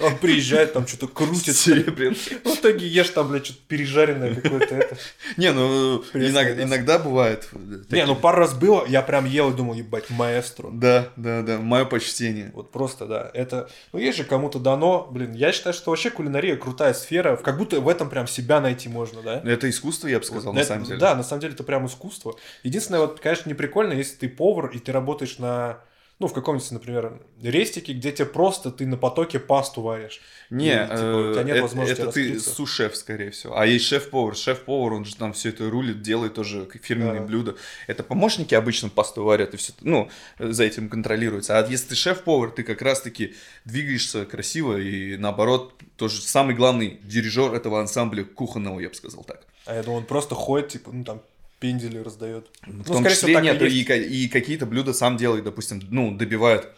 он 0.00 0.16
приезжает, 0.20 0.72
там 0.72 0.86
что-то 0.86 1.08
крутит. 1.08 1.56
В 1.56 2.54
итоге 2.54 2.86
ешь 2.86 3.10
там, 3.10 3.28
блядь, 3.28 3.46
что-то 3.46 3.60
пережаренное 3.66 4.34
какое-то 4.34 4.74
это. 4.74 4.96
Не, 5.36 5.52
ну, 5.52 6.04
иногда 6.14 6.98
бывает 6.98 7.48
Такие... 7.78 8.02
Не, 8.02 8.06
ну 8.06 8.16
пару 8.16 8.38
раз 8.38 8.54
было, 8.54 8.84
я 8.86 9.02
прям 9.02 9.24
ел 9.24 9.50
и 9.50 9.54
думал, 9.54 9.74
ебать, 9.74 10.10
маэстро. 10.10 10.70
Да, 10.72 11.08
да, 11.16 11.42
да, 11.42 11.58
мое 11.58 11.84
почтение. 11.84 12.50
Вот 12.54 12.70
просто, 12.70 13.06
да, 13.06 13.30
это, 13.34 13.68
ну 13.92 13.98
есть 13.98 14.18
же 14.18 14.24
кому-то 14.24 14.58
дано, 14.58 15.08
блин, 15.10 15.32
я 15.32 15.52
считаю, 15.52 15.74
что 15.74 15.90
вообще 15.90 16.10
кулинария 16.10 16.56
крутая 16.56 16.94
сфера, 16.94 17.36
как 17.36 17.58
будто 17.58 17.80
в 17.80 17.88
этом 17.88 18.10
прям 18.10 18.26
себя 18.26 18.60
найти 18.60 18.88
можно, 18.88 19.22
да? 19.22 19.40
Это 19.44 19.68
искусство, 19.68 20.08
я 20.08 20.18
бы 20.18 20.24
сказал, 20.24 20.52
вот, 20.52 20.54
на 20.54 20.60
это, 20.60 20.68
самом 20.68 20.84
деле. 20.84 20.98
Да, 20.98 21.14
на 21.14 21.22
самом 21.22 21.40
деле 21.40 21.54
это 21.54 21.64
прям 21.64 21.86
искусство. 21.86 22.36
Единственное, 22.62 23.00
вот, 23.00 23.20
конечно, 23.20 23.48
не 23.48 23.54
прикольно, 23.54 23.92
если 23.92 24.16
ты 24.16 24.28
повар 24.28 24.66
и 24.70 24.78
ты 24.78 24.92
работаешь 24.92 25.38
на 25.38 25.78
ну, 26.22 26.28
в 26.28 26.32
каком-нибудь, 26.32 26.70
например, 26.70 27.20
рестике, 27.42 27.92
где 27.92 28.12
тебе 28.12 28.26
просто 28.26 28.70
ты 28.70 28.86
на 28.86 28.96
потоке 28.96 29.40
пасту 29.40 29.82
варишь. 29.82 30.20
Не, 30.50 30.84
и, 30.84 30.86
типа, 30.86 31.30
у 31.30 31.32
тебя 31.32 31.42
нет 31.42 31.56
это, 31.56 31.62
возможности 31.62 32.00
это 32.00 32.12
ты 32.12 32.38
су-шеф, 32.38 32.96
скорее 32.96 33.32
всего. 33.32 33.58
А 33.58 33.66
есть 33.66 33.86
шеф-повар. 33.86 34.36
Шеф-повар, 34.36 34.92
он 34.92 35.04
же 35.04 35.16
там 35.16 35.32
все 35.32 35.48
это 35.48 35.68
рулит, 35.68 36.00
делает 36.00 36.34
тоже 36.34 36.68
фирменные 36.80 37.20
да. 37.20 37.26
блюда. 37.26 37.56
Это 37.88 38.04
помощники 38.04 38.54
обычно 38.54 38.88
пасту 38.88 39.24
варят, 39.24 39.54
и 39.54 39.56
все, 39.56 39.72
ну, 39.80 40.08
за 40.38 40.62
этим 40.62 40.88
контролируется. 40.88 41.58
А 41.58 41.66
если 41.66 41.88
ты 41.88 41.94
шеф-повар, 41.96 42.52
ты 42.52 42.62
как 42.62 42.80
раз-таки 42.82 43.34
двигаешься 43.64 44.24
красиво, 44.24 44.78
и 44.78 45.16
наоборот, 45.16 45.74
тоже 45.96 46.22
самый 46.22 46.54
главный 46.54 47.00
дирижер 47.02 47.52
этого 47.52 47.80
ансамбля 47.80 48.22
кухонного, 48.22 48.78
я 48.78 48.88
бы 48.88 48.94
сказал 48.94 49.24
так. 49.24 49.44
А 49.66 49.74
я 49.74 49.82
думаю, 49.82 50.00
он 50.00 50.06
просто 50.06 50.36
ходит, 50.36 50.68
типа, 50.68 50.92
ну, 50.92 51.02
там, 51.02 51.22
пендели 51.62 51.98
раздает. 51.98 52.50
В 52.66 52.78
ну, 52.78 52.82
том 52.84 53.04
числе 53.04 53.28
всего, 53.28 53.40
нет, 53.40 53.62
и, 53.62 53.66
и, 53.66 54.24
и 54.24 54.28
какие-то 54.28 54.66
блюда 54.66 54.92
сам 54.92 55.16
делает, 55.16 55.44
допустим, 55.44 55.80
ну, 55.90 56.10
добивает. 56.10 56.68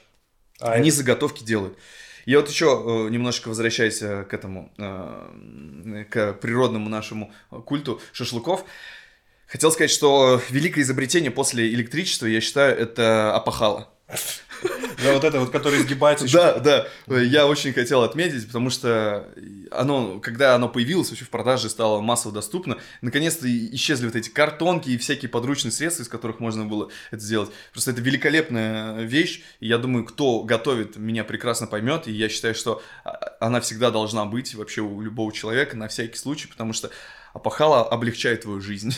А 0.60 0.72
Они 0.72 0.90
это... 0.90 0.98
заготовки 0.98 1.42
делают. 1.42 1.78
Я 2.26 2.40
вот 2.40 2.50
еще 2.50 2.66
э, 2.66 3.10
немножечко 3.10 3.48
возвращаясь 3.48 4.02
э, 4.02 4.24
к 4.24 4.34
этому, 4.34 4.70
э, 4.76 6.04
к 6.10 6.34
природному 6.34 6.90
нашему 6.90 7.32
культу 7.64 7.98
шашлыков. 8.12 8.66
Хотел 9.46 9.72
сказать, 9.72 9.90
что 9.90 10.40
великое 10.50 10.82
изобретение 10.82 11.30
после 11.30 11.72
электричества, 11.72 12.26
я 12.26 12.42
считаю, 12.42 12.76
это 12.76 13.34
опахало. 13.34 13.88
Да, 15.02 15.12
вот 15.12 15.24
это 15.24 15.40
вот, 15.40 15.50
который 15.50 15.80
изгибается. 15.80 16.30
Да, 16.32 16.58
да. 16.58 17.20
Я 17.20 17.46
очень 17.46 17.72
хотел 17.72 18.02
отметить, 18.02 18.46
потому 18.46 18.70
что 18.70 19.28
оно, 19.70 20.20
когда 20.20 20.54
оно 20.54 20.68
появилось 20.68 21.10
вообще 21.10 21.24
в 21.24 21.30
продаже, 21.30 21.68
стало 21.68 22.00
массово 22.00 22.34
доступно, 22.34 22.78
наконец-то 23.02 23.46
исчезли 23.74 24.06
вот 24.06 24.16
эти 24.16 24.30
картонки 24.30 24.90
и 24.90 24.98
всякие 24.98 25.28
подручные 25.28 25.72
средства, 25.72 26.02
из 26.02 26.08
которых 26.08 26.40
можно 26.40 26.64
было 26.64 26.90
это 27.10 27.22
сделать. 27.22 27.50
Просто 27.72 27.90
это 27.90 28.00
великолепная 28.00 29.02
вещь, 29.02 29.42
и 29.60 29.68
я 29.68 29.78
думаю, 29.78 30.04
кто 30.04 30.42
готовит, 30.42 30.96
меня 30.96 31.24
прекрасно 31.24 31.66
поймет, 31.66 32.08
и 32.08 32.12
я 32.12 32.28
считаю, 32.28 32.54
что 32.54 32.82
а, 33.04 33.36
она 33.40 33.60
всегда 33.60 33.90
должна 33.90 34.24
быть 34.24 34.54
вообще 34.54 34.80
у 34.80 35.00
любого 35.00 35.32
человека 35.32 35.76
на 35.76 35.88
всякий 35.88 36.16
случай, 36.16 36.48
потому 36.48 36.72
что 36.72 36.90
опахало 37.32 37.86
облегчает 37.86 38.42
твою 38.42 38.60
жизнь. 38.60 38.94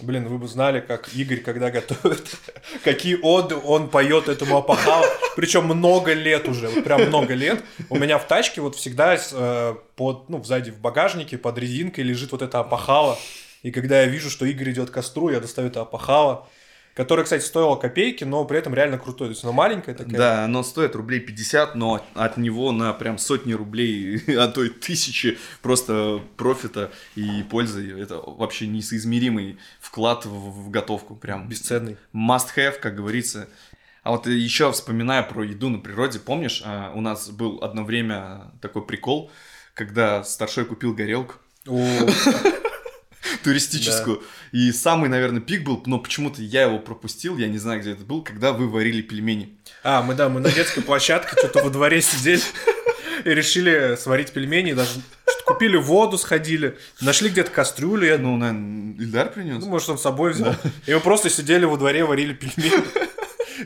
Блин, 0.00 0.26
вы 0.26 0.38
бы 0.38 0.48
знали, 0.48 0.80
как 0.80 1.14
Игорь, 1.14 1.40
когда 1.40 1.70
готовит, 1.70 2.36
какие 2.84 3.18
оды 3.22 3.56
он 3.56 3.88
поет 3.88 4.28
этому 4.28 4.56
опахалу. 4.56 5.04
Причем 5.36 5.66
много 5.66 6.12
лет 6.12 6.48
уже, 6.48 6.68
вот 6.68 6.84
прям 6.84 7.02
много 7.06 7.34
лет. 7.34 7.62
У 7.88 7.98
меня 7.98 8.18
в 8.18 8.26
тачке 8.26 8.60
вот 8.60 8.74
всегда 8.74 9.16
э, 9.16 9.74
под, 9.96 10.28
ну, 10.28 10.42
сзади 10.42 10.70
в 10.70 10.78
багажнике 10.78 11.38
под 11.38 11.58
резинкой 11.58 12.04
лежит 12.04 12.32
вот 12.32 12.42
это 12.42 12.60
опахало. 12.60 13.18
И 13.62 13.70
когда 13.70 14.00
я 14.00 14.06
вижу, 14.06 14.30
что 14.30 14.44
Игорь 14.44 14.72
идет 14.72 14.90
к 14.90 14.94
костру, 14.94 15.30
я 15.30 15.40
достаю 15.40 15.68
это 15.68 15.82
опахало. 15.82 16.48
Которая, 16.94 17.24
кстати, 17.24 17.42
стоила 17.42 17.76
копейки, 17.76 18.24
но 18.24 18.44
при 18.44 18.58
этом 18.58 18.74
реально 18.74 18.98
крутой. 18.98 19.28
То 19.28 19.32
есть 19.32 19.44
она 19.44 19.52
маленькая 19.52 19.94
такая. 19.94 20.16
Да, 20.16 20.44
оно 20.44 20.62
стоит 20.62 20.94
рублей 20.94 21.20
50, 21.20 21.74
но 21.74 22.04
от 22.14 22.36
него 22.36 22.72
на 22.72 22.92
прям 22.92 23.18
сотни 23.18 23.52
рублей, 23.52 24.22
а 24.36 24.48
то 24.48 24.64
и 24.64 24.68
тысячи 24.68 25.38
просто 25.62 26.20
профита 26.36 26.90
и 27.14 27.42
пользы. 27.44 27.98
Это 27.98 28.18
вообще 28.18 28.66
несоизмеримый 28.66 29.58
вклад 29.80 30.26
в, 30.26 30.30
в 30.30 30.70
готовку. 30.70 31.16
Прям 31.16 31.48
Бесценный. 31.48 31.96
must 32.14 32.48
have, 32.56 32.78
как 32.80 32.96
говорится. 32.96 33.48
А 34.02 34.10
вот 34.10 34.26
еще 34.26 34.72
вспоминая 34.72 35.22
про 35.22 35.44
еду 35.44 35.68
на 35.68 35.78
природе, 35.78 36.18
помнишь, 36.18 36.62
а, 36.64 36.92
у 36.94 37.00
нас 37.00 37.30
был 37.30 37.60
одно 37.62 37.84
время 37.84 38.50
такой 38.60 38.84
прикол, 38.84 39.30
когда 39.74 40.24
старшой 40.24 40.64
купил 40.64 40.92
горелку 40.92 41.36
О, 41.68 41.86
туристическую. 43.42 44.22
И 44.52 44.72
самый, 44.72 45.08
наверное, 45.08 45.40
пик 45.40 45.64
был, 45.64 45.82
но 45.86 45.98
почему-то 45.98 46.42
я 46.42 46.62
его 46.62 46.78
пропустил, 46.78 47.36
я 47.38 47.48
не 47.48 47.58
знаю, 47.58 47.80
где 47.80 47.92
это 47.92 48.04
был, 48.04 48.22
когда 48.22 48.52
вы 48.52 48.68
варили 48.68 49.02
пельмени. 49.02 49.56
А, 49.82 50.02
мы, 50.02 50.14
да, 50.14 50.28
мы 50.28 50.40
на 50.40 50.50
детской 50.50 50.82
площадке 50.82 51.36
что-то 51.38 51.62
во 51.62 51.70
дворе 51.70 52.02
сидели 52.02 52.42
и 53.24 53.30
решили 53.30 53.96
сварить 53.96 54.32
пельмени, 54.32 54.72
даже 54.72 55.00
купили 55.44 55.76
воду, 55.76 56.18
сходили, 56.18 56.78
нашли 57.00 57.28
где-то 57.28 57.50
кастрюлю, 57.50 58.06
я 58.06 58.18
Ну, 58.18 58.36
наверное, 58.36 58.94
Ильдар 58.98 59.30
принес? 59.30 59.62
Ну, 59.62 59.70
может, 59.70 59.88
он 59.90 59.98
с 59.98 60.02
собой 60.02 60.32
взял. 60.32 60.54
И 60.86 60.94
мы 60.94 61.00
просто 61.00 61.30
сидели 61.30 61.64
во 61.64 61.76
дворе, 61.76 62.04
варили 62.04 62.32
пельмени. 62.32 62.84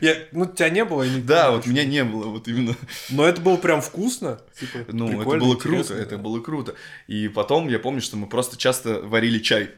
Я, 0.00 0.16
ну, 0.32 0.46
тебя 0.46 0.70
не 0.70 0.84
было, 0.84 1.02
я 1.02 1.12
не 1.14 1.20
Да, 1.20 1.50
вот 1.50 1.66
меня 1.66 1.84
не 1.84 2.04
было, 2.04 2.26
вот 2.26 2.48
именно. 2.48 2.74
Но 3.10 3.26
это 3.26 3.40
было 3.40 3.56
прям 3.56 3.80
вкусно. 3.80 4.40
Типа, 4.58 4.78
Ну, 4.88 5.08
это 5.08 5.38
было 5.38 5.56
круто, 5.56 5.94
это 5.94 6.18
было 6.18 6.40
круто. 6.40 6.74
И 7.06 7.28
потом 7.28 7.68
я 7.68 7.78
помню, 7.78 8.00
что 8.00 8.16
мы 8.16 8.26
просто 8.26 8.56
часто 8.56 9.00
варили 9.00 9.38
чай. 9.38 9.70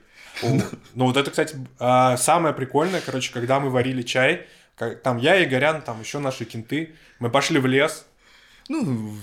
О, 0.43 0.59
Ну, 0.95 1.05
вот 1.07 1.17
это, 1.17 1.31
кстати, 1.31 1.57
а, 1.79 2.17
самое 2.17 2.55
прикольное, 2.55 3.01
короче, 3.01 3.33
когда 3.33 3.61
мы 3.61 3.71
варили 3.71 4.03
чай, 4.03 4.47
там 5.03 5.19
я, 5.19 5.43
Игорян, 5.43 5.83
там 5.83 6.01
еще 6.01 6.19
наши 6.19 6.45
кенты, 6.45 6.95
мы 7.19 7.31
пошли 7.31 7.59
в 7.59 7.67
лес. 7.67 8.07
Ну, 8.69 9.15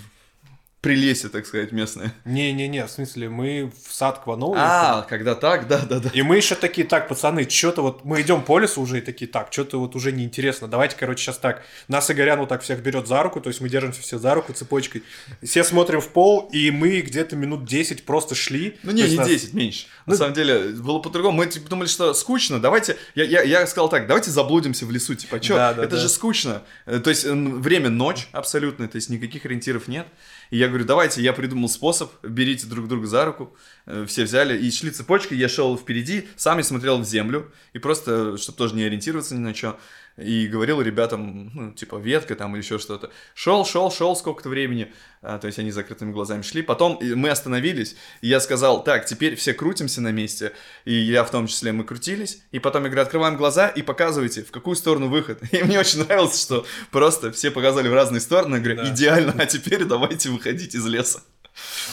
прелесье, 0.85 1.29
так 1.29 1.47
сказать, 1.47 1.71
местное. 1.71 2.13
Не-не-не, 2.25 2.85
в 2.85 2.91
смысле, 2.91 3.27
мы 3.27 3.71
в 3.87 3.91
сад 3.91 4.19
к 4.19 4.27
Ванову 4.27 4.53
А, 4.55 5.01
когда 5.09 5.33
так, 5.33 5.67
да-да-да. 5.67 6.11
И 6.13 6.21
мы 6.21 6.37
еще 6.37 6.53
такие, 6.53 6.85
так, 6.85 7.07
пацаны, 7.07 7.49
что-то 7.49 7.81
вот, 7.81 8.05
мы 8.05 8.21
идем 8.21 8.43
по 8.43 8.59
лесу 8.59 8.81
уже 8.81 8.99
и 8.99 9.01
такие, 9.01 9.25
так, 9.25 9.47
что-то 9.51 9.79
вот 9.79 9.95
уже 9.95 10.11
неинтересно, 10.11 10.67
давайте, 10.67 10.95
короче, 10.95 11.23
сейчас 11.23 11.39
так, 11.39 11.63
нас 11.87 12.11
Игорян 12.11 12.39
вот 12.39 12.49
так 12.49 12.61
всех 12.61 12.83
берет 12.83 13.07
за 13.07 13.23
руку, 13.23 13.41
то 13.41 13.49
есть 13.49 13.61
мы 13.61 13.69
держимся 13.69 13.99
все 14.03 14.19
за 14.19 14.35
руку 14.35 14.53
цепочкой, 14.53 15.01
все 15.41 15.63
смотрим 15.63 16.01
в 16.01 16.09
пол, 16.09 16.49
и 16.51 16.69
мы 16.69 17.01
где-то 17.01 17.35
минут 17.35 17.65
10 17.65 18.05
просто 18.05 18.35
шли. 18.35 18.77
Ну 18.83 18.91
не, 18.91 19.09
не 19.09 19.15
нас- 19.15 19.27
10, 19.27 19.53
меньше. 19.55 19.87
Ну- 20.05 20.13
На 20.13 20.17
самом 20.19 20.33
деле, 20.35 20.69
было 20.69 20.99
по-другому. 20.99 21.37
Мы 21.37 21.47
типа, 21.47 21.67
думали, 21.67 21.87
что 21.87 22.13
скучно. 22.13 22.59
Давайте. 22.59 22.95
Я, 23.15 23.23
я, 23.23 23.41
я 23.41 23.65
сказал 23.65 23.89
так, 23.89 24.05
давайте 24.05 24.29
заблудимся 24.29 24.85
в 24.85 24.91
лесу. 24.91 25.15
Типа, 25.15 25.41
что? 25.41 25.55
Да, 25.55 25.73
да, 25.73 25.83
это 25.83 25.95
да. 25.95 26.01
же 26.01 26.09
скучно. 26.09 26.61
Э, 26.85 26.99
То 26.99 27.09
есть 27.09 27.25
время 27.25 27.89
ночь 27.89 28.27
абсолютно, 28.31 28.87
то 28.87 28.97
есть 28.97 29.09
никаких 29.09 29.45
ориентиров 29.45 29.87
нет. 29.87 30.05
И 30.51 30.57
я 30.57 30.67
говорю, 30.67 30.85
давайте, 30.85 31.21
я 31.21 31.33
придумал 31.33 31.69
способ, 31.69 32.11
берите 32.23 32.67
друг 32.67 32.87
друга 32.87 33.07
за 33.07 33.25
руку. 33.25 33.55
Э, 33.85 34.05
Все 34.07 34.23
взяли 34.23 34.57
и 34.57 34.71
шли 34.71 34.91
цепочкой, 34.91 35.37
я 35.37 35.49
шел 35.49 35.77
впереди, 35.77 36.27
сам 36.35 36.57
я 36.57 36.63
смотрел 36.63 36.99
в 36.99 37.05
землю. 37.05 37.51
И 37.73 37.79
просто, 37.79 38.37
чтобы 38.37 38.57
тоже 38.57 38.75
не 38.75 38.83
ориентироваться 38.83 39.35
ни 39.35 39.39
на 39.39 39.53
что. 39.53 39.79
И 40.17 40.47
говорил 40.47 40.81
ребятам, 40.81 41.51
ну, 41.53 41.71
типа, 41.73 41.97
ветка 41.97 42.35
там 42.35 42.55
или 42.55 42.63
еще 42.63 42.79
что-то. 42.79 43.11
Шел, 43.33 43.65
шел, 43.65 43.91
шел 43.91 44.15
сколько-то 44.15 44.47
времени. 44.47 44.93
А, 45.21 45.39
то 45.39 45.47
есть 45.47 45.59
они 45.59 45.71
закрытыми 45.71 46.13
глазами 46.13 46.41
шли. 46.41 46.61
Потом 46.61 46.97
э, 47.01 47.15
мы 47.15 47.29
остановились, 47.29 47.97
и 48.21 48.29
я 48.29 48.39
сказал, 48.39 48.81
так, 48.83 49.05
теперь 49.05 49.35
все 49.35 49.53
крутимся 49.53 49.99
на 49.99 50.13
месте. 50.13 50.53
И 50.85 50.93
я 50.93 51.25
в 51.25 51.31
том 51.31 51.47
числе, 51.47 51.73
мы 51.73 51.83
крутились. 51.83 52.41
И 52.53 52.59
потом 52.59 52.83
я 52.83 52.89
говорю, 52.89 53.01
открываем 53.01 53.35
глаза 53.35 53.67
и 53.67 53.81
показывайте, 53.81 54.43
в 54.43 54.51
какую 54.51 54.77
сторону 54.77 55.09
выход. 55.09 55.41
И 55.51 55.63
мне 55.63 55.79
очень 55.79 56.05
нравилось, 56.05 56.41
что 56.41 56.65
просто 56.91 57.33
все 57.33 57.51
показали 57.51 57.89
в 57.89 57.93
разные 57.93 58.21
стороны. 58.21 58.55
Я 58.55 58.61
говорю, 58.61 58.83
Да. 58.83 58.89
идеально, 58.93 59.33
а 59.37 59.45
теперь 59.45 59.83
давайте 59.83 60.29
выходить 60.29 60.75
из 60.75 60.85
леса. 60.85 61.23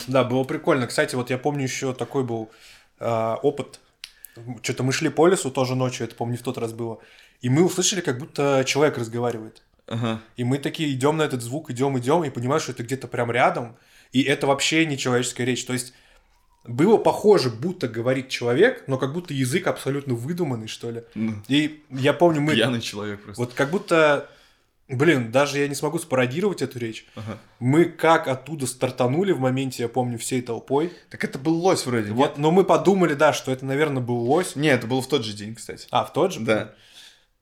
Да, 0.07 0.23
было 0.23 0.45
прикольно. 0.45 0.87
Кстати, 0.87 1.15
вот 1.15 1.29
я 1.29 1.37
помню 1.37 1.63
еще 1.63 1.93
такой 1.93 2.23
был 2.23 2.51
а, 2.99 3.35
опыт. 3.43 3.79
Что-то 4.61 4.83
мы 4.83 4.91
шли 4.91 5.09
по 5.09 5.27
лесу 5.27 5.51
тоже 5.51 5.75
ночью, 5.75 6.05
это, 6.05 6.15
помню, 6.15 6.37
в 6.37 6.41
тот 6.41 6.57
раз 6.57 6.73
было. 6.73 6.99
И 7.41 7.49
мы 7.49 7.63
услышали, 7.63 8.01
как 8.01 8.17
будто 8.19 8.63
человек 8.65 8.97
разговаривает. 8.97 9.61
Ага. 9.87 10.21
И 10.37 10.43
мы 10.43 10.57
такие 10.57 10.91
идем 10.91 11.17
на 11.17 11.23
этот 11.23 11.41
звук, 11.41 11.69
идем, 11.69 11.97
идем, 11.99 12.23
и 12.23 12.29
понимаем, 12.29 12.61
что 12.61 12.71
это 12.71 12.83
где-то 12.83 13.07
прям 13.07 13.31
рядом. 13.31 13.75
И 14.11 14.21
это 14.23 14.47
вообще 14.47 14.85
не 14.85 14.97
человеческая 14.97 15.45
речь. 15.45 15.65
То 15.65 15.73
есть 15.73 15.93
было 16.65 16.97
похоже, 16.97 17.49
будто 17.49 17.87
говорит 17.87 18.29
человек, 18.29 18.85
но 18.87 18.97
как 18.97 19.13
будто 19.13 19.33
язык 19.33 19.67
абсолютно 19.67 20.13
выдуманный, 20.13 20.67
что 20.67 20.91
ли. 20.91 21.03
Ну, 21.13 21.35
И 21.47 21.83
я 21.89 22.13
помню, 22.13 22.41
мы... 22.41 22.53
Пьяный 22.53 22.81
человек 22.81 23.21
просто. 23.21 23.41
Вот 23.41 23.53
как 23.53 23.69
будто... 23.69 24.29
Блин, 24.89 25.31
даже 25.31 25.59
я 25.59 25.67
не 25.67 25.75
смогу 25.75 25.97
спародировать 25.97 26.61
эту 26.61 26.77
речь. 26.77 27.05
Ага. 27.15 27.37
Мы 27.59 27.85
как 27.85 28.27
оттуда 28.27 28.67
стартанули 28.67 29.31
в 29.31 29.39
моменте, 29.39 29.83
я 29.83 29.89
помню, 29.89 30.17
всей 30.17 30.41
толпой. 30.41 30.91
Так 31.09 31.23
это 31.23 31.39
был 31.39 31.55
лось 31.55 31.85
вроде, 31.85 32.07
нет? 32.09 32.15
Вот, 32.17 32.37
но 32.37 32.51
мы 32.51 32.63
подумали, 32.65 33.13
да, 33.13 33.31
что 33.31 33.51
это, 33.51 33.65
наверное, 33.65 34.03
был 34.03 34.17
лось. 34.17 34.55
Не, 34.55 34.67
это 34.67 34.85
было 34.85 35.01
в 35.01 35.07
тот 35.07 35.23
же 35.23 35.33
день, 35.33 35.55
кстати. 35.55 35.87
А, 35.89 36.03
в 36.03 36.11
тот 36.11 36.33
же? 36.33 36.41
Да. 36.41 36.73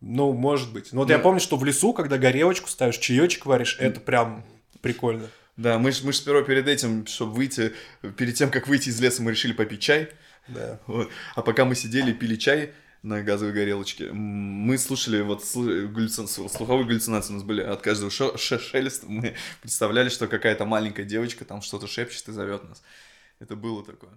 Ну, 0.02 0.34
может 0.34 0.72
быть. 0.72 0.94
Но 0.94 1.00
вот 1.02 1.10
Ну. 1.10 1.14
я 1.14 1.20
помню, 1.20 1.40
что 1.40 1.58
в 1.58 1.66
лесу, 1.66 1.94
когда 1.94 2.18
горелочку 2.18 2.70
ставишь, 2.70 2.98
чаечек 2.98 3.46
варишь, 3.46 3.76
это 3.80 4.00
прям 4.00 4.46
прикольно. 4.82 5.28
Да, 5.58 5.78
мы 5.80 5.92
же 5.92 6.06
мы 6.06 6.14
ж 6.14 6.18
сперва 6.18 6.44
перед 6.44 6.68
этим, 6.68 7.06
чтобы 7.08 7.34
выйти, 7.34 7.74
перед 8.18 8.36
тем, 8.36 8.50
как 8.52 8.68
выйти 8.68 8.90
из 8.90 9.00
леса, 9.02 9.22
мы 9.22 9.32
решили 9.32 9.54
попить 9.54 9.82
чай. 9.82 10.10
Да. 10.48 10.80
Вот. 10.88 11.10
А 11.36 11.42
пока 11.42 11.66
мы 11.66 11.76
сидели 11.76 12.12
и 12.12 12.14
пили 12.14 12.36
чай 12.36 12.72
на 13.04 13.24
газовой 13.24 13.54
горелочке, 13.54 14.12
мы 14.12 14.78
слушали 14.78 15.22
вот 15.22 15.44
слы- 15.44 15.88
галлюци- 15.88 16.28
слуховые 16.28 16.86
галлюцинации 16.86 17.34
у 17.34 17.36
нас 17.38 17.44
были 17.44 17.62
от 17.62 17.82
каждого 17.82 18.12
шо- 18.12 18.38
ше- 18.38 18.60
шелеста. 18.60 19.08
Мы 19.08 19.36
представляли, 19.62 20.10
что 20.10 20.28
какая-то 20.28 20.66
маленькая 20.66 21.04
девочка 21.04 21.44
там 21.46 21.62
что-то 21.62 21.88
шепчет 21.88 22.28
и 22.30 22.32
зовет 22.32 22.68
нас. 22.68 22.84
Это 23.40 23.56
было 23.56 23.84
такое. 23.84 24.12